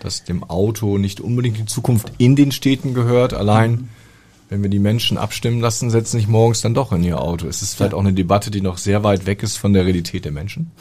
dass 0.00 0.24
dem 0.24 0.42
Auto 0.42 0.96
nicht 0.96 1.20
unbedingt 1.20 1.58
die 1.58 1.66
Zukunft 1.66 2.10
in 2.16 2.36
den 2.36 2.52
Städten 2.52 2.94
gehört. 2.94 3.34
Allein, 3.34 3.70
mhm. 3.72 3.88
Wenn 4.50 4.62
wir 4.62 4.68
die 4.68 4.80
Menschen 4.80 5.16
abstimmen 5.16 5.60
lassen, 5.60 5.90
setzen 5.90 6.18
sich 6.18 6.28
morgens 6.28 6.60
dann 6.60 6.74
doch 6.74 6.92
in 6.92 7.02
ihr 7.04 7.20
Auto. 7.20 7.46
Es 7.46 7.62
ist 7.62 7.74
vielleicht 7.74 7.92
ja. 7.92 7.98
auch 7.98 8.02
eine 8.02 8.12
Debatte, 8.12 8.50
die 8.50 8.60
noch 8.60 8.76
sehr 8.76 9.02
weit 9.04 9.24
weg 9.24 9.42
ist 9.42 9.56
von 9.56 9.72
der 9.72 9.86
Realität 9.86 10.24
der 10.24 10.32
Menschen. 10.32 10.72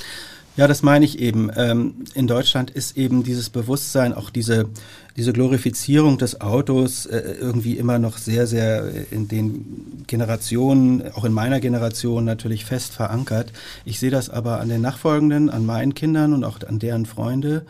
Ja, 0.58 0.67
das 0.67 0.82
meine 0.82 1.05
ich 1.05 1.19
eben. 1.19 1.49
Ähm, 1.55 1.93
in 2.15 2.27
Deutschland 2.27 2.71
ist 2.71 2.97
eben 2.97 3.23
dieses 3.23 3.49
Bewusstsein, 3.49 4.13
auch 4.13 4.29
diese, 4.29 4.67
diese 5.15 5.32
Glorifizierung 5.32 6.17
des 6.17 6.41
Autos 6.41 7.05
äh, 7.05 7.36
irgendwie 7.39 7.77
immer 7.77 7.99
noch 7.99 8.17
sehr, 8.17 8.47
sehr 8.47 8.91
in 9.12 9.27
den 9.27 10.03
Generationen, 10.08 11.13
auch 11.13 11.23
in 11.23 11.32
meiner 11.32 11.60
Generation 11.62 12.25
natürlich 12.25 12.65
fest 12.65 12.93
verankert. 12.93 13.53
Ich 13.86 13.99
sehe 13.99 14.12
das 14.12 14.29
aber 14.29 14.60
an 14.60 14.67
den 14.67 14.82
Nachfolgenden, 14.82 15.49
an 15.49 15.65
meinen 15.65 15.93
Kindern 15.93 16.34
und 16.34 16.43
auch 16.43 16.60
an 16.67 16.79
deren 16.79 17.05
Freunde. 17.05 17.65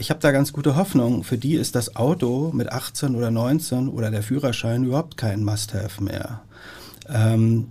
Ich 0.00 0.08
habe 0.08 0.18
da 0.18 0.32
ganz 0.32 0.54
gute 0.54 0.76
Hoffnung. 0.76 1.24
Für 1.24 1.36
die 1.36 1.56
ist 1.56 1.74
das 1.74 1.94
Auto 1.94 2.52
mit 2.54 2.72
18 2.72 3.14
oder 3.14 3.30
19 3.30 3.86
oder 3.90 4.10
der 4.10 4.22
Führerschein 4.22 4.84
überhaupt 4.84 5.18
kein 5.18 5.44
Must-Have 5.44 6.02
mehr. 6.02 6.40
Ähm, 7.06 7.66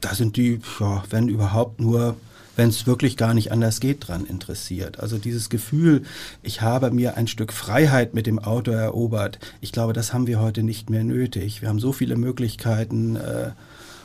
da 0.00 0.12
sind 0.16 0.36
die, 0.36 0.58
ja, 0.80 1.04
wenn 1.10 1.28
überhaupt 1.28 1.80
nur 1.80 2.16
wenn 2.56 2.70
es 2.70 2.88
wirklich 2.88 3.16
gar 3.16 3.34
nicht 3.34 3.52
anders 3.52 3.78
geht, 3.78 4.08
dran 4.08 4.26
interessiert. 4.26 4.98
Also 4.98 5.16
dieses 5.16 5.48
Gefühl, 5.48 6.02
ich 6.42 6.60
habe 6.60 6.90
mir 6.90 7.16
ein 7.16 7.28
Stück 7.28 7.52
Freiheit 7.52 8.14
mit 8.14 8.26
dem 8.26 8.40
Auto 8.40 8.72
erobert, 8.72 9.38
ich 9.60 9.70
glaube, 9.70 9.92
das 9.92 10.12
haben 10.12 10.26
wir 10.26 10.40
heute 10.40 10.64
nicht 10.64 10.90
mehr 10.90 11.04
nötig. 11.04 11.62
Wir 11.62 11.68
haben 11.68 11.78
so 11.78 11.92
viele 11.92 12.16
Möglichkeiten, 12.16 13.14
äh, 13.14 13.52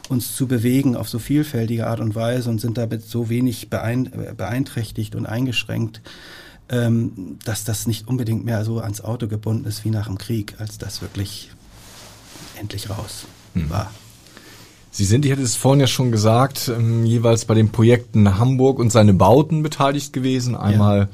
uns 0.07 0.35
zu 0.35 0.45
bewegen 0.45 0.95
auf 0.95 1.09
so 1.09 1.17
vielfältige 1.17 1.87
Art 1.87 1.99
und 1.99 2.13
Weise 2.13 2.51
und 2.51 2.61
sind 2.61 2.77
damit 2.77 3.03
so 3.03 3.27
wenig 3.27 3.71
beeinträchtigt 3.71 5.15
und 5.15 5.25
eingeschränkt, 5.25 6.01
ähm, 6.69 7.37
dass 7.43 7.63
das 7.63 7.87
nicht 7.87 8.07
unbedingt 8.07 8.45
mehr 8.45 8.65
so 8.65 8.79
ans 8.79 9.01
Auto 9.01 9.27
gebunden 9.27 9.65
ist 9.65 9.85
wie 9.85 9.89
nach 9.89 10.07
dem 10.07 10.17
Krieg, 10.17 10.55
als 10.57 10.77
das 10.77 11.01
wirklich 11.01 11.51
endlich 12.59 12.89
raus 12.89 13.25
hm. 13.53 13.69
war. 13.69 13.91
Sie 14.91 15.03
sind, 15.03 15.25
ich 15.25 15.31
hatte 15.33 15.41
es 15.41 15.57
vorhin 15.57 15.81
ja 15.81 15.87
schon 15.87 16.11
gesagt, 16.11 16.71
ähm, 16.73 17.05
jeweils 17.05 17.45
bei 17.45 17.53
den 17.53 17.69
Projekten 17.69 18.39
Hamburg 18.39 18.79
und 18.79 18.91
seine 18.91 19.13
Bauten 19.13 19.61
beteiligt 19.61 20.13
gewesen. 20.13 20.55
Einmal 20.55 20.99
ja. 20.99 21.07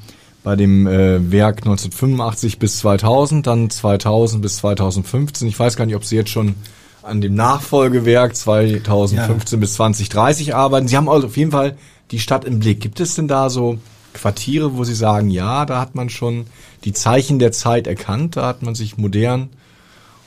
bei 0.44 0.54
dem 0.54 0.86
äh, 0.86 1.32
Werk 1.32 1.58
1985 1.58 2.60
bis 2.60 2.78
2000, 2.78 3.44
dann 3.44 3.70
2000 3.70 4.40
bis 4.40 4.58
2015. 4.58 5.48
Ich 5.48 5.58
weiß 5.58 5.74
gar 5.74 5.84
nicht, 5.84 5.96
ob 5.96 6.04
Sie 6.04 6.14
jetzt 6.14 6.30
schon 6.30 6.54
an 7.02 7.20
dem 7.20 7.34
Nachfolgewerk 7.34 8.36
2015 8.36 9.58
ja. 9.58 9.60
bis 9.60 9.74
2030 9.74 10.54
arbeiten. 10.54 10.86
Sie 10.86 10.96
haben 10.96 11.08
also 11.08 11.26
auf 11.26 11.36
jeden 11.36 11.50
Fall 11.50 11.76
die 12.12 12.20
Stadt 12.20 12.44
im 12.44 12.60
Blick. 12.60 12.80
Gibt 12.80 13.00
es 13.00 13.16
denn 13.16 13.26
da 13.26 13.50
so 13.50 13.78
Quartiere, 14.12 14.76
wo 14.76 14.84
Sie 14.84 14.94
sagen, 14.94 15.30
ja, 15.30 15.66
da 15.66 15.80
hat 15.80 15.94
man 15.94 16.08
schon 16.08 16.46
die 16.84 16.92
Zeichen 16.92 17.38
der 17.38 17.52
Zeit 17.52 17.86
erkannt, 17.86 18.36
da 18.36 18.46
hat 18.46 18.62
man 18.62 18.74
sich 18.74 18.96
modern 18.96 19.50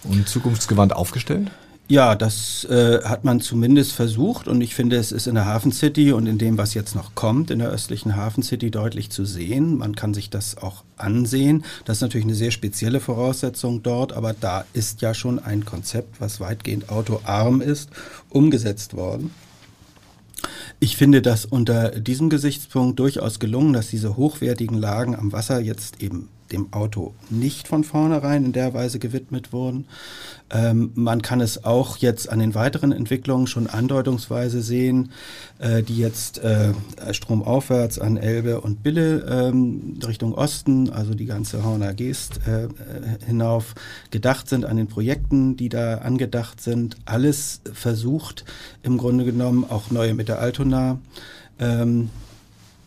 und 0.04 0.28
zukunftsgewandt 0.28 0.94
aufgestellt? 0.94 1.52
Ja, 1.88 2.16
das 2.16 2.64
äh, 2.66 3.04
hat 3.04 3.26
man 3.26 3.42
zumindest 3.42 3.92
versucht 3.92 4.48
und 4.48 4.60
ich 4.62 4.74
finde, 4.74 4.96
es 4.96 5.12
ist 5.12 5.28
in 5.28 5.36
der 5.36 5.46
Hafen 5.46 5.72
City 5.72 6.14
und 6.14 6.26
in 6.26 6.40
dem, 6.40 6.58
was 6.58 6.74
jetzt 6.74 6.96
noch 6.96 7.14
kommt, 7.14 7.52
in 7.52 7.60
der 7.60 7.70
östlichen 7.70 8.16
Hafen 8.16 8.42
City 8.42 8.72
deutlich 8.72 9.12
zu 9.12 9.24
sehen. 9.24 9.78
Man 9.78 9.96
kann 9.96 10.16
sich 10.16 10.32
das 10.32 10.58
auch 10.58 10.84
ansehen. 10.98 11.64
Das 11.86 11.98
ist 11.98 12.02
natürlich 12.02 12.26
eine 12.26 12.34
sehr 12.34 12.50
spezielle 12.50 13.00
Voraussetzung 13.00 13.84
dort, 13.84 14.14
aber 14.14 14.34
da 14.34 14.66
ist 14.74 15.02
ja 15.02 15.14
schon 15.14 15.38
ein 15.38 15.64
Konzept, 15.64 16.20
was 16.20 16.40
weitgehend 16.40 16.90
autoarm 16.90 17.62
ist, 17.62 17.92
umgesetzt 18.30 18.96
worden. 18.96 19.30
Ich 20.80 20.98
finde 20.98 21.22
das 21.22 21.46
unter 21.46 21.92
diesem 21.92 22.30
Gesichtspunkt 22.30 23.00
durchaus 23.00 23.40
gelungen, 23.40 23.74
dass 23.74 23.88
diese 23.88 24.18
hochwertigen 24.18 24.78
Lagen 24.78 25.16
am 25.16 25.32
Wasser 25.32 25.60
jetzt 25.60 26.02
eben 26.02 26.30
dem 26.52 26.72
Auto 26.74 27.14
nicht 27.30 27.68
von 27.68 27.84
vornherein 27.84 28.46
in 28.46 28.54
der 28.54 28.74
Weise 28.74 29.00
gewidmet 29.00 29.52
wurden. 29.52 29.86
Ähm, 30.52 30.92
man 30.94 31.22
kann 31.22 31.42
es 31.42 31.64
auch 31.64 31.98
jetzt 31.98 32.30
an 32.30 32.40
den 32.40 32.54
weiteren 32.54 32.92
Entwicklungen 32.92 33.48
schon 33.48 33.68
andeutungsweise 33.68 34.62
sehen, 34.62 35.12
äh, 35.58 35.82
die 35.82 35.98
jetzt 35.98 36.38
äh, 36.40 36.74
stromaufwärts 37.12 37.98
an 37.98 38.18
Elbe 38.18 38.62
und 38.62 38.84
Bille 38.84 39.26
ähm, 39.28 40.00
Richtung 40.06 40.36
Osten, 40.36 40.90
also 40.92 41.16
die 41.16 41.26
ganze 41.26 41.64
Horner 41.64 41.94
Geest 41.94 42.42
äh, 42.48 42.68
hinauf 43.26 43.74
gedacht 44.12 44.48
sind 44.48 44.66
an 44.66 44.78
den 44.78 44.88
Projekten, 44.88 45.58
die 45.58 45.70
da 45.70 46.00
angedacht 46.00 46.62
sind. 46.62 46.98
Alles 47.06 47.62
versucht 47.74 48.46
im 48.84 48.98
Grunde 48.98 49.26
genommen 49.26 49.66
auch 49.68 49.90
neue 49.90 50.14
mit 50.14 50.28
der 50.28 50.40
Altona. 50.40 51.00
Ähm, 51.58 52.10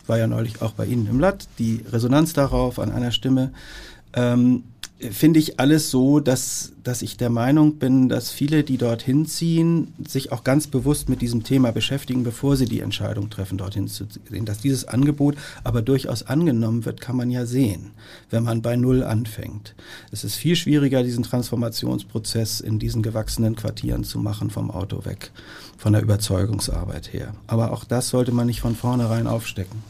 war 0.09 0.17
ja 0.17 0.27
neulich 0.27 0.61
auch 0.61 0.73
bei 0.73 0.85
Ihnen 0.85 1.07
im 1.07 1.19
Blatt, 1.19 1.47
die 1.59 1.83
Resonanz 1.91 2.33
darauf 2.33 2.79
an 2.79 2.91
einer 2.91 3.11
Stimme, 3.11 3.51
ähm, 4.13 4.63
finde 5.11 5.39
ich 5.39 5.59
alles 5.59 5.91
so, 5.91 6.19
dass, 6.19 6.73
dass 6.83 7.01
ich 7.01 7.15
der 7.15 7.29
Meinung 7.29 7.75
bin, 7.75 8.09
dass 8.09 8.31
viele, 8.31 8.63
die 8.65 8.77
dorthin 8.77 9.25
ziehen, 9.25 9.93
sich 10.05 10.33
auch 10.33 10.43
ganz 10.43 10.67
bewusst 10.67 11.07
mit 11.07 11.21
diesem 11.21 11.43
Thema 11.43 11.71
beschäftigen, 11.71 12.23
bevor 12.23 12.57
sie 12.57 12.65
die 12.65 12.81
Entscheidung 12.81 13.29
treffen, 13.29 13.57
dorthin 13.57 13.87
zu 13.87 14.07
gehen. 14.29 14.45
Dass 14.45 14.59
dieses 14.59 14.85
Angebot 14.85 15.35
aber 15.63 15.81
durchaus 15.81 16.23
angenommen 16.23 16.83
wird, 16.83 16.99
kann 16.99 17.15
man 17.15 17.31
ja 17.31 17.45
sehen, 17.45 17.91
wenn 18.29 18.43
man 18.43 18.61
bei 18.61 18.75
Null 18.75 19.03
anfängt. 19.03 19.73
Es 20.11 20.25
ist 20.25 20.35
viel 20.35 20.57
schwieriger, 20.57 21.01
diesen 21.01 21.23
Transformationsprozess 21.23 22.59
in 22.59 22.77
diesen 22.77 23.01
gewachsenen 23.01 23.55
Quartieren 23.55 24.03
zu 24.03 24.19
machen, 24.19 24.49
vom 24.49 24.69
Auto 24.69 25.05
weg, 25.05 25.31
von 25.77 25.93
der 25.93 26.01
Überzeugungsarbeit 26.01 27.13
her. 27.13 27.33
Aber 27.47 27.71
auch 27.71 27.85
das 27.85 28.09
sollte 28.09 28.33
man 28.33 28.47
nicht 28.47 28.59
von 28.59 28.75
vornherein 28.75 29.27
aufstecken. 29.27 29.81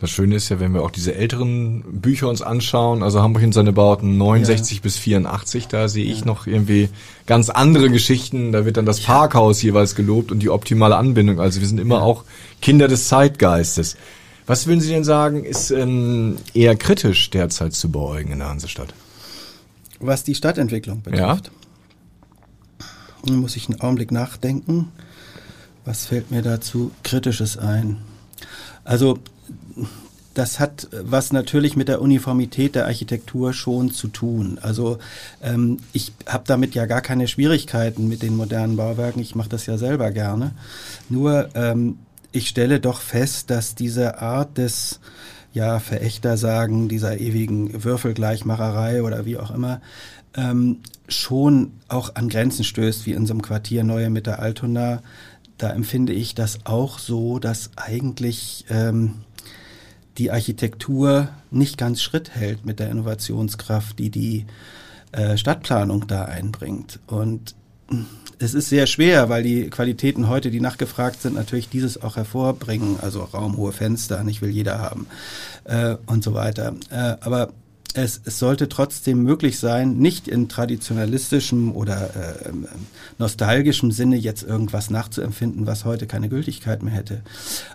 Das 0.00 0.08
Schöne 0.08 0.36
ist 0.36 0.48
ja, 0.48 0.60
wenn 0.60 0.72
wir 0.72 0.82
auch 0.82 0.90
diese 0.90 1.14
älteren 1.14 1.82
Bücher 2.00 2.30
uns 2.30 2.40
anschauen, 2.40 3.02
also 3.02 3.20
Hamburg 3.20 3.42
in 3.42 3.52
seine 3.52 3.74
Bauten 3.74 4.16
69 4.16 4.78
ja. 4.78 4.82
bis 4.82 4.96
84, 4.96 5.68
da 5.68 5.88
sehe 5.88 6.06
ich 6.06 6.20
ja. 6.20 6.24
noch 6.24 6.46
irgendwie 6.46 6.88
ganz 7.26 7.50
andere 7.50 7.90
Geschichten. 7.90 8.50
Da 8.50 8.64
wird 8.64 8.78
dann 8.78 8.86
das 8.86 9.00
Parkhaus 9.00 9.60
jeweils 9.60 9.94
gelobt 9.94 10.32
und 10.32 10.38
die 10.38 10.48
optimale 10.48 10.96
Anbindung. 10.96 11.38
Also 11.38 11.60
wir 11.60 11.68
sind 11.68 11.78
immer 11.78 12.00
auch 12.00 12.24
Kinder 12.62 12.88
des 12.88 13.08
Zeitgeistes. 13.08 13.98
Was 14.46 14.66
würden 14.66 14.80
Sie 14.80 14.88
denn 14.88 15.04
sagen, 15.04 15.44
ist 15.44 15.70
ähm, 15.70 16.38
eher 16.54 16.76
kritisch 16.76 17.28
derzeit 17.28 17.74
zu 17.74 17.92
beäugen 17.92 18.32
in 18.32 18.38
der 18.38 18.48
Hansestadt? 18.48 18.94
Was 19.98 20.24
die 20.24 20.34
Stadtentwicklung 20.34 21.02
betrifft, 21.02 21.50
ja. 23.26 23.34
muss 23.34 23.54
ich 23.54 23.68
einen 23.68 23.82
Augenblick 23.82 24.12
nachdenken. 24.12 24.88
Was 25.84 26.06
fällt 26.06 26.30
mir 26.30 26.40
dazu 26.40 26.90
Kritisches 27.02 27.58
ein? 27.58 27.98
Also 28.82 29.18
das 30.34 30.60
hat 30.60 30.88
was 30.92 31.32
natürlich 31.32 31.76
mit 31.76 31.88
der 31.88 32.00
Uniformität 32.00 32.74
der 32.74 32.86
Architektur 32.86 33.52
schon 33.52 33.90
zu 33.90 34.08
tun. 34.08 34.58
Also 34.62 34.98
ähm, 35.42 35.78
ich 35.92 36.12
habe 36.26 36.44
damit 36.46 36.74
ja 36.74 36.86
gar 36.86 37.00
keine 37.00 37.26
Schwierigkeiten 37.26 38.08
mit 38.08 38.22
den 38.22 38.36
modernen 38.36 38.76
Bauwerken. 38.76 39.20
Ich 39.20 39.34
mache 39.34 39.48
das 39.48 39.66
ja 39.66 39.76
selber 39.76 40.12
gerne. 40.12 40.52
Nur 41.08 41.48
ähm, 41.54 41.98
ich 42.32 42.48
stelle 42.48 42.78
doch 42.78 43.00
fest, 43.00 43.50
dass 43.50 43.74
diese 43.74 44.18
Art 44.18 44.56
des 44.56 45.00
ja 45.52 45.80
Verächter 45.80 46.36
sagen 46.36 46.88
dieser 46.88 47.18
ewigen 47.18 47.82
Würfelgleichmacherei 47.82 49.02
oder 49.02 49.26
wie 49.26 49.36
auch 49.36 49.50
immer 49.50 49.80
ähm, 50.36 50.78
schon 51.08 51.72
auch 51.88 52.14
an 52.14 52.28
Grenzen 52.28 52.64
stößt, 52.64 53.04
wie 53.06 53.12
in 53.12 53.26
so 53.26 53.32
einem 53.32 53.42
Quartier 53.42 53.82
Neue 53.84 54.10
mit 54.10 54.26
der 54.26 54.38
Altona. 54.38 55.02
Da 55.58 55.70
empfinde 55.70 56.12
ich 56.12 56.34
das 56.34 56.60
auch 56.64 56.98
so, 56.98 57.38
dass 57.38 57.70
eigentlich 57.76 58.64
ähm, 58.70 59.16
die 60.18 60.30
Architektur 60.30 61.28
nicht 61.50 61.78
ganz 61.78 62.02
Schritt 62.02 62.34
hält 62.34 62.64
mit 62.64 62.78
der 62.78 62.90
Innovationskraft, 62.90 63.98
die 63.98 64.10
die 64.10 64.46
äh, 65.12 65.36
Stadtplanung 65.36 66.06
da 66.06 66.24
einbringt. 66.24 67.00
Und 67.06 67.54
es 68.38 68.54
ist 68.54 68.68
sehr 68.68 68.86
schwer, 68.86 69.28
weil 69.28 69.42
die 69.42 69.68
Qualitäten 69.68 70.28
heute, 70.28 70.50
die 70.50 70.60
nachgefragt 70.60 71.20
sind, 71.20 71.34
natürlich 71.34 71.68
dieses 71.68 72.00
auch 72.02 72.16
hervorbringen. 72.16 72.98
Also 73.00 73.22
raumhohe 73.22 73.72
Fenster, 73.72 74.22
nicht 74.24 74.42
will 74.42 74.50
jeder 74.50 74.78
haben 74.78 75.06
äh, 75.64 75.96
und 76.06 76.24
so 76.24 76.34
weiter. 76.34 76.74
Äh, 76.90 77.16
aber 77.20 77.50
es, 77.94 78.20
es 78.24 78.38
sollte 78.38 78.68
trotzdem 78.68 79.22
möglich 79.22 79.58
sein, 79.58 79.98
nicht 79.98 80.28
in 80.28 80.48
traditionalistischem 80.48 81.72
oder 81.72 82.10
äh, 82.14 82.48
ähm, 82.48 82.66
nostalgischem 83.18 83.92
Sinne 83.92 84.16
jetzt 84.16 84.42
irgendwas 84.42 84.90
nachzuempfinden, 84.90 85.66
was 85.66 85.84
heute 85.84 86.06
keine 86.06 86.28
Gültigkeit 86.28 86.82
mehr 86.82 86.94
hätte, 86.94 87.22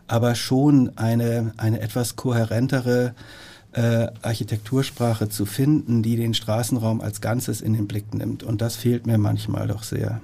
aber 0.08 0.36
schon 0.36 0.98
eine, 0.98 1.54
eine 1.58 1.82
etwas 1.82 2.16
kohärentere 2.16 3.14
äh, 3.74 4.08
Architektursprache 4.22 5.28
zu 5.30 5.46
finden, 5.46 6.02
die 6.02 6.16
den 6.16 6.34
Straßenraum 6.34 7.02
als 7.02 7.20
Ganzes 7.20 7.62
in 7.62 7.74
den 7.74 7.88
Blick 7.88 8.14
nimmt. 8.14 8.44
Und 8.44 8.62
das 8.62 8.76
fehlt 8.76 9.06
mir 9.06 9.18
manchmal 9.18 9.68
doch 9.68 9.84
sehr. 9.84 10.22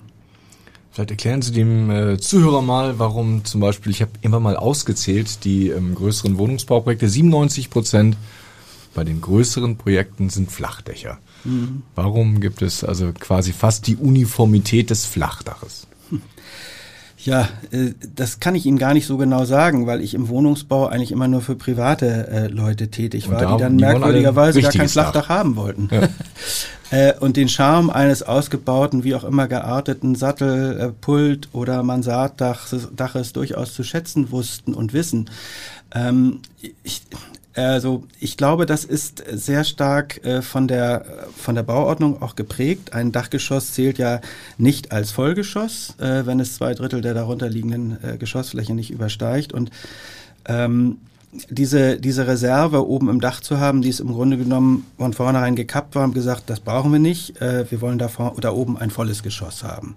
Vielleicht 0.92 1.12
erklären 1.12 1.42
Sie 1.42 1.54
dem 1.54 1.90
äh, 1.90 2.18
Zuhörer 2.18 2.62
mal, 2.62 3.00
warum 3.00 3.46
zum 3.46 3.62
Beispiel, 3.62 3.92
ich 3.92 4.02
habe 4.02 4.12
immer 4.22 4.40
mal 4.40 4.58
ausgezählt, 4.58 5.44
die 5.46 5.70
ähm, 5.70 5.96
größeren 5.96 6.38
Wohnungsbauprojekte, 6.38 7.08
97 7.08 7.70
Prozent 7.70 8.18
bei 8.94 9.04
den 9.04 9.22
größeren 9.22 9.78
Projekten 9.78 10.30
sind 10.30 10.52
Flachdächer. 10.52 11.20
Mhm. 11.44 11.84
Warum 11.96 12.40
gibt 12.40 12.62
es 12.62 12.84
also 12.84 13.12
quasi 13.14 13.54
fast 13.54 13.88
die 13.88 13.96
Uniformität 13.96 14.90
des 14.90 15.06
Flachdaches? 15.06 15.88
Ja, 17.24 17.50
äh, 17.72 17.92
das 18.16 18.40
kann 18.40 18.56
ich 18.56 18.66
Ihnen 18.66 18.80
gar 18.80 18.94
nicht 18.94 19.06
so 19.06 19.18
genau 19.18 19.46
sagen, 19.46 19.86
weil 19.86 20.02
ich 20.02 20.14
im 20.14 20.28
Wohnungsbau 20.28 20.88
eigentlich 20.88 21.12
immer 21.12 21.28
nur 21.28 21.42
für 21.42 21.56
private 21.56 22.28
äh, 22.28 22.48
Leute 22.48 22.90
tätig 22.90 23.30
war, 23.30 23.40
da, 23.40 23.54
die 23.54 23.62
dann 23.62 23.78
die 23.78 23.84
merkwürdigerweise 23.84 24.62
gar 24.62 24.72
kein 24.72 24.90
Flachdach 24.90 25.28
Dach. 25.28 25.30
haben 25.30 25.56
wollten. 25.56 25.90
Ja. 25.92 26.10
Äh, 26.94 27.14
und 27.22 27.38
den 27.38 27.48
Charme 27.48 27.90
eines 27.90 28.22
ausgebauten, 28.22 29.06
wie 29.06 29.16
auch 29.16 29.24
immer 29.24 29.48
gearteten 29.48 30.14
Sattelpult 30.16 31.48
oder 31.54 31.84
Mansarddaches 31.84 33.32
durchaus 33.32 33.74
zu 33.74 33.86
schätzen 33.86 34.30
wussten 34.32 34.74
und 34.74 34.92
wissen. 34.92 35.30
Ähm, 35.96 36.42
ich, 36.84 37.04
also 37.54 38.06
ich 38.20 38.38
glaube, 38.38 38.66
das 38.66 38.86
ist 38.86 39.24
sehr 39.30 39.64
stark 39.64 40.24
äh, 40.26 40.42
von, 40.42 40.68
der, 40.68 41.06
von 41.36 41.56
der 41.56 41.64
Bauordnung 41.64 42.22
auch 42.22 42.36
geprägt. 42.36 42.94
Ein 42.94 43.12
Dachgeschoss 43.12 43.74
zählt 43.74 43.98
ja 43.98 44.22
nicht 44.58 44.92
als 44.92 45.12
Vollgeschoss, 45.12 45.96
äh, 46.00 46.26
wenn 46.26 46.40
es 46.40 46.56
zwei 46.56 46.74
Drittel 46.74 47.02
der 47.02 47.14
darunterliegenden 47.14 47.98
äh, 48.04 48.18
Geschossfläche 48.18 48.74
nicht 48.74 48.92
übersteigt. 48.92 49.52
Und 49.52 49.70
ähm, 50.46 50.98
diese, 51.50 51.98
diese 51.98 52.28
Reserve 52.28 52.86
oben 52.88 53.10
im 53.10 53.20
Dach 53.22 53.40
zu 53.40 53.60
haben, 53.60 53.82
die 53.82 53.90
ist 53.90 54.02
im 54.02 54.12
Grunde 54.12 54.38
genommen 54.38 54.86
von 54.98 55.14
vornherein 55.14 55.56
gekappt 55.56 55.96
war 55.96 56.04
und 56.04 56.14
gesagt, 56.14 56.50
das 56.50 56.60
brauchen 56.60 56.92
wir 56.92 57.00
nicht, 57.00 57.42
äh, 57.42 57.72
wir 57.72 57.80
wollen 57.80 57.98
da, 57.98 58.10
vor, 58.10 58.36
da 58.42 58.52
oben 58.52 58.78
ein 58.78 58.90
volles 58.90 59.24
Geschoss 59.24 59.64
haben. 59.64 59.96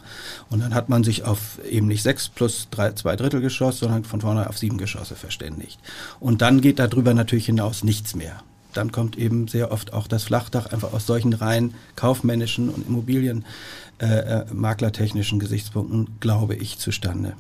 Und 0.49 0.61
dann 0.61 0.75
hat 0.75 0.88
man 0.88 1.03
sich 1.03 1.25
auf 1.25 1.59
eben 1.68 1.88
nicht 1.88 2.05
sechs 2.05 2.29
plus 2.29 2.68
drei, 2.70 2.92
zwei 2.92 3.16
Drittel 3.16 3.40
Geschoss, 3.40 3.81
sondern 3.81 4.05
von 4.05 4.20
vornherein 4.20 4.49
auf 4.49 4.59
sieben 4.59 4.79
Geschosse 4.79 5.16
verständigt. 5.16 5.81
Und 6.20 6.40
dann 6.40 6.61
geht 6.61 6.79
darüber 6.79 7.14
natürlich 7.14 7.47
hinaus 7.47 7.83
nichts 7.83 8.14
mehr. 8.14 8.44
Dann 8.73 8.92
kommt 8.92 9.18
eben 9.18 9.49
sehr 9.49 9.73
oft 9.73 9.92
auch 9.92 10.07
das 10.07 10.23
Flachdach 10.25 10.66
einfach 10.66 10.92
aus 10.92 11.07
solchen 11.07 11.33
rein 11.33 11.75
kaufmännischen 11.97 12.68
und 12.68 12.87
Immobilienmaklertechnischen 12.88 15.40
äh, 15.40 15.42
äh 15.42 15.44
Gesichtspunkten, 15.44 16.11
glaube 16.20 16.55
ich, 16.55 16.79
zustande. 16.79 17.35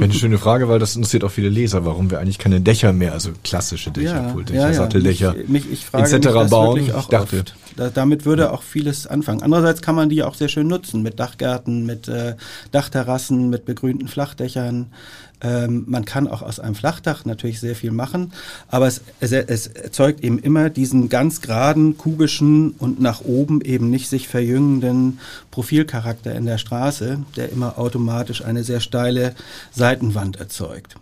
Wäre 0.00 0.10
eine 0.10 0.18
schöne 0.18 0.38
Frage, 0.38 0.68
weil 0.68 0.78
das 0.78 0.96
interessiert 0.96 1.24
auch 1.24 1.30
viele 1.30 1.48
Leser, 1.48 1.84
warum 1.84 2.10
wir 2.10 2.20
eigentlich 2.20 2.38
keine 2.38 2.60
Dächer 2.60 2.92
mehr, 2.92 3.12
also 3.12 3.30
klassische 3.44 3.90
Dächer, 3.90 4.22
ja, 4.22 4.32
Pultdächer, 4.32 4.68
ja. 4.68 4.72
Satteldächer 4.72 5.34
mich, 5.34 5.48
mich, 5.48 5.72
ich 5.72 5.86
frage 5.86 6.16
etc. 6.16 6.26
Mich 6.26 6.50
bauen. 6.50 6.80
Ich 6.80 7.06
dachte, 7.06 7.44
da, 7.76 7.90
damit 7.90 8.24
würde 8.24 8.52
auch 8.52 8.62
vieles 8.62 9.06
anfangen. 9.06 9.42
Andererseits 9.42 9.82
kann 9.82 9.94
man 9.94 10.08
die 10.08 10.22
auch 10.22 10.34
sehr 10.34 10.48
schön 10.48 10.68
nutzen 10.68 11.02
mit 11.02 11.20
Dachgärten, 11.20 11.86
mit 11.86 12.08
äh, 12.08 12.34
Dachterrassen, 12.72 13.50
mit 13.50 13.64
begrünten 13.64 14.08
Flachdächern. 14.08 14.86
Ähm, 15.42 15.84
man 15.86 16.04
kann 16.04 16.28
auch 16.28 16.42
aus 16.42 16.60
einem 16.60 16.74
Flachdach 16.74 17.24
natürlich 17.24 17.60
sehr 17.60 17.74
viel 17.74 17.92
machen, 17.92 18.32
aber 18.68 18.86
es, 18.86 19.00
es, 19.20 19.32
es 19.32 19.66
erzeugt 19.68 20.22
eben 20.22 20.38
immer 20.38 20.70
diesen 20.70 21.08
ganz 21.08 21.40
geraden, 21.40 21.96
kubischen 21.96 22.72
und 22.72 23.00
nach 23.00 23.22
oben 23.22 23.60
eben 23.60 23.90
nicht 23.90 24.08
sich 24.08 24.28
verjüngenden 24.28 25.18
Profilcharakter 25.50 26.34
in 26.34 26.46
der 26.46 26.58
Straße, 26.58 27.20
der 27.36 27.50
immer 27.50 27.78
automatisch 27.78 28.44
eine 28.44 28.64
sehr 28.64 28.80
steile 28.80 29.34
Seitenwand 29.72 30.36
erzeugt. 30.36 30.96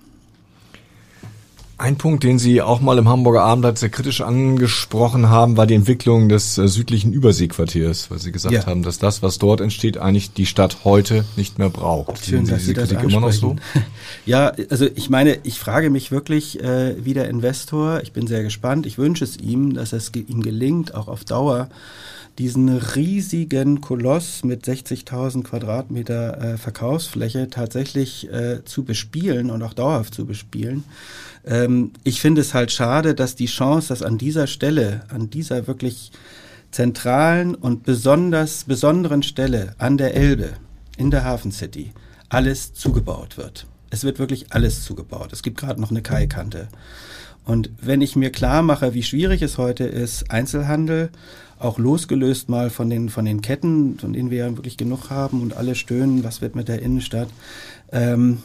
Ein 1.80 1.96
Punkt, 1.96 2.24
den 2.24 2.40
Sie 2.40 2.60
auch 2.60 2.80
mal 2.80 2.98
im 2.98 3.08
Hamburger 3.08 3.42
Abendblatt 3.42 3.78
sehr 3.78 3.88
kritisch 3.88 4.20
angesprochen 4.20 5.28
haben, 5.28 5.56
war 5.56 5.64
die 5.64 5.76
Entwicklung 5.76 6.28
des 6.28 6.58
äh, 6.58 6.66
südlichen 6.66 7.12
Überseequartiers, 7.12 8.10
weil 8.10 8.18
Sie 8.18 8.32
gesagt 8.32 8.52
ja. 8.52 8.66
haben, 8.66 8.82
dass 8.82 8.98
das, 8.98 9.22
was 9.22 9.38
dort 9.38 9.60
entsteht, 9.60 9.96
eigentlich 9.96 10.32
die 10.32 10.46
Stadt 10.46 10.78
heute 10.82 11.24
nicht 11.36 11.60
mehr 11.60 11.68
braucht. 11.68 12.24
Schön, 12.24 12.46
Sie 12.46 12.52
dass 12.52 12.64
Sie 12.64 12.74
das 12.74 12.88
Kritik 12.88 13.08
immer 13.08 13.20
noch 13.20 13.32
so? 13.32 13.54
Ja, 14.26 14.52
also 14.70 14.86
ich 14.92 15.08
meine, 15.08 15.38
ich 15.44 15.60
frage 15.60 15.88
mich 15.88 16.10
wirklich, 16.10 16.60
äh, 16.60 16.96
wie 17.04 17.14
der 17.14 17.28
Investor, 17.28 18.00
ich 18.02 18.12
bin 18.12 18.26
sehr 18.26 18.42
gespannt, 18.42 18.84
ich 18.84 18.98
wünsche 18.98 19.22
es 19.22 19.36
ihm, 19.36 19.74
dass 19.74 19.92
es 19.92 20.10
ihm 20.14 20.42
gelingt, 20.42 20.94
auch 20.94 21.06
auf 21.06 21.24
Dauer 21.24 21.68
diesen 22.38 22.68
riesigen 22.68 23.80
Koloss 23.80 24.44
mit 24.44 24.64
60.000 24.64 25.42
Quadratmeter 25.42 26.40
äh, 26.40 26.56
Verkaufsfläche 26.56 27.50
tatsächlich 27.50 28.30
äh, 28.32 28.64
zu 28.64 28.84
bespielen 28.84 29.50
und 29.50 29.62
auch 29.62 29.74
dauerhaft 29.74 30.14
zu 30.14 30.24
bespielen. 30.24 30.84
Ähm, 31.46 31.92
ich 32.04 32.20
finde 32.20 32.40
es 32.40 32.54
halt 32.54 32.72
schade, 32.72 33.14
dass 33.14 33.34
die 33.34 33.46
Chance, 33.46 33.88
dass 33.88 34.02
an 34.02 34.18
dieser 34.18 34.46
Stelle, 34.46 35.02
an 35.08 35.30
dieser 35.30 35.66
wirklich 35.66 36.12
zentralen 36.70 37.54
und 37.54 37.84
besonders 37.84 38.64
besonderen 38.64 39.22
Stelle 39.22 39.74
an 39.78 39.96
der 39.96 40.14
Elbe 40.14 40.50
in 40.96 41.10
der 41.10 41.24
Hafen 41.24 41.52
City 41.52 41.92
alles 42.28 42.74
zugebaut 42.74 43.38
wird. 43.38 43.66
Es 43.90 44.04
wird 44.04 44.18
wirklich 44.18 44.52
alles 44.52 44.84
zugebaut. 44.84 45.32
Es 45.32 45.42
gibt 45.42 45.58
gerade 45.58 45.80
noch 45.80 45.90
eine 45.90 46.02
Kaikante. 46.02 46.68
Und 47.44 47.70
wenn 47.80 48.02
ich 48.02 48.16
mir 48.16 48.30
klar 48.30 48.62
mache, 48.62 48.92
wie 48.92 49.02
schwierig 49.02 49.40
es 49.40 49.56
heute 49.56 49.84
ist, 49.84 50.30
Einzelhandel, 50.30 51.10
auch 51.58 51.78
losgelöst 51.78 52.50
mal 52.50 52.68
von 52.68 52.90
den, 52.90 53.08
von 53.08 53.24
den 53.24 53.40
Ketten, 53.40 53.98
von 53.98 54.12
denen 54.12 54.30
wir 54.30 54.38
ja 54.38 54.56
wirklich 54.56 54.76
genug 54.76 55.08
haben 55.08 55.40
und 55.40 55.56
alle 55.56 55.74
stöhnen, 55.74 56.22
was 56.24 56.42
wird 56.42 56.54
mit 56.54 56.68
der 56.68 56.82
Innenstadt, 56.82 57.28
ähm, 57.90 58.38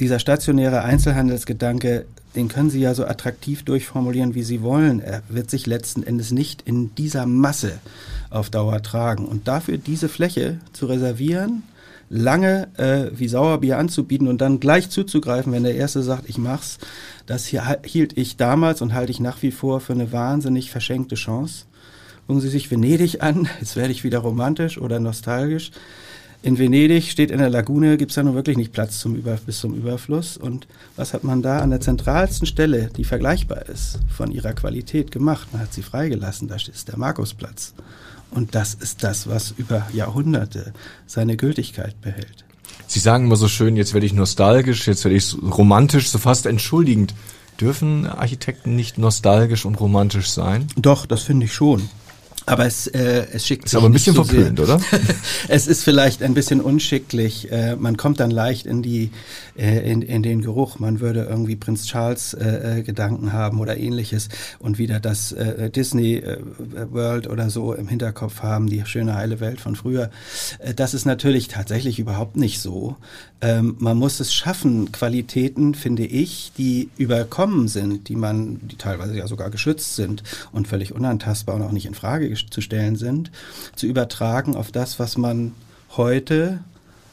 dieser 0.00 0.18
stationäre 0.18 0.82
Einzelhandelsgedanke, 0.82 2.06
den 2.34 2.48
können 2.48 2.70
Sie 2.70 2.80
ja 2.80 2.94
so 2.94 3.06
attraktiv 3.06 3.64
durchformulieren, 3.64 4.34
wie 4.34 4.42
Sie 4.42 4.62
wollen. 4.62 5.00
Er 5.00 5.22
wird 5.28 5.50
sich 5.50 5.66
letzten 5.66 6.02
Endes 6.02 6.32
nicht 6.32 6.62
in 6.62 6.94
dieser 6.94 7.26
Masse 7.26 7.78
auf 8.30 8.50
Dauer 8.50 8.82
tragen. 8.82 9.24
Und 9.24 9.48
dafür 9.48 9.78
diese 9.78 10.08
Fläche 10.08 10.58
zu 10.72 10.86
reservieren, 10.86 11.62
lange 12.08 12.68
äh, 12.76 13.10
wie 13.18 13.28
Sauerbier 13.28 13.78
anzubieten 13.78 14.28
und 14.28 14.40
dann 14.40 14.60
gleich 14.60 14.90
zuzugreifen, 14.90 15.52
wenn 15.52 15.64
der 15.64 15.74
Erste 15.74 16.02
sagt, 16.02 16.28
ich 16.28 16.38
mach's, 16.38 16.78
das 17.26 17.46
hielt 17.84 18.16
ich 18.16 18.36
damals 18.36 18.80
und 18.82 18.94
halte 18.94 19.10
ich 19.10 19.20
nach 19.20 19.42
wie 19.42 19.50
vor 19.50 19.80
für 19.80 19.94
eine 19.94 20.12
wahnsinnig 20.12 20.70
verschenkte 20.70 21.16
Chance. 21.16 21.64
Gucken 22.26 22.40
Sie 22.40 22.48
sich 22.48 22.70
Venedig 22.70 23.22
an, 23.22 23.48
jetzt 23.60 23.76
werde 23.76 23.92
ich 23.92 24.04
wieder 24.04 24.18
romantisch 24.18 24.78
oder 24.78 25.00
nostalgisch 25.00 25.72
in 26.42 26.58
Venedig 26.58 27.10
steht 27.10 27.30
in 27.30 27.38
der 27.38 27.50
Lagune, 27.50 27.96
gibt 27.96 28.12
es 28.12 28.16
ja 28.16 28.22
nun 28.22 28.34
wirklich 28.34 28.56
nicht 28.56 28.72
Platz 28.72 29.00
zum 29.00 29.14
Über, 29.14 29.36
bis 29.44 29.58
zum 29.58 29.74
Überfluss. 29.74 30.36
Und 30.36 30.66
was 30.96 31.12
hat 31.12 31.24
man 31.24 31.42
da 31.42 31.58
an 31.58 31.70
der 31.70 31.80
zentralsten 31.80 32.46
Stelle, 32.46 32.90
die 32.96 33.04
vergleichbar 33.04 33.68
ist, 33.68 33.98
von 34.08 34.30
ihrer 34.30 34.52
Qualität 34.52 35.10
gemacht? 35.10 35.48
Man 35.52 35.62
hat 35.62 35.72
sie 35.72 35.82
freigelassen, 35.82 36.48
da 36.48 36.56
ist 36.56 36.88
der 36.88 36.98
Markusplatz. 36.98 37.74
Und 38.30 38.54
das 38.54 38.74
ist 38.74 39.02
das, 39.02 39.28
was 39.28 39.52
über 39.56 39.86
Jahrhunderte 39.92 40.72
seine 41.06 41.36
Gültigkeit 41.36 42.00
behält. 42.00 42.44
Sie 42.86 43.00
sagen 43.00 43.26
immer 43.26 43.36
so 43.36 43.48
schön, 43.48 43.76
jetzt 43.76 43.94
werde 43.94 44.06
ich 44.06 44.12
nostalgisch, 44.12 44.86
jetzt 44.86 45.04
werde 45.04 45.16
ich 45.16 45.34
romantisch, 45.42 46.10
so 46.10 46.18
fast 46.18 46.46
entschuldigend. 46.46 47.14
Dürfen 47.60 48.06
Architekten 48.06 48.76
nicht 48.76 48.98
nostalgisch 48.98 49.64
und 49.64 49.80
romantisch 49.80 50.28
sein? 50.28 50.68
Doch, 50.76 51.06
das 51.06 51.22
finde 51.22 51.46
ich 51.46 51.54
schon. 51.54 51.88
Aber 52.48 52.64
es, 52.64 52.86
äh, 52.86 53.26
es 53.32 53.44
schickt 53.44 53.64
ist 53.64 53.72
sich 53.72 53.76
aber 53.76 53.88
ein 53.88 53.92
bisschen 53.92 54.14
so 54.14 54.22
verpönt, 54.22 54.60
oder? 54.60 54.80
es 55.48 55.66
ist 55.66 55.82
vielleicht 55.82 56.22
ein 56.22 56.32
bisschen 56.32 56.60
unschicklich. 56.60 57.50
Äh, 57.50 57.74
man 57.74 57.96
kommt 57.96 58.20
dann 58.20 58.30
leicht 58.30 58.66
in 58.66 58.82
die 58.82 59.10
äh, 59.58 59.90
in, 59.90 60.00
in 60.00 60.22
den 60.22 60.42
Geruch. 60.42 60.78
Man 60.78 61.00
würde 61.00 61.24
irgendwie 61.24 61.56
Prinz 61.56 61.86
Charles 61.86 62.34
äh, 62.34 62.78
äh, 62.78 62.82
Gedanken 62.82 63.32
haben 63.32 63.58
oder 63.58 63.76
ähnliches 63.76 64.28
und 64.60 64.78
wieder 64.78 65.00
das 65.00 65.32
äh, 65.32 65.70
Disney 65.70 66.16
äh, 66.16 66.38
World 66.90 67.28
oder 67.28 67.50
so 67.50 67.72
im 67.74 67.88
Hinterkopf 67.88 68.42
haben, 68.42 68.68
die 68.68 68.84
schöne 68.86 69.16
heile 69.16 69.40
Welt 69.40 69.60
von 69.60 69.74
früher. 69.74 70.10
Äh, 70.60 70.72
das 70.72 70.94
ist 70.94 71.04
natürlich 71.04 71.48
tatsächlich 71.48 71.98
überhaupt 71.98 72.36
nicht 72.36 72.60
so. 72.60 72.96
Ähm, 73.40 73.76
man 73.80 73.98
muss 73.98 74.20
es 74.20 74.32
schaffen, 74.32 74.92
Qualitäten, 74.92 75.74
finde 75.74 76.06
ich, 76.06 76.52
die 76.56 76.90
überkommen 76.96 77.68
sind, 77.68 78.08
die 78.08 78.16
man, 78.16 78.60
die 78.66 78.76
teilweise 78.76 79.16
ja 79.16 79.26
sogar 79.26 79.50
geschützt 79.50 79.96
sind 79.96 80.22
und 80.52 80.68
völlig 80.68 80.94
unantastbar 80.94 81.56
und 81.56 81.62
auch 81.62 81.72
nicht 81.72 81.86
in 81.86 81.94
Frage 81.94 82.28
zu 82.36 82.60
stellen 82.60 82.96
sind, 82.96 83.30
zu 83.74 83.86
übertragen 83.86 84.54
auf 84.54 84.70
das, 84.70 84.98
was 84.98 85.16
man 85.16 85.52
heute 85.96 86.60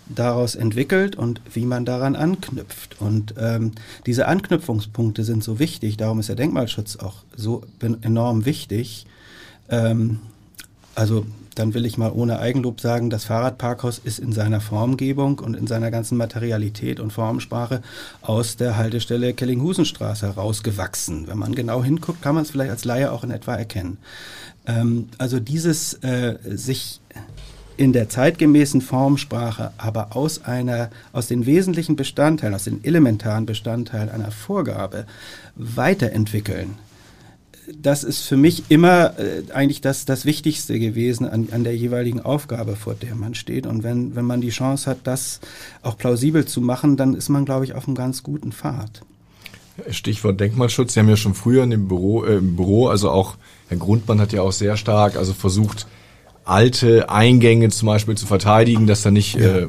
daraus 0.08 0.56
entwickelt 0.56 1.16
und 1.16 1.40
wie 1.54 1.66
man 1.66 1.86
daran 1.86 2.18
anknüpft. 2.18 3.00
Und 3.00 3.36
ähm, 3.38 3.72
diese 4.06 4.28
Anknüpfungspunkte 4.28 5.24
sind 5.24 5.44
so 5.44 5.60
wichtig, 5.60 5.96
darum 5.96 6.20
ist 6.20 6.28
der 6.28 6.36
Denkmalschutz 6.36 6.98
auch 6.98 7.24
so 7.36 7.62
enorm 8.02 8.46
wichtig. 8.46 9.06
Ähm, 9.70 10.20
Also 10.96 11.26
dann 11.56 11.74
will 11.74 11.86
ich 11.86 11.98
mal 11.98 12.12
ohne 12.12 12.38
Eigenlob 12.40 12.82
sagen, 12.82 13.10
das 13.10 13.26
Fahrradparkhaus 13.26 14.00
ist 14.00 14.20
in 14.20 14.32
seiner 14.32 14.62
Formgebung 14.62 15.40
und 15.40 15.56
in 15.56 15.68
seiner 15.68 15.92
ganzen 15.92 16.18
Materialität 16.18 17.00
und 17.00 17.12
Formensprache 17.14 17.82
aus 18.22 18.58
der 18.58 18.76
Haltestelle 18.78 19.34
Kellinghusenstraße 19.34 20.28
herausgewachsen. 20.28 21.28
Wenn 21.28 21.38
man 21.38 21.56
genau 21.56 21.84
hinguckt, 21.84 22.22
kann 22.22 22.36
man 22.36 22.44
es 22.44 22.52
vielleicht 22.52 22.72
als 22.72 22.86
Laie 22.86 23.12
auch 23.12 23.24
in 23.24 23.32
etwa 23.32 23.56
erkennen. 23.56 23.98
Ähm, 24.66 25.10
also 25.18 25.40
dieses 25.40 25.94
äh, 25.96 26.38
sich 26.46 27.00
in 27.76 27.92
der 27.92 28.08
zeitgemäßen 28.10 28.82
Formsprache, 28.82 29.72
aber 29.78 30.16
aus 30.16 30.44
einer, 30.46 30.90
aus 31.12 31.28
den 31.28 31.46
wesentlichen 31.46 31.96
Bestandteilen, 31.96 32.54
aus 32.54 32.66
den 32.66 32.84
elementaren 32.84 33.46
Bestandteilen 33.46 34.10
einer 34.10 34.32
Vorgabe 34.32 35.06
weiterentwickeln, 35.56 36.76
das 37.82 38.04
ist 38.04 38.24
für 38.24 38.38
mich 38.38 38.64
immer 38.70 39.18
äh, 39.20 39.44
eigentlich 39.54 39.82
das, 39.82 40.06
das 40.06 40.26
Wichtigste 40.26 40.80
gewesen 40.80 41.28
an, 41.28 41.50
an 41.52 41.64
der 41.64 41.76
jeweiligen 41.76 42.20
Aufgabe, 42.20 42.76
vor 42.76 42.94
der 42.94 43.16
man 43.16 43.36
steht. 43.36 43.66
Und 43.66 43.84
wenn, 43.84 44.16
wenn 44.16 44.26
man 44.26 44.42
die 44.42 44.50
Chance 44.50 44.90
hat, 44.90 45.00
das 45.06 45.40
auch 45.82 45.98
plausibel 45.98 46.46
zu 46.46 46.62
machen, 46.62 46.98
dann 46.98 47.14
ist 47.14 47.30
man, 47.30 47.46
glaube 47.46 47.66
ich, 47.66 47.74
auf 47.74 47.88
einem 47.88 47.96
ganz 47.96 48.24
guten 48.24 48.52
Pfad. 48.52 49.02
Stichwort 49.90 50.40
Denkmalschutz. 50.40 50.94
Sie 50.94 51.00
haben 51.00 51.10
ja 51.10 51.18
schon 51.18 51.34
früher 51.34 51.64
in 51.64 51.72
dem 51.72 51.88
Büro, 51.88 52.24
äh, 52.24 52.38
im 52.38 52.56
Büro, 52.56 52.88
also 52.88 53.10
auch 53.10 53.36
Herr 53.70 53.78
Grundmann 53.78 54.22
hat 54.22 54.34
ja 54.34 54.42
auch 54.42 54.52
sehr 54.52 54.78
stark, 54.78 55.16
also 55.16 55.34
versucht, 55.34 55.88
alte 56.46 57.10
Eingänge 57.10 57.70
zum 57.70 57.88
Beispiel 57.88 58.16
zu 58.16 58.26
verteidigen, 58.26 58.88
dass 58.88 59.02
da 59.02 59.12
nicht 59.12 59.36
äh, 59.36 59.68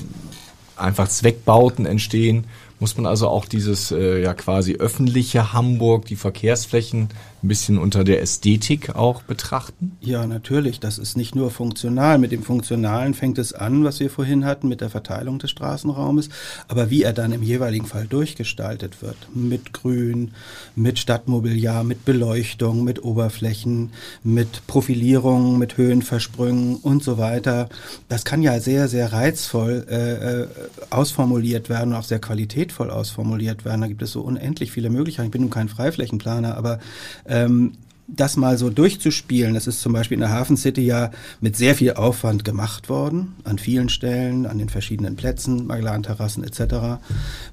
einfach 0.76 1.08
Zweckbauten 1.08 1.86
entstehen. 1.86 2.46
Muss 2.80 2.96
man 2.96 3.06
also 3.06 3.28
auch 3.28 3.46
dieses 3.46 3.92
äh, 3.92 4.20
ja 4.20 4.34
quasi 4.34 4.74
öffentliche 4.74 5.52
Hamburg, 5.52 6.06
die 6.06 6.16
Verkehrsflächen 6.16 7.08
ein 7.44 7.48
bisschen 7.48 7.78
unter 7.78 8.04
der 8.04 8.22
Ästhetik 8.22 8.96
auch 8.96 9.22
betrachten? 9.22 9.96
Ja, 10.00 10.26
natürlich. 10.26 10.80
Das 10.80 10.96
ist 10.96 11.16
nicht 11.16 11.34
nur 11.34 11.50
funktional. 11.50 12.18
Mit 12.18 12.32
dem 12.32 12.42
Funktionalen 12.42 13.12
fängt 13.12 13.38
es 13.38 13.52
an, 13.52 13.84
was 13.84 14.00
wir 14.00 14.08
vorhin 14.08 14.46
hatten, 14.46 14.66
mit 14.66 14.80
der 14.80 14.88
Verteilung 14.88 15.38
des 15.38 15.50
Straßenraumes. 15.50 16.30
Aber 16.68 16.88
wie 16.90 17.02
er 17.02 17.12
dann 17.12 17.32
im 17.32 17.42
jeweiligen 17.42 17.84
Fall 17.84 18.06
durchgestaltet 18.06 19.02
wird, 19.02 19.16
mit 19.34 19.74
Grün, 19.74 20.30
mit 20.74 20.98
Stadtmobiliar, 20.98 21.84
mit 21.84 22.06
Beleuchtung, 22.06 22.82
mit 22.82 23.04
Oberflächen, 23.04 23.92
mit 24.22 24.66
Profilierung, 24.66 25.58
mit 25.58 25.76
Höhenversprüngen 25.76 26.76
und 26.76 27.02
so 27.04 27.18
weiter, 27.18 27.68
das 28.08 28.24
kann 28.24 28.40
ja 28.40 28.58
sehr, 28.58 28.88
sehr 28.88 29.12
reizvoll 29.12 29.86
äh, 29.90 30.42
äh 30.42 30.46
ausformuliert 30.90 31.68
werden 31.68 31.90
und 31.92 31.98
auch 31.98 32.04
sehr 32.04 32.20
qualitätvoll 32.20 32.90
ausformuliert 32.90 33.64
werden. 33.64 33.82
Da 33.82 33.86
gibt 33.88 34.02
es 34.02 34.12
so 34.12 34.22
unendlich 34.22 34.70
viele 34.70 34.90
Möglichkeiten. 34.90 35.26
Ich 35.26 35.32
bin 35.32 35.42
nun 35.42 35.50
kein 35.50 35.68
Freiflächenplaner, 35.68 36.56
aber 36.56 36.78
äh, 37.24 37.33
ähm, 37.34 37.72
das 38.06 38.36
mal 38.36 38.58
so 38.58 38.68
durchzuspielen, 38.68 39.54
das 39.54 39.66
ist 39.66 39.80
zum 39.80 39.92
Beispiel 39.94 40.16
in 40.16 40.20
der 40.20 40.30
Hafen 40.30 40.56
City 40.56 40.82
ja 40.82 41.10
mit 41.40 41.56
sehr 41.56 41.74
viel 41.74 41.94
Aufwand 41.94 42.44
gemacht 42.44 42.88
worden, 42.88 43.34
an 43.44 43.58
vielen 43.58 43.88
Stellen, 43.88 44.46
an 44.46 44.58
den 44.58 44.68
verschiedenen 44.68 45.16
Plätzen, 45.16 45.66
Magellan-Terrassen 45.66 46.44
etc. 46.44 47.00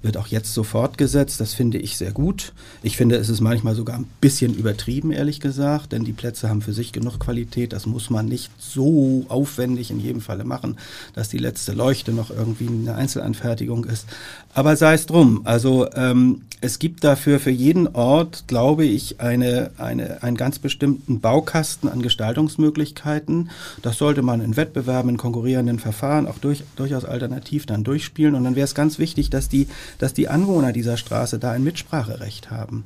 Wird 0.02 0.18
auch 0.18 0.28
jetzt 0.28 0.54
so 0.54 0.64
fortgesetzt, 0.64 1.40
das 1.40 1.54
finde 1.54 1.78
ich 1.78 1.98
sehr 1.98 2.12
gut. 2.12 2.52
Ich 2.84 2.98
finde, 2.98 3.16
es 3.16 3.30
ist 3.30 3.40
manchmal 3.40 3.76
sogar 3.76 3.98
ein 3.98 4.10
bisschen 4.20 4.54
übertrieben, 4.54 5.12
ehrlich 5.12 5.40
gesagt, 5.40 5.94
denn 5.94 6.04
die 6.04 6.12
Plätze 6.14 6.50
haben 6.50 6.62
für 6.62 6.74
sich 6.74 6.92
genug 6.92 7.20
Qualität, 7.20 7.72
das 7.72 7.86
muss 7.86 8.10
man 8.10 8.26
nicht 8.26 8.52
so 8.60 9.26
aufwendig 9.30 9.90
in 9.90 10.00
jedem 10.02 10.22
Falle 10.22 10.44
machen, 10.44 10.78
dass 11.14 11.30
die 11.30 11.38
letzte 11.38 11.72
Leuchte 11.72 12.12
noch 12.12 12.30
irgendwie 12.30 12.68
eine 12.68 12.96
Einzelanfertigung 12.96 13.86
ist. 13.86 14.06
Aber 14.54 14.76
sei 14.76 14.96
es 14.96 15.06
drum, 15.06 15.42
also 15.46 15.90
ähm, 15.94 16.42
es 16.60 16.78
gibt 16.78 17.04
dafür 17.04 17.40
für 17.40 17.52
jeden 17.52 17.88
Ort, 17.88 18.44
glaube 18.48 18.86
ich, 18.86 19.20
eine, 19.20 19.72
eine, 19.78 20.22
einen 20.22 20.38
ganz 20.42 20.58
bestimmten 20.58 21.20
Baukasten 21.20 21.88
an 21.88 22.02
Gestaltungsmöglichkeiten. 22.02 23.52
Das 23.84 24.00
sollte 24.00 24.24
man 24.24 24.42
in 24.42 24.58
Wettbewerben, 24.58 25.12
in 25.12 25.18
konkurrierenden 25.18 25.78
Verfahren 25.78 26.26
auch 26.26 26.40
durch, 26.40 26.64
durchaus 26.76 27.06
alternativ 27.06 27.68
dann 27.68 27.84
durchspielen. 27.84 28.34
Und 28.34 28.44
dann 28.46 28.56
wäre 28.56 28.66
es 28.66 28.74
ganz 28.74 28.98
wichtig, 28.98 29.30
dass 29.30 29.50
die, 29.50 29.68
dass 30.00 30.16
die 30.16 30.30
Anwohner 30.30 30.74
dieser 30.74 30.98
Straße 30.98 31.38
da 31.38 31.52
ein 31.52 31.64
Mitspracherecht 31.64 32.50
haben. 32.50 32.86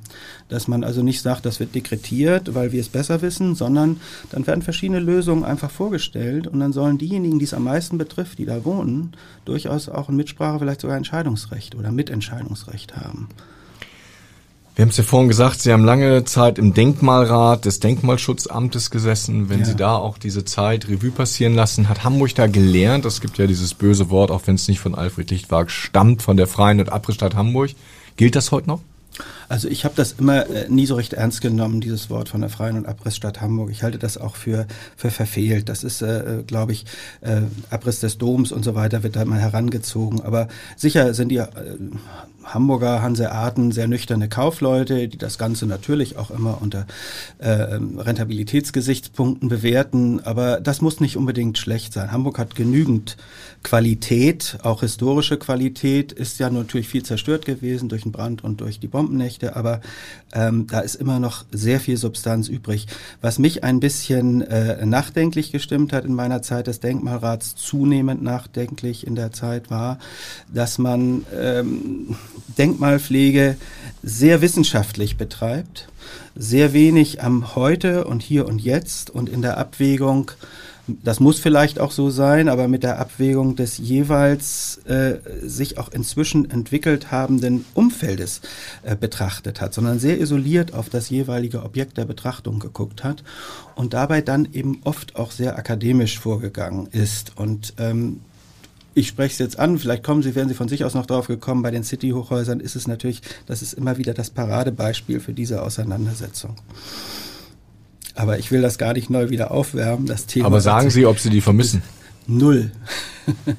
Dass 0.50 0.68
man 0.68 0.84
also 0.84 1.02
nicht 1.02 1.22
sagt, 1.22 1.46
das 1.46 1.62
wird 1.62 1.76
dekretiert, 1.76 2.56
weil 2.56 2.74
wir 2.74 2.82
es 2.82 2.90
besser 2.90 3.22
wissen, 3.22 3.56
sondern 3.56 4.02
dann 4.32 4.46
werden 4.46 4.62
verschiedene 4.62 5.00
Lösungen 5.00 5.46
einfach 5.46 5.72
vorgestellt 5.72 6.48
und 6.48 6.60
dann 6.60 6.74
sollen 6.74 6.98
diejenigen, 6.98 7.40
die 7.40 7.46
es 7.46 7.54
am 7.54 7.64
meisten 7.64 7.98
betrifft, 7.98 8.38
die 8.38 8.46
da 8.46 8.66
wohnen, 8.66 9.14
durchaus 9.46 9.88
auch 9.88 10.10
ein 10.10 10.18
Mitsprache, 10.18 10.60
vielleicht 10.60 10.82
sogar 10.82 10.98
Entscheidungsrecht 10.98 11.76
oder 11.76 11.94
Mitentscheidungsrecht 11.94 12.98
haben. 12.98 13.30
Wir 14.76 14.82
haben 14.82 14.90
es 14.90 14.98
ja 14.98 15.06
vorhin 15.06 15.30
gesagt, 15.30 15.62
Sie 15.62 15.72
haben 15.72 15.86
lange 15.86 16.26
Zeit 16.26 16.60
im 16.60 16.74
Denkmalrat 16.74 17.64
des 17.64 17.80
Denkmalschutzamtes 17.80 18.92
gesessen. 18.92 19.48
Wenn 19.48 19.60
ja. 19.60 19.66
Sie 19.66 19.76
da 19.76 19.96
auch 19.96 20.18
diese 20.18 20.44
Zeit 20.44 20.90
Revue 20.90 21.12
passieren 21.12 21.54
lassen, 21.54 21.88
hat 21.88 22.04
Hamburg 22.04 22.36
da 22.36 22.48
gelernt? 22.48 23.06
Es 23.06 23.22
gibt 23.22 23.38
ja 23.38 23.48
dieses 23.48 23.74
böse 23.74 24.10
Wort, 24.10 24.32
auch 24.32 24.42
wenn 24.48 24.56
es 24.56 24.68
nicht 24.68 24.82
von 24.82 24.94
Alfred 24.94 25.32
Lichtwag 25.32 25.72
stammt, 25.72 26.22
von 26.22 26.36
der 26.36 26.48
Freien 26.48 26.82
und 26.82 26.92
Abrissstadt 26.92 27.36
Hamburg. 27.36 27.72
Gilt 28.18 28.36
das 28.36 28.52
heute 28.52 28.68
noch? 28.68 28.82
Also 29.48 29.68
ich 29.68 29.86
habe 29.86 29.96
das 29.96 30.14
immer 30.14 30.50
äh, 30.50 30.70
nie 30.70 30.86
so 30.86 30.96
recht 30.96 31.14
ernst 31.14 31.42
genommen, 31.42 31.82
dieses 31.82 32.10
Wort 32.10 32.30
von 32.30 32.42
der 32.42 32.50
Freien 32.50 32.78
und 32.78 32.88
Abrissstadt 32.88 33.42
Hamburg. 33.42 33.70
Ich 33.72 33.84
halte 33.84 34.00
das 34.00 34.18
auch 34.18 34.36
für, 34.36 34.68
für 34.98 35.12
verfehlt. 35.12 35.70
Das 35.70 35.84
ist, 35.84 36.02
äh, 36.02 36.44
glaube 36.46 36.72
ich, 36.72 36.86
äh, 37.22 37.42
Abriss 37.70 38.00
des 38.00 38.18
Doms 38.18 38.52
und 38.52 38.64
so 38.64 38.76
weiter 38.76 39.04
wird 39.04 39.16
da 39.16 39.26
mal 39.26 39.40
herangezogen. 39.40 40.22
Aber 40.22 40.48
sicher 40.76 41.14
sind 41.14 41.30
die 41.30 41.38
äh, 41.38 41.48
Hamburger 42.46 43.02
Hanseaten 43.02 43.72
sehr 43.72 43.88
nüchterne 43.88 44.30
Kaufleute, 44.30 45.08
die 45.08 45.18
das 45.18 45.38
Ganze 45.38 45.66
natürlich 45.66 46.18
auch 46.18 46.30
immer 46.30 46.62
unter 46.62 46.86
äh, 47.40 47.50
Rentabilitätsgesichtspunkten 47.50 49.50
bewerten. 49.50 50.22
Aber 50.24 50.62
das 50.62 50.82
muss 50.82 51.00
nicht 51.00 51.18
unbedingt 51.18 51.58
schlecht 51.58 51.94
sein. 51.94 52.12
Hamburg 52.12 52.38
hat 52.38 52.56
genügend 52.56 53.18
Qualität, 53.64 54.60
auch 54.62 54.82
historische 54.82 55.38
Qualität, 55.38 56.12
ist 56.12 56.40
ja 56.40 56.50
natürlich 56.50 56.88
viel 56.88 57.04
zerstört 57.04 57.46
gewesen 57.46 57.90
durch 57.90 58.04
den 58.04 58.12
Brand 58.12 58.44
und 58.44 58.62
durch 58.62 58.80
die 58.80 58.88
Bombennächte, 59.06 59.56
aber 59.56 59.82
ähm, 60.34 60.68
da 60.68 60.80
ist 60.80 60.96
immer 60.96 61.20
noch 61.20 61.46
sehr 61.52 61.80
viel 61.80 61.98
Substanz 61.98 62.48
übrig. 62.48 62.88
Was 63.22 63.40
mich 63.40 63.64
ein 63.64 63.80
bisschen 63.80 64.42
äh, 64.42 64.86
nachdenklich 64.86 65.52
gestimmt 65.52 65.94
hat 65.94 66.06
in 66.06 66.14
meiner 66.14 66.42
Zeit 66.42 66.68
des 66.68 66.80
Denkmalrats, 66.80 67.56
zunehmend 67.56 68.24
nachdenklich 68.24 69.06
in 69.06 69.16
der 69.16 69.32
Zeit 69.32 69.70
war, 69.70 70.00
dass 70.54 70.78
man 70.78 71.26
ähm, 71.36 72.16
Denkmalpflege 72.58 73.58
sehr 74.04 74.42
wissenschaftlich 74.42 75.18
betreibt, 75.18 75.88
sehr 76.36 76.74
wenig 76.74 77.24
am 77.24 77.56
Heute 77.56 78.06
und 78.06 78.22
Hier 78.22 78.48
und 78.48 78.60
Jetzt 78.62 79.10
und 79.10 79.30
in 79.30 79.42
der 79.42 79.58
Abwägung 79.58 80.32
das 80.88 81.20
muss 81.20 81.40
vielleicht 81.40 81.80
auch 81.80 81.92
so 81.92 82.10
sein, 82.10 82.48
aber 82.48 82.68
mit 82.68 82.84
der 82.84 83.00
Abwägung 83.00 83.56
des 83.56 83.78
jeweils 83.78 84.80
äh, 84.86 85.16
sich 85.42 85.78
auch 85.78 85.92
inzwischen 85.92 86.50
entwickelt 86.50 87.12
habenden 87.12 87.66
Umfeldes 87.74 88.42
äh, 88.84 88.96
betrachtet 88.96 89.62
hat, 89.62 89.74
sondern 89.74 90.00
sehr 90.00 90.20
isoliert 90.20 90.74
auf 90.74 90.90
das 90.90 91.10
jeweilige 91.10 91.64
Objekt 91.64 91.98
der 91.98 92.06
Betrachtung 92.06 92.60
geguckt 92.60 93.04
hat 93.04 93.24
und 93.76 93.94
dabei 93.94 94.22
dann 94.22 94.48
eben 94.54 94.82
oft 94.84 95.16
auch 95.16 95.32
sehr 95.32 95.58
akademisch 95.58 96.20
vorgegangen 96.20 96.88
ist. 96.92 97.34
Und 97.36 97.74
ähm, 97.78 98.22
ich 98.94 99.08
spreche 99.08 99.34
es 99.34 99.40
jetzt 99.40 99.60
an, 99.60 99.78
vielleicht 99.78 100.04
kommen 100.04 100.24
Sie, 100.24 100.36
werden 100.36 100.50
Sie 100.50 100.56
von 100.56 100.70
sich 100.70 100.86
aus 100.86 100.94
noch 100.94 101.06
drauf 101.06 101.28
gekommen, 101.28 101.64
bei 101.64 101.72
den 101.72 101.84
City-Hochhäusern 101.84 102.60
ist 102.60 102.76
es 102.76 102.88
natürlich, 102.88 103.22
das 103.46 103.62
ist 103.62 103.74
immer 103.74 103.98
wieder 103.98 104.14
das 104.14 104.30
Paradebeispiel 104.30 105.20
für 105.20 105.34
diese 105.34 105.62
Auseinandersetzung. 105.62 106.56
Aber 108.16 108.40
ich 108.40 108.52
will 108.52 108.62
das 108.62 108.78
gar 108.78 108.94
nicht 108.94 109.10
neu 109.10 109.30
wieder 109.30 109.52
aufwärmen, 109.52 110.06
das 110.06 110.26
Thema. 110.26 110.48
Aber 110.48 110.62
sagen 110.62 110.90
Sie, 110.90 111.06
ob 111.06 111.20
Sie 111.20 111.30
die 111.30 111.42
vermissen? 111.42 111.84
Null. 112.28 112.72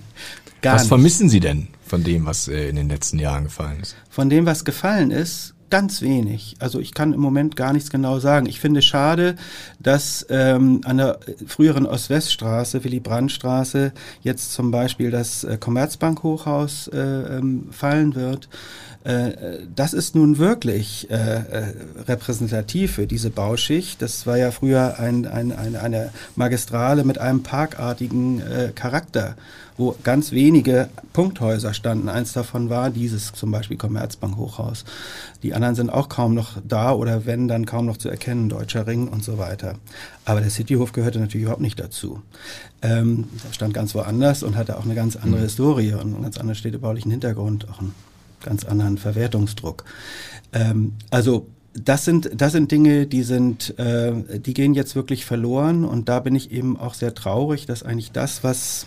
gar 0.62 0.74
was 0.74 0.82
nicht. 0.82 0.88
vermissen 0.88 1.28
Sie 1.28 1.40
denn 1.40 1.68
von 1.86 2.02
dem, 2.02 2.26
was 2.26 2.48
äh, 2.48 2.68
in 2.68 2.76
den 2.76 2.88
letzten 2.88 3.18
Jahren 3.18 3.44
gefallen 3.44 3.80
ist? 3.80 3.96
Von 4.10 4.30
dem, 4.30 4.46
was 4.46 4.64
gefallen 4.64 5.10
ist, 5.10 5.54
ganz 5.70 6.02
wenig. 6.02 6.56
Also 6.58 6.80
ich 6.80 6.94
kann 6.94 7.12
im 7.12 7.20
Moment 7.20 7.56
gar 7.56 7.72
nichts 7.72 7.90
genau 7.90 8.18
sagen. 8.18 8.46
Ich 8.46 8.60
finde 8.60 8.82
schade, 8.82 9.36
dass 9.78 10.26
ähm, 10.30 10.80
an 10.84 10.98
der 10.98 11.18
früheren 11.46 11.86
Ost-West-Straße, 11.86 12.84
Willy-Brandt-Straße, 12.84 13.92
jetzt 14.22 14.52
zum 14.52 14.70
Beispiel 14.70 15.10
das 15.10 15.44
äh, 15.44 15.58
Commerzbank-Hochhaus 15.58 16.88
äh, 16.88 16.98
ähm, 16.98 17.68
fallen 17.72 18.14
wird. 18.14 18.48
Äh, 19.06 19.60
das 19.74 19.92
ist 19.92 20.16
nun 20.16 20.38
wirklich 20.38 21.08
äh, 21.10 21.14
äh, 21.14 21.74
repräsentativ 22.08 22.94
für 22.94 23.06
diese 23.06 23.30
Bauschicht. 23.30 24.02
Das 24.02 24.26
war 24.26 24.36
ja 24.36 24.50
früher 24.50 24.98
ein, 24.98 25.26
ein, 25.26 25.52
ein, 25.52 25.76
eine 25.76 26.10
Magistrale 26.34 27.04
mit 27.04 27.18
einem 27.18 27.44
parkartigen 27.44 28.40
äh, 28.40 28.72
Charakter, 28.74 29.36
wo 29.76 29.94
ganz 30.02 30.32
wenige 30.32 30.88
Punkthäuser 31.12 31.72
standen. 31.72 32.08
Eins 32.08 32.32
davon 32.32 32.68
war 32.68 32.90
dieses 32.90 33.32
zum 33.32 33.52
Beispiel 33.52 33.76
Commerzbank 33.76 34.36
Hochhaus. 34.36 34.84
Die 35.44 35.54
anderen 35.54 35.76
sind 35.76 35.90
auch 35.90 36.08
kaum 36.08 36.34
noch 36.34 36.56
da 36.66 36.90
oder 36.92 37.26
wenn, 37.26 37.46
dann 37.46 37.64
kaum 37.64 37.86
noch 37.86 37.98
zu 37.98 38.08
erkennen, 38.08 38.48
Deutscher 38.48 38.88
Ring 38.88 39.06
und 39.06 39.22
so 39.22 39.38
weiter. 39.38 39.74
Aber 40.24 40.40
der 40.40 40.50
Cityhof 40.50 40.90
gehörte 40.90 41.20
natürlich 41.20 41.42
überhaupt 41.44 41.62
nicht 41.62 41.78
dazu. 41.78 42.22
Ähm, 42.82 43.28
stand 43.52 43.72
ganz 43.72 43.94
woanders 43.94 44.42
und 44.42 44.56
hatte 44.56 44.76
auch 44.76 44.84
eine 44.84 44.96
ganz 44.96 45.14
andere 45.14 45.42
mhm. 45.42 45.44
Historie 45.44 45.92
und 45.92 46.12
einen 46.14 46.22
ganz 46.22 46.38
anderen 46.38 46.56
städtebaulichen 46.56 47.12
Hintergrund, 47.12 47.68
auch 47.70 47.80
ein 47.80 47.94
ganz 48.46 48.64
anderen 48.64 48.96
Verwertungsdruck. 48.96 49.84
Ähm, 50.52 50.94
also 51.10 51.46
das 51.74 52.04
sind, 52.04 52.30
das 52.34 52.52
sind 52.52 52.72
Dinge, 52.72 53.06
die 53.06 53.22
sind, 53.22 53.78
äh, 53.78 54.12
die 54.38 54.54
gehen 54.54 54.74
jetzt 54.74 54.96
wirklich 54.96 55.26
verloren 55.26 55.84
und 55.84 56.08
da 56.08 56.20
bin 56.20 56.34
ich 56.34 56.50
eben 56.50 56.78
auch 56.78 56.94
sehr 56.94 57.14
traurig, 57.14 57.66
dass 57.66 57.82
eigentlich 57.82 58.12
das, 58.12 58.42
was, 58.42 58.86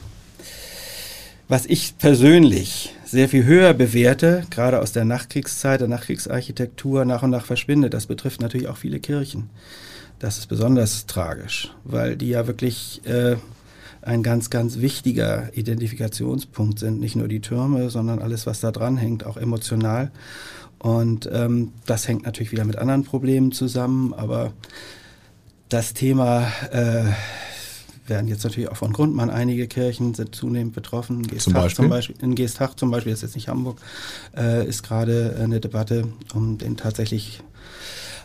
was 1.48 1.66
ich 1.66 1.98
persönlich 1.98 2.96
sehr 3.06 3.30
viel 3.30 3.46
höher 3.46 3.74
bewerte, 3.74 4.44
gerade 4.50 4.82
aus 4.82 4.92
der 4.92 5.06
Nachkriegszeit, 5.06 5.82
der 5.82 5.88
Nachkriegsarchitektur 5.88 7.06
nach 7.06 7.22
und 7.24 7.30
nach 7.30 7.46
verschwindet. 7.46 7.94
Das 7.94 8.08
betrifft 8.08 8.42
natürlich 8.42 8.68
auch 8.68 8.78
viele 8.78 9.00
Kirchen. 9.00 9.50
Das 10.18 10.38
ist 10.38 10.48
besonders 10.48 11.06
tragisch, 11.06 11.72
weil 11.84 12.18
die 12.18 12.30
ja 12.30 12.48
wirklich 12.48 13.02
äh, 13.06 13.38
ein 14.02 14.24
ganz, 14.24 14.50
ganz 14.50 14.80
wichtiger 14.80 15.50
Identifikationspunkt 15.56 16.80
sind. 16.80 17.00
Nicht 17.00 17.16
nur 17.16 17.28
die 17.28 17.42
Türme, 17.42 17.90
sondern 17.90 18.20
alles, 18.20 18.46
was 18.46 18.60
da 18.60 18.72
dran 18.72 18.98
hängt, 18.98 19.26
auch 19.26 19.38
emotional. 19.38 20.12
Und 20.80 21.30
ähm, 21.32 21.74
das 21.86 22.08
hängt 22.08 22.26
natürlich 22.26 22.52
wieder 22.52 22.66
mit 22.66 22.78
anderen 22.78 23.04
Problemen 23.04 23.52
zusammen, 23.52 24.14
aber 24.14 24.54
das 25.68 25.94
Thema 25.94 26.48
äh, 26.72 27.04
werden 28.08 28.28
jetzt 28.28 28.44
natürlich 28.44 28.70
auch 28.70 28.78
von 28.78 28.92
Grundmann. 28.94 29.30
Einige 29.30 29.68
Kirchen 29.68 30.14
sind 30.16 30.34
zunehmend 30.34 30.74
betroffen. 30.74 31.28
Geestach 31.28 31.44
zum 31.46 31.54
Beispiel? 31.54 31.76
Zum 31.76 31.90
Beispiel 31.90 32.16
in 32.22 32.36
Geestach 32.36 32.74
zum 32.76 32.92
Beispiel, 32.92 33.12
das 33.12 33.20
ist 33.20 33.30
jetzt 33.30 33.36
nicht 33.36 33.50
Hamburg, 33.50 33.80
äh, 34.36 34.68
ist 34.68 34.84
gerade 34.84 35.38
eine 35.42 35.60
Debatte 35.60 36.08
um 36.34 36.58
den 36.58 36.78
tatsächlich 36.78 37.44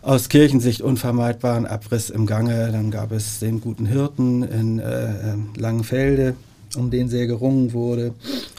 aus 0.05 0.29
Kirchensicht 0.29 0.83
unvermeidbaren 0.83 1.67
Abriss 1.67 2.11
im 2.11 2.27
Gange. 2.27 2.71
Dann 2.71 2.91
gab 2.91 3.11
es 3.11 3.39
den 3.39 3.61
guten 3.61 3.87
Hirten 3.87 4.43
in 4.43 4.79
äh, 4.79 5.33
ähm, 5.33 5.49
Langenfelde, 5.57 6.35
um 6.77 6.91
den 6.91 7.09
sehr 7.09 7.27
gerungen 7.27 7.73
wurde. 7.73 8.15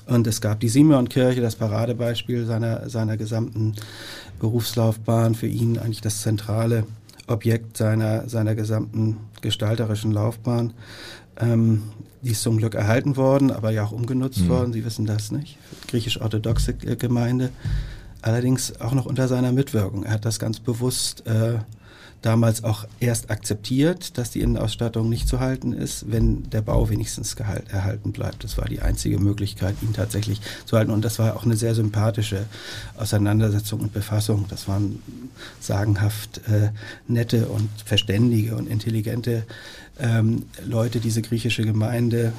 Und 0.08 0.26
es 0.26 0.41
gab 0.41 0.60
die 0.60 0.70
Simeonkirche, 0.70 1.41
das 1.41 1.56
Paradebeispiel 1.56 2.46
seiner, 2.46 2.89
seiner 2.89 3.16
gesamten 3.16 3.76
Berufslaufbahn, 4.39 5.36
für 5.36 5.48
ihn 5.48 5.78
eigentlich 5.78 6.02
das 6.02 6.22
zentrale 6.22 6.86
Objekt 7.28 7.78
seiner, 7.78 8.28
seiner 8.28 8.56
gesamten 8.56 9.18
gestalterischen 9.41 10.12
Laufbahn. 10.12 10.74
Ähm, 11.39 11.84
die 12.24 12.32
ist 12.32 12.41
zum 12.41 12.58
Glück 12.58 12.74
erhalten 12.74 13.18
worden, 13.18 13.52
aber 13.52 13.70
ja 13.70 13.84
auch 13.84 13.91
umgenutzt 13.91 14.41
mhm. 14.41 14.50
worden. 14.50 14.74
Sie 14.74 14.84
wissen 14.84 15.06
das 15.06 15.32
nicht. 15.32 15.60
Griechisch-orthodoxe 15.89 16.74
Gemeinde 16.74 17.52
allerdings 18.26 18.82
auch 18.82 18.94
noch 18.94 19.06
unter 19.06 19.28
seiner 19.28 19.52
Mitwirkung. 19.52 20.04
Er 20.04 20.14
hat 20.14 20.26
das 20.26 20.40
ganz 20.40 20.60
bewusst 20.60 21.26
äh, 21.28 21.60
damals 22.24 22.64
auch 22.64 22.86
erst 23.00 23.30
akzeptiert, 23.30 24.18
dass 24.18 24.32
die 24.32 24.42
Innenausstattung 24.42 25.08
nicht 25.08 25.28
zu 25.28 25.40
halten 25.40 25.74
ist, 25.74 26.12
wenn 26.12 26.50
der 26.50 26.62
Bau 26.62 26.90
wenigstens 26.90 27.36
gehalt, 27.36 27.70
erhalten 27.70 28.14
bleibt. 28.14 28.44
Das 28.44 28.58
war 28.58 28.66
die 28.66 28.82
einzige 28.82 29.20
Möglichkeit, 29.20 29.76
ihn 29.84 29.94
tatsächlich 29.94 30.42
zu 30.66 30.76
halten. 30.76 30.90
Und 30.90 31.06
das 31.06 31.20
war 31.20 31.36
auch 31.36 31.46
eine 31.46 31.56
sehr 31.56 31.76
sympathische 31.76 32.46
Auseinandersetzung 32.98 33.82
und 33.82 33.94
Befassung. 33.94 34.46
Das 34.50 34.68
waren 34.68 35.04
sagenhaft 35.60 36.42
äh, 36.48 36.72
nette 37.08 37.48
und 37.48 37.70
verständige 37.86 38.56
und 38.56 38.68
intelligente 38.68 39.46
ähm, 40.00 40.46
Leute, 40.66 41.00
diese 41.00 41.22
griechische 41.22 41.64
Gemeinde 41.64 42.34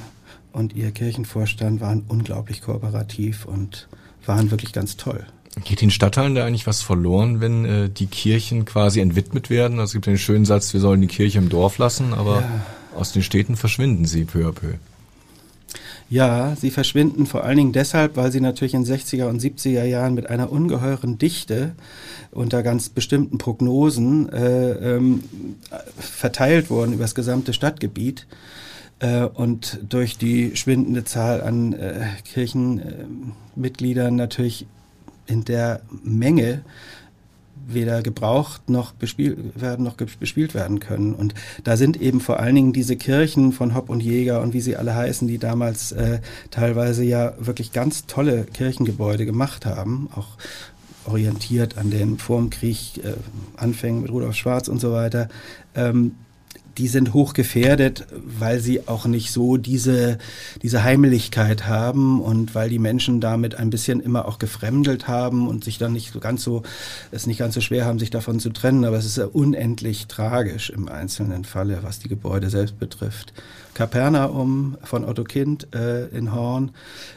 und 0.51 0.75
ihr 0.75 0.91
Kirchenvorstand 0.91 1.79
waren 1.79 2.03
unglaublich 2.09 2.61
kooperativ 2.61 3.45
und 3.45 3.87
waren 4.25 4.51
wirklich 4.51 4.73
ganz 4.73 4.97
toll. 4.97 5.25
Geht 5.63 5.81
den 5.81 5.91
Stadtteilen 5.91 6.35
da 6.35 6.45
eigentlich 6.45 6.67
was 6.67 6.81
verloren, 6.81 7.41
wenn 7.41 7.65
äh, 7.65 7.89
die 7.89 8.07
Kirchen 8.07 8.65
quasi 8.65 8.99
entwidmet 8.99 9.49
werden? 9.49 9.79
Also 9.79 9.89
es 9.89 9.93
gibt 9.93 10.05
den 10.05 10.17
schönen 10.17 10.45
Satz, 10.45 10.73
wir 10.73 10.79
sollen 10.79 11.01
die 11.01 11.07
Kirche 11.07 11.39
im 11.39 11.49
Dorf 11.49 11.77
lassen, 11.77 12.13
aber 12.13 12.41
ja. 12.41 12.65
aus 12.95 13.11
den 13.11 13.23
Städten 13.23 13.55
verschwinden 13.55 14.05
sie 14.05 14.25
peu 14.25 14.47
à 14.47 14.51
peu. 14.51 14.73
Ja, 16.09 16.55
sie 16.55 16.71
verschwinden 16.71 17.25
vor 17.25 17.43
allen 17.43 17.57
Dingen 17.57 17.73
deshalb, 17.73 18.15
weil 18.15 18.31
sie 18.31 18.39
natürlich 18.39 18.73
in 18.73 18.85
60er 18.85 19.25
und 19.25 19.41
70er 19.41 19.83
Jahren 19.83 20.13
mit 20.13 20.29
einer 20.29 20.51
ungeheuren 20.51 21.17
Dichte 21.17 21.75
unter 22.31 22.63
ganz 22.63 22.87
bestimmten 22.87 23.37
Prognosen 23.37 24.29
äh, 24.29 24.95
ähm, 24.95 25.23
verteilt 25.97 26.69
wurden 26.69 26.93
über 26.93 27.03
das 27.03 27.15
gesamte 27.15 27.51
Stadtgebiet. 27.51 28.25
Äh, 28.99 29.23
und 29.23 29.79
durch 29.89 30.17
die 30.17 30.55
schwindende 30.55 31.03
Zahl 31.03 31.41
an 31.41 31.73
äh, 31.73 32.05
Kirchenmitgliedern 32.23 34.15
natürlich 34.15 34.65
in 35.27 35.45
der 35.45 35.81
Menge 36.03 36.63
weder 37.67 38.01
gebraucht 38.01 38.69
noch 38.69 38.93
bespielt 38.93 39.37
werden 39.59 39.83
noch 39.83 39.95
bespielt 39.95 40.53
werden 40.53 40.79
können. 40.79 41.13
Und 41.13 41.33
da 41.63 41.75
sind 41.75 42.01
eben 42.01 42.21
vor 42.21 42.39
allen 42.39 42.55
Dingen 42.55 42.73
diese 42.73 42.95
Kirchen 42.95 43.51
von 43.51 43.75
Hopp 43.75 43.89
und 43.89 44.01
Jäger 44.01 44.41
und 44.41 44.53
wie 44.53 44.61
sie 44.61 44.77
alle 44.77 44.95
heißen, 44.95 45.27
die 45.27 45.37
damals 45.37 45.91
äh, 45.91 46.19
teilweise 46.49 47.03
ja 47.03 47.33
wirklich 47.39 47.73
ganz 47.73 48.05
tolle 48.05 48.45
Kirchengebäude 48.45 49.25
gemacht 49.25 49.65
haben, 49.65 50.09
auch 50.15 50.37
orientiert 51.05 51.77
an 51.77 51.89
den 51.89 52.17
Vormkrieg 52.17 53.03
äh, 53.03 53.13
Anfängen 53.55 54.01
mit 54.01 54.11
Rudolf 54.11 54.35
Schwarz 54.35 54.67
und 54.67 54.79
so 54.79 54.91
weiter. 54.91 55.29
Ähm, 55.75 56.15
die 56.77 56.87
sind 56.87 57.13
hoch 57.13 57.33
gefährdet, 57.33 58.05
weil 58.11 58.59
sie 58.59 58.87
auch 58.87 59.05
nicht 59.05 59.31
so 59.31 59.57
diese, 59.57 60.17
diese 60.61 60.83
Heimeligkeit 60.83 61.65
haben 61.65 62.21
und 62.21 62.55
weil 62.55 62.69
die 62.69 62.79
Menschen 62.79 63.19
damit 63.19 63.55
ein 63.55 63.69
bisschen 63.69 63.99
immer 63.99 64.25
auch 64.25 64.39
gefremdelt 64.39 65.07
haben 65.07 65.47
und 65.47 65.63
sich 65.63 65.77
dann 65.77 65.93
nicht 65.93 66.13
so 66.13 66.19
ganz 66.19 66.43
so, 66.43 66.63
es 67.11 67.25
nicht 67.25 67.39
ganz 67.39 67.55
so 67.55 67.61
schwer 67.61 67.85
haben, 67.85 67.99
sich 67.99 68.09
davon 68.09 68.39
zu 68.39 68.49
trennen. 68.49 68.85
Aber 68.85 68.97
es 68.97 69.05
ist 69.05 69.17
ja 69.17 69.25
unendlich 69.25 70.07
tragisch 70.07 70.69
im 70.69 70.87
einzelnen 70.87 71.45
Falle, 71.45 71.79
was 71.81 71.99
die 71.99 72.09
Gebäude 72.09 72.49
selbst 72.49 72.79
betrifft. 72.79 73.33
Kapernaum 73.73 74.77
von 74.83 75.05
Otto 75.05 75.23
Kind 75.23 75.73
äh, 75.75 76.07
in 76.07 76.33
Horn 76.33 76.71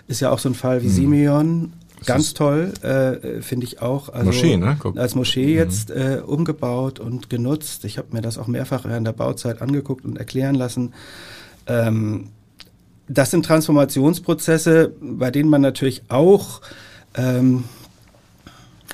ist 0.08 0.20
ja 0.20 0.30
auch 0.30 0.38
so 0.38 0.48
ein 0.50 0.54
Fall 0.54 0.82
wie 0.82 0.88
mhm. 0.88 0.92
Simeon. 0.92 1.72
Ganz 2.06 2.34
toll, 2.34 2.72
äh, 2.82 3.42
finde 3.42 3.66
ich 3.66 3.82
auch. 3.82 4.08
Also 4.08 4.26
Moschee, 4.26 4.56
ne? 4.56 4.76
Guck. 4.78 4.98
Als 4.98 5.14
Moschee 5.14 5.46
mhm. 5.46 5.56
jetzt 5.56 5.90
äh, 5.90 6.22
umgebaut 6.24 6.98
und 6.98 7.30
genutzt. 7.30 7.84
Ich 7.84 7.98
habe 7.98 8.08
mir 8.12 8.22
das 8.22 8.38
auch 8.38 8.46
mehrfach 8.46 8.84
während 8.84 9.06
der 9.06 9.12
Bauzeit 9.12 9.60
angeguckt 9.60 10.04
und 10.04 10.16
erklären 10.16 10.54
lassen. 10.54 10.94
Ähm, 11.66 12.28
das 13.08 13.30
sind 13.30 13.44
Transformationsprozesse, 13.44 14.92
bei 15.00 15.30
denen 15.30 15.50
man 15.50 15.60
natürlich 15.60 16.02
auch 16.08 16.60
ähm, 17.14 17.64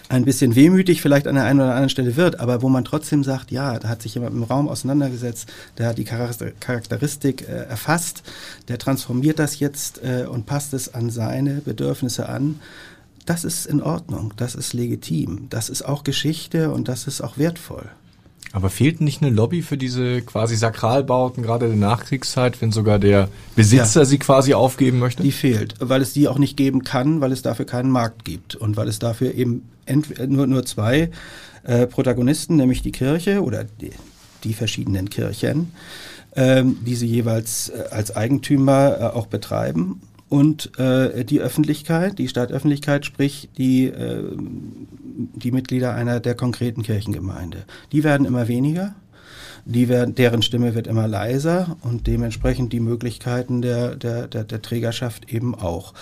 ein 0.09 0.25
bisschen 0.25 0.55
wehmütig 0.55 1.03
vielleicht 1.03 1.27
an 1.27 1.35
der 1.35 1.45
einen 1.45 1.61
oder 1.61 1.71
anderen 1.71 1.89
Stelle 1.89 2.17
wird, 2.17 2.39
aber 2.39 2.63
wo 2.63 2.69
man 2.69 2.85
trotzdem 2.85 3.25
sagt, 3.25 3.51
ja, 3.51 3.79
da 3.79 3.89
hat 3.89 4.03
sich 4.03 4.15
jemand 4.15 4.35
im 4.35 4.45
Raum 4.45 4.69
auseinandergesetzt, 4.69 5.49
der 5.79 5.89
hat 5.89 5.99
die 5.99 6.05
Charakteristik 6.05 7.49
äh, 7.49 7.65
erfasst, 7.65 8.23
der 8.69 8.79
transformiert 8.79 9.39
das 9.39 9.59
jetzt 9.59 10.03
äh, 10.03 10.27
und 10.27 10.47
passt 10.47 10.75
es 10.75 10.95
an 10.95 11.11
seine 11.11 11.55
Bedürfnisse 11.55 12.29
an 12.29 12.61
das 13.27 13.45
ist 13.45 13.67
in 13.67 13.83
Ordnung, 13.83 14.33
das 14.37 14.55
ist 14.55 14.73
legitim, 14.73 15.49
das 15.51 15.69
ist 15.69 15.83
auch 15.83 16.05
Geschichte 16.05 16.71
und 16.73 16.89
das 16.89 17.07
ist 17.07 17.21
auch 17.21 17.37
wertvoll. 17.37 17.91
Aber 18.53 18.71
fehlt 18.71 19.01
nicht 19.01 19.21
eine 19.21 19.31
Lobby 19.31 19.61
für 19.61 19.77
diese 19.77 20.23
quasi 20.23 20.57
Sakralbauten, 20.57 21.43
gerade 21.43 21.67
der 21.67 21.77
Nachkriegszeit, 21.77 22.63
wenn 22.63 22.73
sogar 22.73 22.99
der 22.99 23.29
Besitzer 23.55 24.01
ja, 24.01 24.07
sie 24.07 24.19
quasi 24.19 24.55
aufgeben 24.55 24.99
möchte? 24.99 25.23
Die 25.23 25.33
fehlt, 25.33 25.75
weil 25.81 26.01
es 26.01 26.13
die 26.13 26.29
auch 26.29 26.39
nicht 26.39 26.57
geben 26.57 26.83
kann, 26.83 27.21
weil 27.21 27.33
es 27.33 27.43
dafür 27.43 27.67
keinen 27.67 27.91
Markt 27.91 28.25
gibt 28.25 28.55
und 28.55 28.77
weil 28.77 28.89
es 28.89 28.99
dafür 28.99 29.35
eben 29.35 29.69
nur, 30.27 30.47
nur 30.47 30.65
zwei 30.65 31.11
äh, 31.65 31.87
Protagonisten, 31.87 32.57
nämlich 32.57 32.81
die 32.83 32.93
Kirche 32.93 33.43
oder 33.43 33.65
die, 33.65 33.91
die 34.45 34.55
verschiedenen 34.55 35.11
Kirchen, 35.11 35.73
ähm, 36.35 36.79
die 36.87 36.95
sie 36.95 37.09
jeweils 37.09 37.69
äh, 37.69 37.85
als 37.91 38.15
Eigentümer 38.15 38.97
äh, 38.99 39.03
auch 39.05 39.27
betreiben 39.27 40.01
und 40.29 40.79
äh, 40.79 41.25
die 41.25 41.41
Öffentlichkeit, 41.41 42.19
die 42.19 42.29
Stadtöffentlichkeit, 42.29 43.07
sprich 43.07 43.49
die, 43.57 43.87
äh, 43.87 44.25
die 44.35 45.53
Mitglieder 45.53 45.95
einer 45.95 46.21
der 46.21 46.35
konkreten 46.35 46.83
Kirchengemeinde. 46.83 47.65
Die 47.93 48.05
werden 48.05 48.27
immer 48.27 48.49
weniger 48.49 48.95
die 49.67 49.89
werden, 49.89 50.15
deren 50.15 50.43
Stimme 50.43 50.77
wird 50.77 50.87
immer 50.87 51.09
leiser 51.09 51.77
und 51.83 52.07
dementsprechend 52.07 52.73
die 52.73 52.79
Möglichkeiten 52.79 53.63
der, 53.63 53.97
der, 53.97 54.29
der, 54.29 54.45
der 54.45 54.63
Trägerschaft 54.63 55.33
eben 55.33 55.57
auch. 55.57 55.93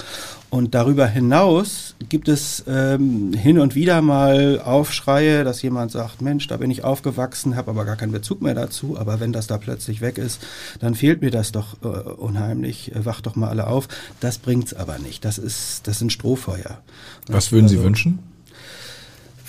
Und 0.50 0.74
darüber 0.74 1.06
hinaus 1.06 1.96
gibt 2.10 2.28
es 2.28 2.62
ähm, 2.68 3.32
hin 3.32 3.58
und 3.58 3.74
wieder 3.74 4.02
mal 4.02 4.60
Aufschreie, 4.60 5.44
dass 5.44 5.62
jemand 5.62 5.92
sagt, 5.92 6.20
Mensch, 6.20 6.46
da 6.46 6.58
bin 6.58 6.70
ich 6.70 6.84
aufgewachsen, 6.84 7.56
habe 7.56 7.70
aber 7.70 7.86
gar 7.86 7.96
keinen 7.96 8.12
Bezug 8.12 8.42
mehr 8.42 8.54
dazu, 8.54 8.98
aber 8.98 9.18
wenn 9.18 9.32
das 9.32 9.46
da 9.46 9.56
plötzlich 9.56 10.02
weg 10.02 10.18
ist, 10.18 10.42
dann 10.78 10.94
fehlt 10.94 11.22
mir 11.22 11.30
das 11.30 11.50
doch 11.50 11.82
äh, 11.82 11.86
unheimlich, 11.86 12.92
wacht 12.94 13.24
doch 13.24 13.34
mal 13.34 13.48
alle 13.48 13.66
auf. 13.66 13.88
Das 14.20 14.36
bringt's 14.36 14.74
aber 14.74 14.98
nicht, 14.98 15.24
das, 15.24 15.38
ist, 15.38 15.88
das 15.88 15.98
sind 15.98 16.12
Strohfeuer. 16.12 16.82
Was 17.28 17.50
würden 17.50 17.68
Sie 17.68 17.76
also, 17.76 17.86
wünschen? 17.86 18.33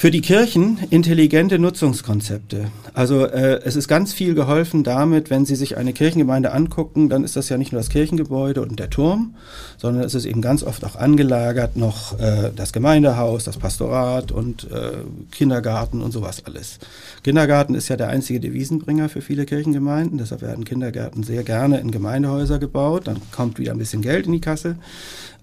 Für 0.05 0.11
die 0.11 0.21
Kirchen 0.21 0.77
intelligente 0.91 1.57
Nutzungskonzepte. 1.57 2.67
Also 2.93 3.25
äh, 3.25 3.61
es 3.63 3.75
ist 3.75 3.87
ganz 3.87 4.13
viel 4.13 4.35
geholfen 4.35 4.83
damit, 4.83 5.31
wenn 5.31 5.47
Sie 5.47 5.55
sich 5.55 5.77
eine 5.77 5.93
Kirchengemeinde 5.93 6.51
angucken, 6.51 7.09
dann 7.09 7.23
ist 7.23 7.35
das 7.35 7.49
ja 7.49 7.57
nicht 7.57 7.71
nur 7.71 7.79
das 7.79 7.89
Kirchengebäude 7.89 8.61
und 8.61 8.77
der 8.77 8.91
Turm, 8.91 9.33
sondern 9.77 10.03
es 10.03 10.13
ist 10.13 10.25
eben 10.25 10.43
ganz 10.43 10.61
oft 10.61 10.85
auch 10.85 10.95
angelagert 10.95 11.75
noch 11.75 12.19
äh, 12.19 12.51
das 12.55 12.71
Gemeindehaus, 12.71 13.45
das 13.45 13.57
Pastorat 13.57 14.31
und 14.31 14.69
äh, 14.69 14.91
Kindergarten 15.31 16.03
und 16.03 16.11
sowas 16.11 16.45
alles. 16.45 16.77
Kindergarten 17.23 17.73
ist 17.73 17.87
ja 17.87 17.97
der 17.97 18.09
einzige 18.09 18.39
Devisenbringer 18.39 19.09
für 19.09 19.21
viele 19.21 19.47
Kirchengemeinden, 19.47 20.19
deshalb 20.19 20.43
werden 20.43 20.65
Kindergärten 20.65 21.23
sehr 21.23 21.41
gerne 21.41 21.79
in 21.79 21.89
Gemeindehäuser 21.89 22.59
gebaut, 22.59 23.07
dann 23.07 23.19
kommt 23.31 23.57
wieder 23.57 23.71
ein 23.71 23.79
bisschen 23.79 24.03
Geld 24.03 24.27
in 24.27 24.33
die 24.33 24.41
Kasse. 24.41 24.75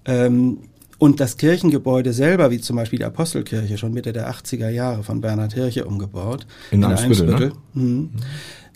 Ähm, 0.05 0.59
Und 0.97 1.19
das 1.19 1.37
Kirchengebäude 1.37 2.13
selber, 2.13 2.51
wie 2.51 2.59
zum 2.59 2.75
Beispiel 2.75 2.99
die 2.99 3.05
Apostelkirche, 3.05 3.77
schon 3.77 3.93
Mitte 3.93 4.13
der 4.13 4.31
80er 4.31 4.69
Jahre 4.69 5.03
von 5.03 5.21
Bernhard 5.21 5.53
Hirche 5.53 5.85
umgebaut. 5.85 6.45
In, 6.71 6.83
in 6.83 6.91
Eimsbüttel. 6.91 7.49
Ne? 7.49 7.53
Mhm. 7.73 8.09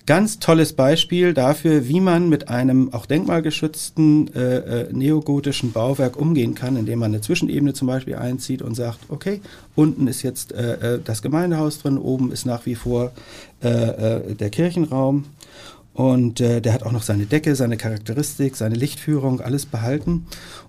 Ganz 0.07 0.39
tolles 0.39 0.71
Beispiel 0.71 1.33
dafür, 1.33 1.89
wie 1.89 1.99
man 1.99 2.29
mit 2.29 2.47
einem 2.47 2.93
auch 2.93 3.05
denkmalgeschützten 3.05 4.33
äh, 4.33 4.57
äh, 4.57 4.93
neogotischen 4.93 5.73
Bauwerk 5.73 6.15
umgehen 6.15 6.55
kann, 6.55 6.77
indem 6.77 6.99
man 6.99 7.11
eine 7.11 7.19
Zwischenebene 7.19 7.73
zum 7.73 7.89
Beispiel 7.89 8.15
einzieht 8.15 8.61
und 8.61 8.73
sagt, 8.73 8.99
okay, 9.09 9.41
unten 9.75 10.07
ist 10.07 10.21
jetzt 10.21 10.53
äh, 10.53 10.95
äh 10.95 10.99
das 11.03 11.21
Gemeindehaus 11.21 11.79
drin, 11.79 11.97
oben 11.97 12.31
ist 12.31 12.45
nach 12.45 12.65
wie 12.65 12.75
vor 12.75 13.11
äh, 13.61 13.67
äh, 13.67 14.33
der 14.33 14.49
Kirchenraum. 14.49 15.25
Und 15.93 16.39
äh, 16.39 16.61
der 16.61 16.73
hat 16.73 16.83
auch 16.83 16.91
noch 16.93 17.01
seine 17.01 17.25
Decke, 17.25 17.55
seine 17.55 17.75
Charakteristik, 17.75 18.55
seine 18.55 18.75
Lichtführung, 18.75 19.41
alles 19.41 19.65
behalten. 19.65 20.27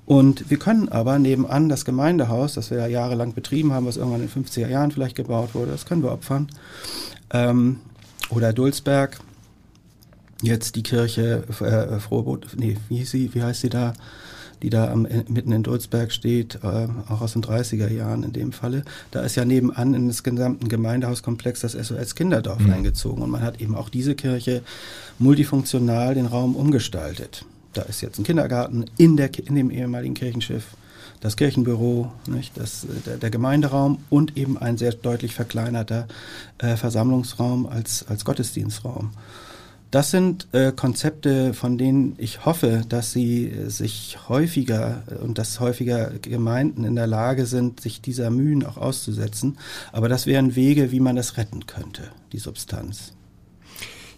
Und 0.08 0.48
wir 0.48 0.58
können 0.58 0.88
aber 0.88 1.18
nebenan 1.18 1.68
das 1.68 1.84
Gemeindehaus, 1.84 2.54
das 2.54 2.70
wir 2.70 2.78
ja 2.78 2.86
jahrelang 2.86 3.34
betrieben 3.34 3.74
haben, 3.74 3.84
was 3.84 3.98
irgendwann 3.98 4.22
in 4.22 4.28
den 4.28 4.44
50er 4.44 4.66
Jahren 4.66 4.90
vielleicht 4.90 5.16
gebaut 5.16 5.54
wurde, 5.54 5.70
das 5.70 5.84
können 5.84 6.02
wir 6.02 6.12
opfern. 6.12 6.48
Ähm, 7.30 7.80
oder 8.30 8.54
Dulsberg, 8.54 9.20
jetzt 10.40 10.76
die 10.76 10.82
Kirche 10.82 11.44
äh, 11.60 12.00
Frohbot, 12.00 12.56
nee, 12.56 12.78
wie, 12.88 13.04
sie, 13.04 13.34
wie 13.34 13.42
heißt 13.42 13.60
sie 13.60 13.68
da? 13.68 13.92
die 14.62 14.70
da 14.70 14.90
am, 14.90 15.06
mitten 15.28 15.52
in 15.52 15.62
Dulsberg 15.62 16.10
steht, 16.10 16.56
äh, 16.64 16.88
auch 17.08 17.20
aus 17.20 17.34
den 17.34 17.44
30er 17.44 17.92
Jahren 17.92 18.24
in 18.24 18.32
dem 18.32 18.50
Falle. 18.50 18.84
Da 19.12 19.20
ist 19.20 19.36
ja 19.36 19.44
nebenan 19.44 19.94
in 19.94 20.08
das 20.08 20.24
gesamten 20.24 20.68
Gemeindehauskomplex 20.68 21.60
das 21.60 21.74
SOS 21.74 22.16
Kinderdorf 22.16 22.58
mhm. 22.58 22.72
eingezogen 22.72 23.22
und 23.22 23.30
man 23.30 23.42
hat 23.42 23.60
eben 23.60 23.76
auch 23.76 23.88
diese 23.88 24.16
Kirche 24.16 24.62
multifunktional 25.20 26.16
den 26.16 26.26
Raum 26.26 26.56
umgestaltet. 26.56 27.44
Da 27.72 27.82
ist 27.82 28.00
jetzt 28.00 28.18
ein 28.18 28.24
Kindergarten 28.24 28.86
in, 28.96 29.16
der, 29.16 29.30
in 29.38 29.54
dem 29.54 29.70
ehemaligen 29.70 30.14
Kirchenschiff, 30.14 30.64
das 31.20 31.36
Kirchenbüro, 31.36 32.12
nicht, 32.26 32.56
das, 32.56 32.86
der, 33.06 33.16
der 33.16 33.30
Gemeinderaum 33.30 33.98
und 34.08 34.36
eben 34.36 34.56
ein 34.56 34.78
sehr 34.78 34.92
deutlich 34.92 35.34
verkleinerter 35.34 36.06
äh, 36.58 36.76
Versammlungsraum 36.76 37.66
als, 37.66 38.06
als 38.08 38.24
Gottesdienstraum. 38.24 39.10
Das 39.90 40.10
sind 40.10 40.48
äh, 40.52 40.70
Konzepte, 40.72 41.54
von 41.54 41.78
denen 41.78 42.14
ich 42.18 42.44
hoffe, 42.44 42.82
dass 42.86 43.12
sie 43.12 43.46
äh, 43.46 43.70
sich 43.70 44.18
häufiger 44.28 45.02
äh, 45.10 45.14
und 45.14 45.38
dass 45.38 45.60
häufiger 45.60 46.10
Gemeinden 46.20 46.84
in 46.84 46.94
der 46.94 47.06
Lage 47.06 47.46
sind, 47.46 47.80
sich 47.80 48.02
dieser 48.02 48.28
Mühen 48.30 48.66
auch 48.66 48.76
auszusetzen. 48.76 49.56
Aber 49.90 50.10
das 50.10 50.26
wären 50.26 50.56
Wege, 50.56 50.92
wie 50.92 51.00
man 51.00 51.16
das 51.16 51.38
retten 51.38 51.66
könnte, 51.66 52.02
die 52.32 52.38
Substanz. 52.38 53.14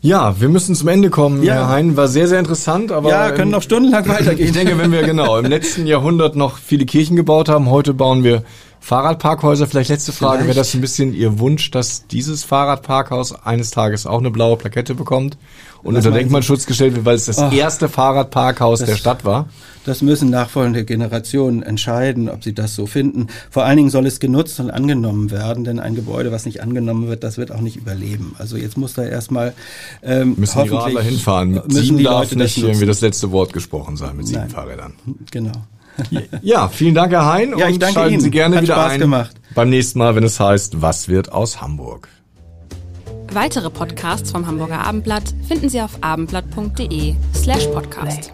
Ja, 0.03 0.41
wir 0.41 0.49
müssen 0.49 0.75
zum 0.75 0.89
Ende 0.89 1.11
kommen, 1.11 1.43
ja. 1.43 1.55
Herr 1.55 1.69
Hein. 1.69 1.97
War 1.97 2.09
sehr, 2.09 2.27
sehr 2.27 2.39
interessant. 2.39 2.91
Aber 2.91 3.11
ja, 3.11 3.33
können 3.33 3.51
noch 3.51 3.63
stundenlang 3.63 4.09
weitergehen. 4.09 4.49
Ich 4.49 4.53
denke, 4.53 4.79
wenn 4.79 4.93
wir 4.93 5.03
genau 5.03 5.37
im 5.37 5.47
letzten 5.47 5.87
Jahrhundert 5.87 6.37
noch 6.37 6.57
viele 6.57 6.87
Kirchen 6.87 7.17
gebaut 7.17 7.51
haben, 7.51 7.69
heute 7.69 7.93
bauen 7.93 8.25
wir 8.25 8.43
Fahrradparkhäuser. 8.81 9.67
Vielleicht 9.67 9.91
letzte 9.91 10.13
Frage, 10.13 10.45
wäre 10.45 10.55
das 10.55 10.75
ein 10.75 10.81
bisschen 10.81 11.15
Ihr 11.15 11.39
Wunsch, 11.39 11.71
dass 11.71 12.07
dieses 12.07 12.45
Fahrradparkhaus 12.45 13.45
eines 13.45 13.71
Tages 13.71 14.07
auch 14.07 14.19
eine 14.19 14.31
blaue 14.31 14.57
Plakette 14.57 14.95
bekommt 14.95 15.37
und 15.83 15.97
unter 15.97 16.11
Denkmalschutz 16.11 16.67
gestellt 16.67 16.95
wird, 16.95 17.05
weil 17.05 17.15
es 17.15 17.27
das 17.27 17.39
oh, 17.39 17.51
erste 17.51 17.89
Fahrradparkhaus 17.89 18.81
der 18.81 18.97
Stadt 18.97 19.25
war? 19.25 19.49
Das 19.85 20.03
müssen 20.03 20.31
nachfolgende 20.31 20.85
Generationen 20.85 21.63
entscheiden, 21.63 22.29
ob 22.29 22.45
sie 22.45 22.55
das 22.55 22.75
so 22.75 22.87
finden. 22.87 23.29
Vor 23.51 23.65
allen 23.65 23.77
Dingen 23.77 23.91
soll 23.91 24.07
es 24.07 24.21
genutzt 24.21 24.61
und 24.61 24.71
angenommen 24.71 25.31
werden, 25.31 25.65
denn 25.65 25.79
ein 25.79 25.95
Gebäude, 25.95 26.33
was 26.33 26.45
nicht 26.45 26.63
angenommen 26.63 27.09
wird, 27.09 27.23
das 27.23 27.39
wird 27.39 27.53
auch 27.53 27.61
nicht 27.61 27.77
überleben. 27.77 28.35
Also 28.39 28.57
jetzt 28.57 28.77
muss 28.77 28.95
da 28.95 29.05
erstmal 29.05 29.55
ähm, 30.03 30.35
müssen 30.37 30.65
die 30.65 30.71
Radler 30.71 31.03
hinfahren. 31.03 31.53
Mit 31.53 31.73
sieben 31.73 32.03
darf 32.03 32.35
nicht 32.35 32.59
irgendwie 32.59 32.87
das 32.87 33.01
letzte 33.01 33.31
Wort 33.31 33.53
gesprochen 33.53 33.97
sein 33.97 34.17
mit 34.17 34.27
sieben 34.27 34.41
Nein. 34.41 34.51
Fahrrädern. 34.51 34.95
Genau. 35.31 35.53
Ja, 36.43 36.69
vielen 36.69 36.95
Dank, 36.95 37.13
Herr 37.13 37.27
Hein. 37.27 37.55
Ja, 37.59 37.69
ich 37.69 37.79
danke 37.79 37.95
schalten 37.95 38.15
Ihnen. 38.15 38.23
Sie 38.23 38.31
gerne 38.31 38.57
Hat 38.57 38.63
wieder 38.63 38.75
Spaß 38.75 38.93
ein 38.93 39.01
gemacht. 39.01 39.37
beim 39.55 39.69
nächsten 39.71 39.99
Mal, 39.99 40.15
wenn 40.15 40.25
es 40.25 40.41
heißt, 40.41 40.81
was 40.81 41.09
wird 41.09 41.33
aus 41.33 41.61
Hamburg? 41.61 42.09
Weitere 43.33 43.71
Podcasts 43.71 44.31
vom 44.33 44.47
Hamburger 44.47 44.81
Abendblatt 44.85 45.23
finden 45.47 45.69
Sie 45.69 45.81
auf 45.81 45.99
abendblatt.de 46.01 47.15
slash 47.35 47.67
podcast. 47.67 48.33